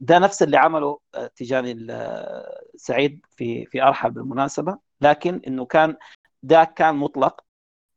ده 0.00 0.18
نفس 0.18 0.42
اللي 0.42 0.56
عمله 0.56 1.00
آه، 1.14 1.30
سعيد 2.76 3.26
في 3.36 3.66
في 3.66 3.82
أرحل 3.82 4.10
بالمناسبة. 4.10 4.78
لكن 5.00 5.40
إنه 5.46 5.64
كان 5.66 5.96
ده 6.42 6.64
كان 6.64 6.94
مطلق. 6.96 7.40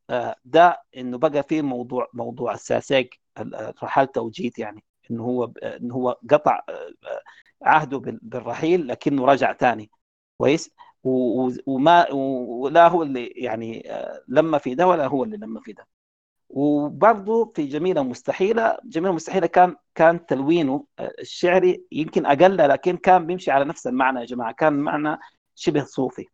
آه، 0.09 0.35
ده 0.45 0.83
إنه 0.97 1.17
بقى 1.17 1.43
في 1.43 1.61
موضوع 1.61 2.09
موضوع 2.13 2.53
الساسيق 2.53 3.09
ال- 3.39 3.55
آه، 3.55 3.73
رحلته 3.83 4.21
وجيت 4.21 4.59
يعني 4.59 4.83
إنه 5.11 5.23
هو 5.23 5.43
آه، 5.63 5.77
إنه 5.77 5.95
هو 5.95 6.19
قطع 6.31 6.61
عهده 7.61 7.97
بال- 7.99 8.19
بالرحيل 8.21 8.87
لكنه 8.87 9.25
رجع 9.25 9.51
تاني. 9.53 9.91
كويس؟ 10.37 10.71
وما 11.67 12.11
ولا 12.11 12.87
هو 12.87 13.03
اللي 13.03 13.25
يعني 13.27 13.89
لما 14.27 14.57
في 14.57 14.75
ده 14.75 14.87
ولا 14.87 15.07
هو 15.07 15.23
اللي 15.23 15.37
لما 15.37 15.59
في 15.61 15.73
ده. 15.73 15.87
وبرضه 16.49 17.53
في 17.55 17.65
جميلة 17.67 18.03
مستحيلة 18.03 18.77
جميلة 18.85 19.13
مستحيلة 19.13 19.47
كان 19.47 19.75
كان 19.95 20.25
تلوينه 20.25 20.85
الشعري 20.99 21.85
يمكن 21.91 22.25
أقل 22.25 22.57
لكن 22.57 22.97
كان 22.97 23.27
بيمشي 23.27 23.51
على 23.51 23.65
نفس 23.65 23.87
المعنى 23.87 24.19
يا 24.19 24.25
جماعة. 24.25 24.51
كان 24.53 24.73
معنى 24.73 25.19
شبه 25.55 25.83
صوفي. 25.85 26.25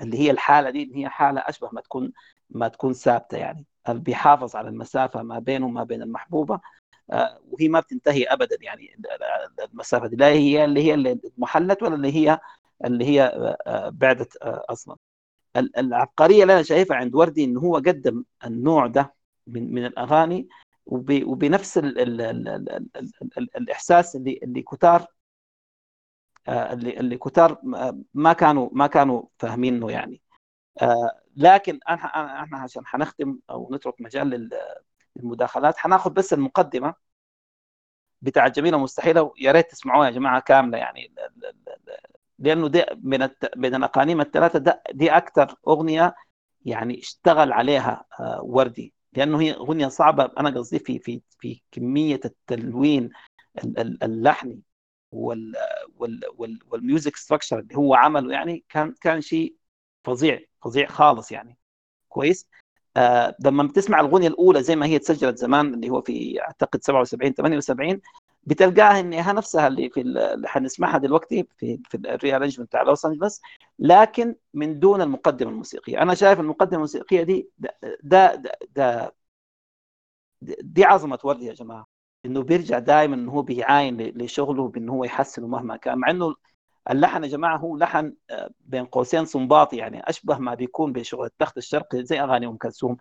اللي 0.00 0.18
هي 0.18 0.30
الحالة 0.30 0.70
دي 0.70 0.92
هي 0.94 1.08
حالة 1.08 1.40
أشبه 1.40 1.68
ما 1.72 1.80
تكون 1.80 2.12
ما 2.50 2.68
تكون 2.68 2.92
ثابتة 2.92 3.38
يعني. 3.38 3.66
بيحافظ 3.88 4.56
على 4.56 4.68
المسافة 4.68 5.22
ما 5.22 5.38
بينه 5.38 5.66
وما 5.66 5.84
بين 5.84 6.02
المحبوبة 6.02 6.60
آه، 7.10 7.40
وهي 7.50 7.68
ما 7.68 7.80
بتنتهي 7.80 8.24
ابدا 8.24 8.56
يعني. 8.60 8.96
المسافة 9.72 10.06
دي 10.06 10.16
لا 10.16 10.26
هي 10.28 10.64
اللي 10.64 10.82
هي 10.82 10.94
اللي 10.94 11.20
محلت 11.38 11.82
ولا 11.82 11.94
اللي 11.94 12.12
هي 12.12 12.40
اللي 12.84 13.04
هي 13.04 13.22
آه، 13.22 13.56
آه، 13.66 13.88
بعدت 13.88 14.36
أصلا. 14.42 14.96
العبقرية 15.56 16.42
اللي 16.42 16.54
أنا 16.54 16.62
شايفها 16.62 16.96
عند 16.96 17.14
وردي 17.14 17.44
انه 17.44 17.60
هو 17.60 17.76
قدم 17.76 18.24
النوع 18.46 18.86
ده 18.86 19.14
من 19.46 19.74
من 19.74 19.86
الأغاني 19.86 20.48
وبنفس 20.86 21.78
الـ 21.78 21.98
الـ 21.98 22.20
الـ 22.20 22.48
الـ 22.48 22.70
الـ 22.70 22.88
الـ 22.96 23.38
الـ 23.38 23.56
الإحساس 23.56 24.16
اللي 24.16 24.40
اللي 24.42 24.62
كتار 24.62 25.06
اللي 26.48 27.00
اللي 27.00 27.16
كتار 27.18 27.58
ما- 27.62 28.02
ما 28.14 28.32
كانوا 28.32 28.68
ما 28.72 28.86
كانوا 28.86 29.22
فاهمينه 29.38 29.90
يعني 29.90 30.22
آه، 30.82 31.20
لكن 31.36 31.80
أنا 31.88 31.98
أنا- 32.02 32.42
إحنا 32.44 32.58
عشان 32.58 32.86
حنختم 32.86 33.38
أو 33.50 33.70
نترك 33.74 34.00
مجال 34.00 34.26
لل- 34.30 34.50
للمداخلات 35.16 35.76
حناخذ 35.78 36.10
بس 36.12 36.32
المقدمة 36.32 36.94
بتاع 38.22 38.48
جميلة 38.48 38.78
مستحيله 38.78 39.32
يا 39.38 39.52
ريت 39.52 39.70
تسمعوها 39.70 40.06
يا 40.06 40.10
جماعة 40.12 40.40
كاملة 40.40 40.78
يعني 40.78 41.12
لأنه 42.38 42.68
دي 42.68 42.84
من. 43.02 43.28
من 43.56 43.74
الأقانيم 43.74 44.20
الثلاثه 44.20 44.80
دي 44.92 45.10
أكثر 45.10 45.54
أغنية 45.68 46.14
يعني 46.64 46.98
اشتغل 47.00 47.52
عليها 47.52 48.04
آه، 48.20 48.40
وردي 48.42 48.94
لأنه 49.12 49.40
هي 49.40 49.54
أغنية 49.54 49.88
صعبة 49.88 50.30
أنا 50.38 50.50
قصدي 50.50 50.78
في 50.78 50.98
في 50.98 51.22
في 51.40 51.62
كمية 51.72 52.20
التلوين 52.24 53.10
ال- 53.64 53.78
ال- 53.78 54.04
اللحني 54.04 54.60
وال 55.12 55.52
وال 55.98 56.20
وال 56.38 56.58
وال 56.70 56.83
music 56.83 57.16
structure 57.16 57.58
اللي 57.58 57.76
هو 57.76 57.94
عمله 57.94 58.32
يعني 58.32 58.64
كان 58.68 58.94
كان 59.00 59.20
شيء 59.20 59.56
فظيع 60.04 60.40
فظيع 60.64 60.86
خالص 60.88 61.32
يعني. 61.32 61.58
كويس. 62.08 62.48
آه 62.96 63.36
لما 63.44 63.62
بتسمع 63.64 64.00
الأغنية 64.00 64.28
الأولى 64.28 64.62
زي 64.62 64.76
ما 64.76 64.86
هي 64.86 64.98
تسجلت 64.98 65.38
زمان 65.38 65.74
اللي 65.74 65.90
هو 65.90 66.02
في 66.02 66.40
أعتقد 66.42 66.82
77 66.84 67.34
78 67.34 68.00
بتلقاها 68.44 69.00
انها 69.00 69.32
نفسها 69.32 69.66
اللي 69.68 69.90
في 69.90 70.00
ال- 70.00 70.18
اللي 70.18 70.48
حنسمعها 70.48 70.98
دلوقتي 70.98 71.46
في 71.58 71.80
في 71.90 71.96
ال 71.96 72.01
rearrangement 72.01 72.68
بتاع 72.68 72.82
لوس 72.82 73.06
انجلوس 73.06 73.40
لكن 73.78 74.34
من 74.54 74.78
دون 74.80 75.02
المقدمة 75.02 75.50
الموسيقية. 75.50 76.02
أنا 76.02 76.14
شايف 76.14 76.40
المقدمة 76.40 76.74
الموسيقية 76.76 77.22
دي 77.22 77.50
ده 77.58 77.78
ده, 78.02 78.34
ده, 78.36 78.52
ده 78.76 79.14
دي 80.62 80.84
عظمة 80.84 81.18
وردي 81.24 81.44
يا 81.46 81.52
جماعة. 81.54 81.86
إنه 82.26 82.42
بيرجع 82.42 82.78
دائما 82.78 83.14
إنه 83.14 83.32
هو 83.32 83.42
بيعاين 83.42 84.00
لشغله 84.02 84.68
بإنه 84.68 84.92
هو 84.92 85.04
يحسنه 85.04 85.46
مهما 85.46 85.76
كان 85.76 85.98
مع 85.98 86.10
إنه 86.10 86.34
اللحن 86.90 87.24
يا 87.24 87.28
جماعة 87.28 87.56
هو 87.56 87.76
لحن 87.76 88.14
آه، 88.30 88.50
بين 88.60 88.84
قوسين 88.84 89.24
صنباطي 89.24 89.76
يعني 89.76 90.00
أشبه 90.10 90.38
ما 90.38 90.54
بيكون 90.54 90.92
بشغل 90.92 91.26
التخت 91.26 91.58
الشرقي 91.58 92.04
زي 92.04 92.20
أغاني 92.20 92.46
أم 92.46 92.56
كلثوم. 92.56 92.96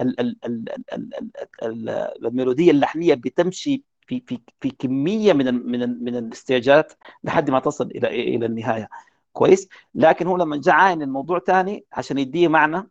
ال- 0.00 0.20
ال- 0.20 0.38
ال- 0.44 0.68
ال- 0.92 1.14
ال- 1.14 1.30
ال- 1.62 1.88
الميلودية 2.26 2.70
اللحنية 2.70 3.14
بتمشي 3.14 3.82
في 4.06 4.20
في 4.26 4.40
في 4.60 4.70
كمية 4.70 5.32
من 5.32 5.54
من 5.54 6.04
من 6.04 6.16
الاستيجات 6.16 6.92
لحد 7.24 7.50
ما 7.50 7.60
تصل 7.60 7.86
إلى 7.86 8.08
إلى 8.36 8.46
النهاية. 8.46 8.88
كويس؟ 9.32 9.68
لكن 9.94 10.26
هو 10.26 10.36
لما 10.36 10.56
جاء 10.56 10.74
عاين 10.74 11.02
الموضوع 11.02 11.38
ثاني 11.38 11.84
عشان 11.92 12.18
يديه 12.18 12.48
معنى 12.48 12.90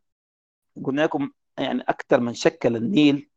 قلنا 0.84 1.02
لكم 1.02 1.32
يعني 1.58 1.82
أكثر 1.82 2.20
من 2.20 2.34
شكل 2.34 2.76
النيل 2.76 3.30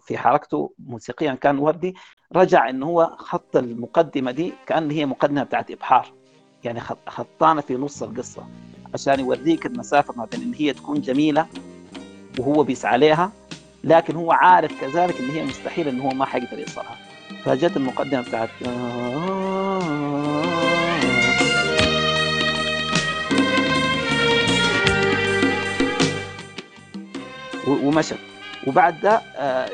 في 0.00 0.18
حركته 0.18 0.72
موسيقيا 0.78 1.34
كان 1.34 1.58
وردي 1.58 1.94
رجع 2.36 2.68
انه 2.70 2.86
هو 2.86 3.16
خط 3.18 3.56
المقدمة 3.56 4.30
دي 4.30 4.52
كأن 4.66 4.90
هي 4.90 5.06
مقدمة 5.06 5.42
بتاعت 5.42 5.70
إبحار 5.70 6.12
يعني 6.64 6.80
خط- 6.80 7.08
خطانة 7.08 7.60
في 7.60 7.74
نص 7.74 8.02
القصة 8.02 8.46
عشان 8.94 9.20
يوريك 9.20 9.66
المسافة 9.66 10.14
ما 10.16 10.24
بين 10.24 10.42
إن 10.42 10.54
هي 10.54 10.72
تكون 10.72 11.00
جميلة 11.00 11.46
وهو 12.38 12.62
بيسعى 12.62 12.98
لها 12.98 13.32
لكن 13.84 14.16
هو 14.16 14.32
عارف 14.32 14.80
كذلك 14.80 15.20
إن 15.20 15.30
هي 15.30 15.44
مستحيل 15.44 15.88
إن 15.88 16.00
هو 16.00 16.08
ما 16.08 16.24
حيقدر 16.24 16.58
يوصلها. 16.58 16.96
فجت 17.44 17.76
المقدمة 17.76 18.20
بتاعت 18.20 18.48
ومشت. 27.66 28.18
وبعد 28.68 29.00
ده 29.00 29.20
آه، 29.36 29.68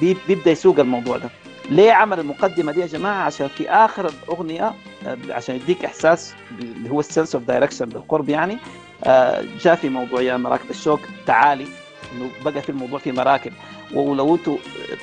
بي- 0.00 0.16
بيبدأ 0.28 0.50
يسوق 0.50 0.78
الموضوع 0.80 1.16
ده. 1.16 1.30
ليه 1.70 1.92
عمل 1.92 2.20
المقدمة 2.20 2.72
دي 2.72 2.80
يا 2.80 2.86
جماعة؟ 2.86 3.24
عشان 3.24 3.48
في 3.48 3.70
آخر 3.70 4.08
الاغنيه 4.24 4.74
آه، 5.06 5.16
عشان 5.30 5.54
يديك 5.56 5.84
إحساس 5.84 6.34
اللي 6.60 6.90
هو 6.90 7.00
ال 7.00 7.06
sense 7.06 7.34
of 7.34 7.44
direction 7.44 7.84
بالقرب 7.84 8.28
يعني 8.28 8.58
آه، 9.04 9.44
جاء 9.60 9.74
في 9.74 9.88
موضوع 9.88 10.22
يا 10.22 10.36
مراكب 10.36 10.70
الشوك 10.70 11.00
تعالي 11.26 11.66
إنه 12.12 12.30
بقى 12.44 12.62
في 12.62 12.68
الموضوع 12.68 12.98
في 12.98 13.12
مراكب. 13.12 13.52
ولو 13.94 14.34
أنتوا 14.34 14.56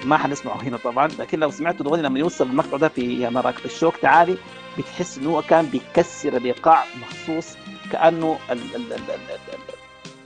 ما 0.06 0.18
حنسمعه 0.18 0.64
هنا 0.64 0.78
طبعا 0.78 1.08
لكن 1.20 1.40
لو 1.40 1.52
سمعتوا 1.52 1.86
الأغنية 1.86 2.02
لما 2.04 2.20
يوصل 2.20 2.46
المقطع 2.48 2.78
ده 2.78 2.88
في 2.88 3.22
يا 3.22 3.30
مراكب 3.30 3.66
الشوك 3.66 3.96
تعالي 4.02 4.38
بتحس 4.78 5.18
إنه 5.18 5.30
هو 5.30 5.42
كان 5.42 5.66
بيكسر 5.66 6.38
الإيقاع 6.38 6.84
مخصوص 7.02 7.56
كأنه 7.92 8.40
ال 8.52 8.58
ال 8.76 8.94
ال 8.94 8.94
ال 8.94 9.79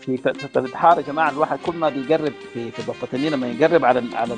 في 0.06 0.60
البحار 0.60 0.98
يا 0.98 1.04
جماعة 1.04 1.30
الواحد 1.30 1.60
كل 1.66 1.76
ما 1.76 1.90
بيقرب 1.90 2.34
في 2.54 2.72
في 2.72 3.14
النيل 3.14 3.32
لما 3.34 3.48
يقرب 3.48 3.86
على 3.86 4.04
على 4.16 4.36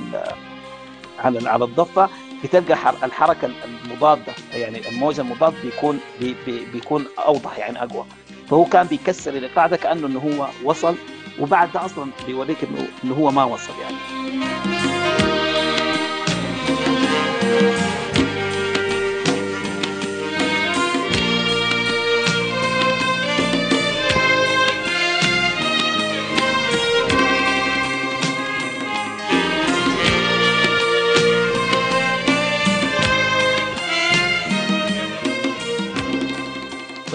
على 1.20 1.50
على 1.50 1.66
الضفة 1.66 2.10
بتلقى 2.44 2.76
حر- 2.76 2.98
الحركة 3.04 3.50
المضادة 3.86 4.34
يعني 4.54 4.90
الموج 4.90 5.20
المضاد 5.20 5.54
بيكون 5.64 6.00
بي 6.20 6.36
بي 6.46 6.66
بيكون 6.74 7.06
أوضح 7.26 7.58
يعني 7.58 7.84
أقوى. 7.84 8.06
فهو 8.50 8.66
كان 8.66 8.88
بيكسر 8.88 9.34
الايقاع 9.34 9.68
ده 9.68 9.78
كأنه 9.78 10.08
إنه 10.08 10.20
هو 10.20 10.48
وصل 10.64 10.96
وبعد 11.40 11.72
ده 11.74 11.86
أصلا 11.86 12.10
بيوريك 12.28 12.58
إنه 13.04 13.14
هو 13.14 13.32
ما 13.32 13.44
وصل 13.44 13.74
يعني. 13.82 14.95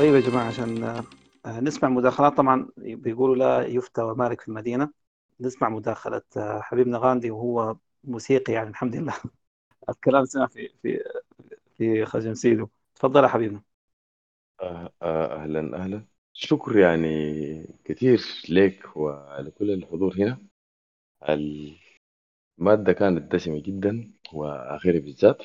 طيب 0.00 0.14
يا 0.14 0.20
جماعة 0.20 0.46
عشان 0.48 0.84
آه، 1.46 1.60
نسمع 1.60 1.88
مداخلات. 1.88 2.36
طبعا 2.36 2.68
بيقولوا 2.76 3.36
لا 3.36 3.66
يفتى 3.66 4.02
ومالك 4.02 4.40
في 4.40 4.48
المدينة. 4.48 4.90
نسمع 5.40 5.68
مداخلة 5.68 6.22
آه، 6.36 6.60
حبيبنا 6.60 6.98
غاندي 6.98 7.30
وهو 7.30 7.76
موسيقي 8.04 8.52
يعني 8.52 8.70
الحمد 8.70 8.96
لله. 8.96 9.14
الكلام 9.90 10.24
سمع 10.24 10.46
في 10.46 10.68
في 10.82 11.04
في 11.78 12.04
خجم 12.04 12.34
سيدو. 12.34 12.68
تفضل 12.94 13.24
يا 13.24 13.28
حبيبنا. 13.28 13.62
آه، 14.60 14.92
أهلا 15.02 15.76
أهلا. 15.76 16.04
شكر 16.32 16.78
يعني 16.78 17.08
كثير 17.84 18.20
لك 18.50 18.96
وعلى 18.96 19.50
كل 19.50 19.70
الحضور 19.70 20.14
هنا. 20.18 20.38
المادة 22.58 22.92
كانت 22.92 23.32
دسمة 23.32 23.62
جدا 23.62 24.12
وآخرها 24.32 25.00
بالذات. 25.00 25.42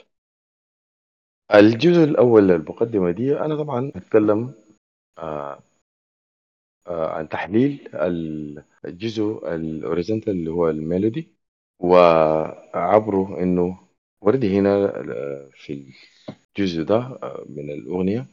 الجزء 1.53 2.03
الأول 2.03 2.51
المقدمة 2.51 3.11
دي 3.11 3.39
أنا 3.39 3.55
طبعا 3.55 3.91
أتكلم 3.95 4.53
آه، 5.17 5.59
آه، 6.87 7.09
عن 7.09 7.29
تحليل 7.29 7.89
ال- 7.93 8.63
الجزء 8.85 9.55
ال 9.55 9.62
horizontal 9.62 10.33
اللي 10.33 10.51
هو 10.51 10.69
ال 10.69 10.77
melody 10.77 11.27
وعبره 11.79 13.43
إنه 13.43 13.77
وردي 14.21 14.59
هنا 14.59 14.75
آه، 14.85 15.49
في 15.53 15.93
الجزء 16.57 16.83
ده 16.83 17.19
من 17.49 17.69
الأغنية 17.69 18.25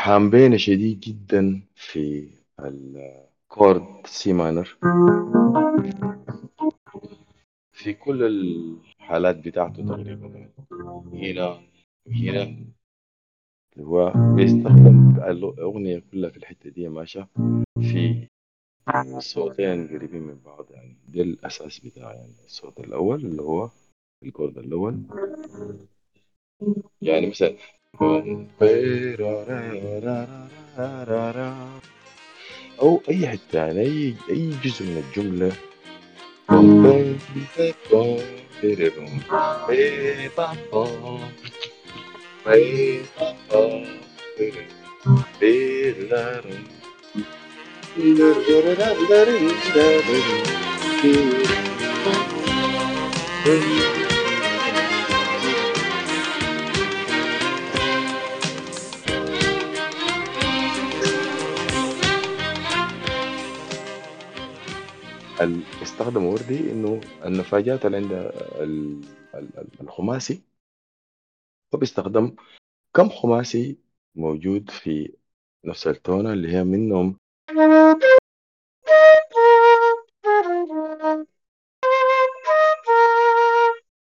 حامبينا 0.00 0.56
شديد 0.56 1.00
جدا 1.00 1.62
في 1.74 2.28
ال 2.60 2.84
chord 2.84 4.06
C 4.06 4.32
minor 4.32 4.76
في 7.72 7.92
كل 7.94 8.22
الحالات 8.22 9.36
بتاعته 9.36 9.86
تقريبا 9.86 10.50
هنا 11.12 11.60
وهنا 12.06 12.42
اللي 13.76 13.86
هو 13.88 14.12
بيستخدم 14.36 15.16
الأغنية 15.22 16.02
كلها 16.12 16.30
في 16.30 16.36
الحتة 16.36 16.70
دي 16.70 16.88
ماشية 16.88 17.28
في 17.80 18.28
صوتين 19.18 19.88
قريبين 19.88 20.22
من 20.22 20.38
بعض 20.44 20.66
يعني. 20.70 20.96
ده 21.08 21.22
الأساس 21.22 21.78
بتاع 21.78 22.14
يعني 22.14 22.32
الصوت 22.44 22.80
الأول 22.80 23.24
اللي 23.24 23.42
هو 23.42 23.70
الكورد 24.22 24.58
الأول. 24.58 25.02
يعني 27.02 27.26
مثلا 27.26 27.54
أو 32.82 33.02
أي 33.08 33.28
حتة 33.28 33.56
يعني 33.58 33.80
أي 33.80 34.14
أي 34.30 34.50
جزء 34.64 34.84
من 34.84 34.96
الجملة. 35.06 35.52
ال- 65.40 65.60
استخدم 65.82 66.24
وردي 66.26 66.58
إنه 66.72 67.00
النفاجات 67.24 67.86
اللي 67.86 67.96
عند 67.96 68.12
ال- 68.12 69.00
ال- 69.34 69.48
ال- 69.58 69.80
الخماسي 69.80 70.40
هو 71.74 71.78
بيستخدم 71.78 72.36
كم 72.94 73.08
خماسي 73.08 73.78
موجود 74.14 74.70
في 74.70 75.16
نفس 75.64 75.86
التونة 75.86 76.32
اللي 76.32 76.52
هي 76.52 76.64
منهم 76.64 77.16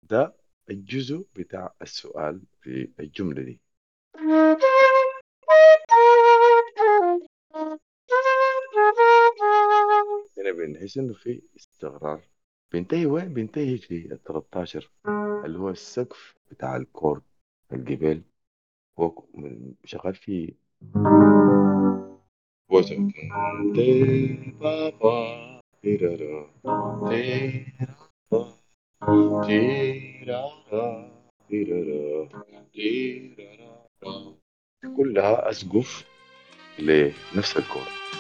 ده 0.02 0.34
الجزء 0.70 1.26
بتاع 1.36 1.74
السؤال 1.82 2.42
في 2.60 2.92
الجملة 3.00 3.42
دي. 3.42 3.60
هنا 10.38 10.52
بنحس 10.52 10.98
إنه 10.98 11.14
في 11.14 11.42
استغرار. 11.56 12.20
بينتهي 12.72 13.06
وين؟ 13.06 13.34
بينتهي 13.34 13.78
في 13.78 14.12
ال 14.12 14.22
13 14.22 14.90
اللي 15.44 15.58
هو 15.58 15.70
السقف 15.70 16.34
بتاع 16.50 16.76
الكورد. 16.76 17.22
الجبال. 17.72 18.22
هو 18.98 19.24
من- 19.34 19.74
شغال 19.84 20.14
في 20.14 20.54
كلها 34.96 35.50
أسقف 35.50 36.06
لنفس 36.78 37.56
الكورد 37.56 38.15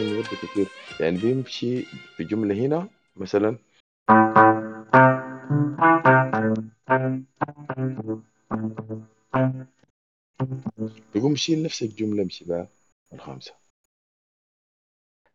إنه 0.00 0.12
يبدو 0.12 0.36
كتير. 0.42 0.68
يعني 1.00 1.18
بيمشي 1.18 1.82
في 2.16 2.24
جملة 2.24 2.54
هنا 2.54 2.88
مثلا 3.16 3.58
يقوم 11.14 11.32
يشيل 11.32 11.62
نفس 11.62 11.82
الجملة 11.82 12.22
يمشي 12.22 12.44
بها 12.44 12.68
الخامسة. 13.12 13.54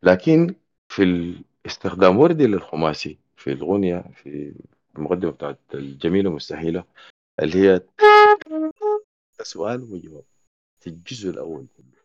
لكن 0.04 0.56
في 0.90 1.36
استخدام 1.66 2.18
وردي 2.18 2.48
للخماسي 2.48 3.18
في 3.38 3.52
الغنية 3.52 4.04
في 4.16 4.54
المقدمة 4.98 5.32
بتاعت 5.32 5.60
الجميلة 5.74 6.30
مستحيلة 6.32 6.84
اللي 7.40 7.58
هي 7.58 7.82
سؤال 9.42 9.84
وجواب 9.84 10.24
في 10.80 10.88
الجزء 10.88 11.30
الأول. 11.30 11.66
كله 11.78 11.99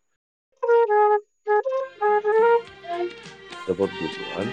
ده 3.69 3.75
برضه 3.75 3.93
سؤال 4.17 4.49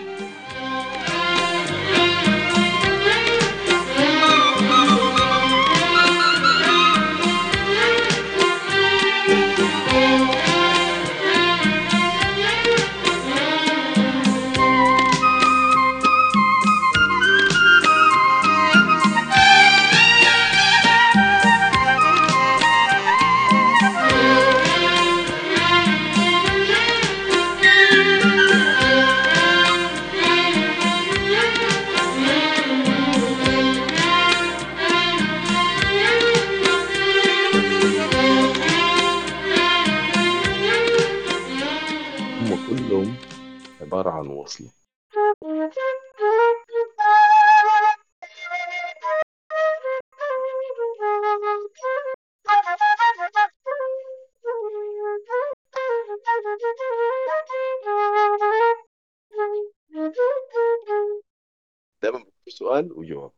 persoalan, 62.51 62.91
hujung. 62.91 63.31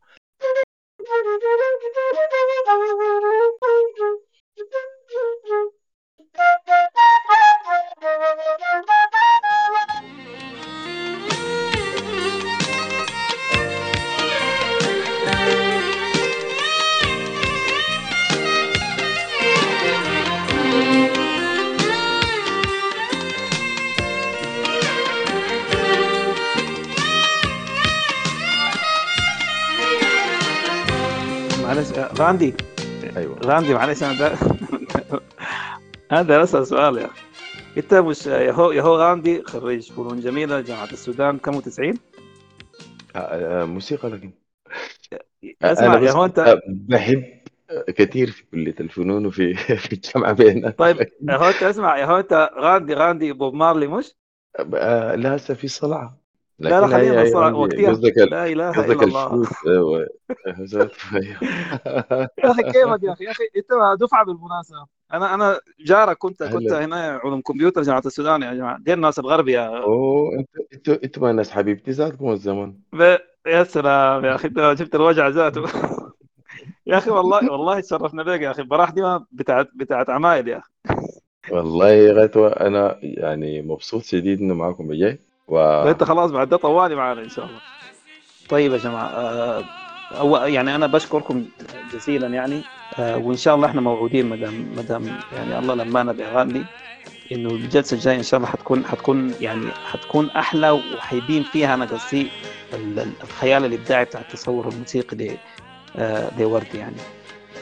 غاندي 32.24 32.54
أيوه. 33.16 33.38
غاندي 33.44 33.74
معلش 33.74 34.02
أنا 34.02 34.12
ده 36.12 36.22
ده 36.22 36.42
اسال 36.42 36.66
سؤال 36.66 36.98
يا 36.98 37.06
أخي. 37.06 37.22
انت 37.76 37.94
مش 37.94 38.26
يهو 38.26 38.72
يهو 38.72 38.96
غاندي 38.96 39.42
خريج 39.42 39.92
فنون 39.92 40.20
جميلة 40.20 40.60
جامعة 40.60 40.88
السودان 40.92 41.38
كم 41.38 41.60
90 41.60 41.94
آه، 43.16 43.18
آه، 43.18 43.64
موسيقى 43.64 44.08
لكن. 44.08 44.32
أسمع 45.62 45.96
بس 45.96 46.02
يهو 46.14 46.24
انت 46.24 46.58
بحب 46.66 47.24
كثير 47.88 48.30
في 48.30 48.44
كلية 48.44 48.74
الفنون 48.80 49.26
وفي 49.26 49.54
في 49.84 49.92
الجامعة 49.92 50.32
بيننا 50.32 50.70
طيب 50.70 50.96
يهو 51.28 51.48
أنت 51.48 51.62
أسمع 51.62 51.98
يهو 51.98 52.18
أنت 52.18 52.50
غاندي 52.58 52.94
غاندي 52.94 53.32
بوب 53.32 53.54
مارلي 53.54 53.86
مش؟ 53.86 54.16
آه، 54.74 55.14
لا 55.14 55.36
هسه 55.36 55.54
في 55.54 55.68
صلعة 55.68 56.23
لا 56.58 56.80
لا 56.80 56.86
خلينا 56.86 57.20
عندي 57.20 57.58
وقتها 57.58 58.26
لا 58.26 58.46
إله 58.46 58.84
إلا 58.84 59.04
الله. 59.04 59.46
أيوة. 59.66 60.00
يا 62.38 62.50
أخي 62.50 62.62
كيفك 62.62 63.02
يا 63.02 63.12
أخي؟ 63.12 63.24
يا 63.24 63.30
أخي 63.30 63.44
أنت 63.56 64.00
دفعة 64.00 64.24
بالمناسبة. 64.24 64.86
أنا 65.12 65.34
أنا 65.34 65.60
جارك 65.80 66.18
كنت 66.18 66.42
كنت 66.42 66.72
هنا 66.72 67.20
علوم 67.24 67.40
كمبيوتر 67.40 67.82
جامعة 67.82 68.02
السودان 68.06 68.42
يا 68.42 68.54
جماعة. 68.54 68.78
دي 68.78 68.92
الناس 68.92 69.18
الغرب 69.18 69.48
يا 69.48 69.82
أوه 69.82 70.38
أنت 70.38 70.48
أنت 70.72 70.88
أنت 71.04 71.18
ما 71.18 71.32
ناس 71.32 71.50
حبيبتي 71.50 71.90
ذاتكم 71.90 72.30
الزمن. 72.30 72.74
ب... 72.92 73.16
يا 73.46 73.64
سلام 73.64 74.24
يا 74.24 74.34
أخي 74.34 74.48
أنت 74.48 74.58
جبت 74.58 74.94
الوجع 74.94 75.28
ذاته. 75.28 75.62
يا 76.86 76.98
أخي 76.98 77.10
والله 77.10 77.52
والله 77.52 77.80
تشرفنا 77.80 78.22
بك 78.22 78.40
يا 78.40 78.50
أخي. 78.50 78.62
براح 78.62 78.90
دي 78.90 79.02
ما 79.02 79.24
بتاعت 79.32 79.68
بتاعت 79.74 80.10
عمايل 80.10 80.48
يا 80.48 80.58
أخي. 80.58 80.70
والله 81.50 81.90
يا 81.90 82.30
أنا 82.36 82.98
يعني 83.02 83.62
مبسوط 83.62 84.02
شديد 84.02 84.40
إنه 84.40 84.54
معاكم 84.54 84.88
بجاي 84.88 85.18
و 85.48 85.84
فأنت 85.84 86.04
خلاص 86.04 86.30
بعد 86.30 86.48
ده 86.48 86.56
طوالي 86.56 86.94
معانا 86.94 87.20
إن 87.22 87.28
شاء 87.28 87.44
الله. 87.44 87.58
طيب 88.48 88.72
يا 88.72 88.78
جماعة 88.78 89.06
آه، 89.06 89.64
أو 90.12 90.36
يعني 90.36 90.74
أنا 90.74 90.86
بشكركم 90.86 91.44
جزيلا 91.92 92.26
يعني 92.26 92.62
آه، 92.98 93.16
وإن 93.16 93.36
شاء 93.36 93.54
الله 93.54 93.66
إحنا 93.68 93.80
موعودين 93.80 94.26
مدام 94.26 94.66
مدام 94.76 95.16
يعني 95.36 95.58
الله 95.58 95.74
لما 95.74 96.00
أنا 96.00 96.12
بغني 96.12 96.64
إنه 97.32 97.50
الجلسة 97.50 97.94
الجاية 97.94 98.16
إن 98.16 98.22
شاء 98.22 98.38
الله 98.38 98.50
حتكون 98.50 98.84
حتكون 98.84 99.34
يعني 99.40 99.66
حتكون 99.92 100.30
أحلى 100.30 100.70
وحيبين 100.70 101.42
فيها 101.42 101.74
أنا 101.74 101.84
قصدي 101.84 102.28
ال- 102.74 102.98
ال- 102.98 103.12
الخيال 103.22 103.64
الإبداعي 103.64 104.04
بتاع 104.04 104.20
التصور 104.20 104.68
الموسيقي 104.68 105.36
آه، 105.96 106.30
لوردي 106.40 106.78
يعني. 106.78 106.96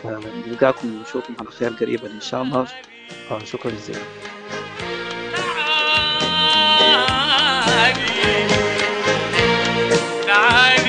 فنلقاكم 0.03 0.97
ونشوفكم 0.99 1.35
على 1.41 1.51
خير 1.51 1.71
قريبا 1.81 2.07
إن 2.11 2.21
شاء 2.21 2.43
الله. 2.43 2.67
شكرا 3.45 3.71
جزيلا. 3.71 3.99
تعالي 7.73 7.95
تعالي 10.27 10.82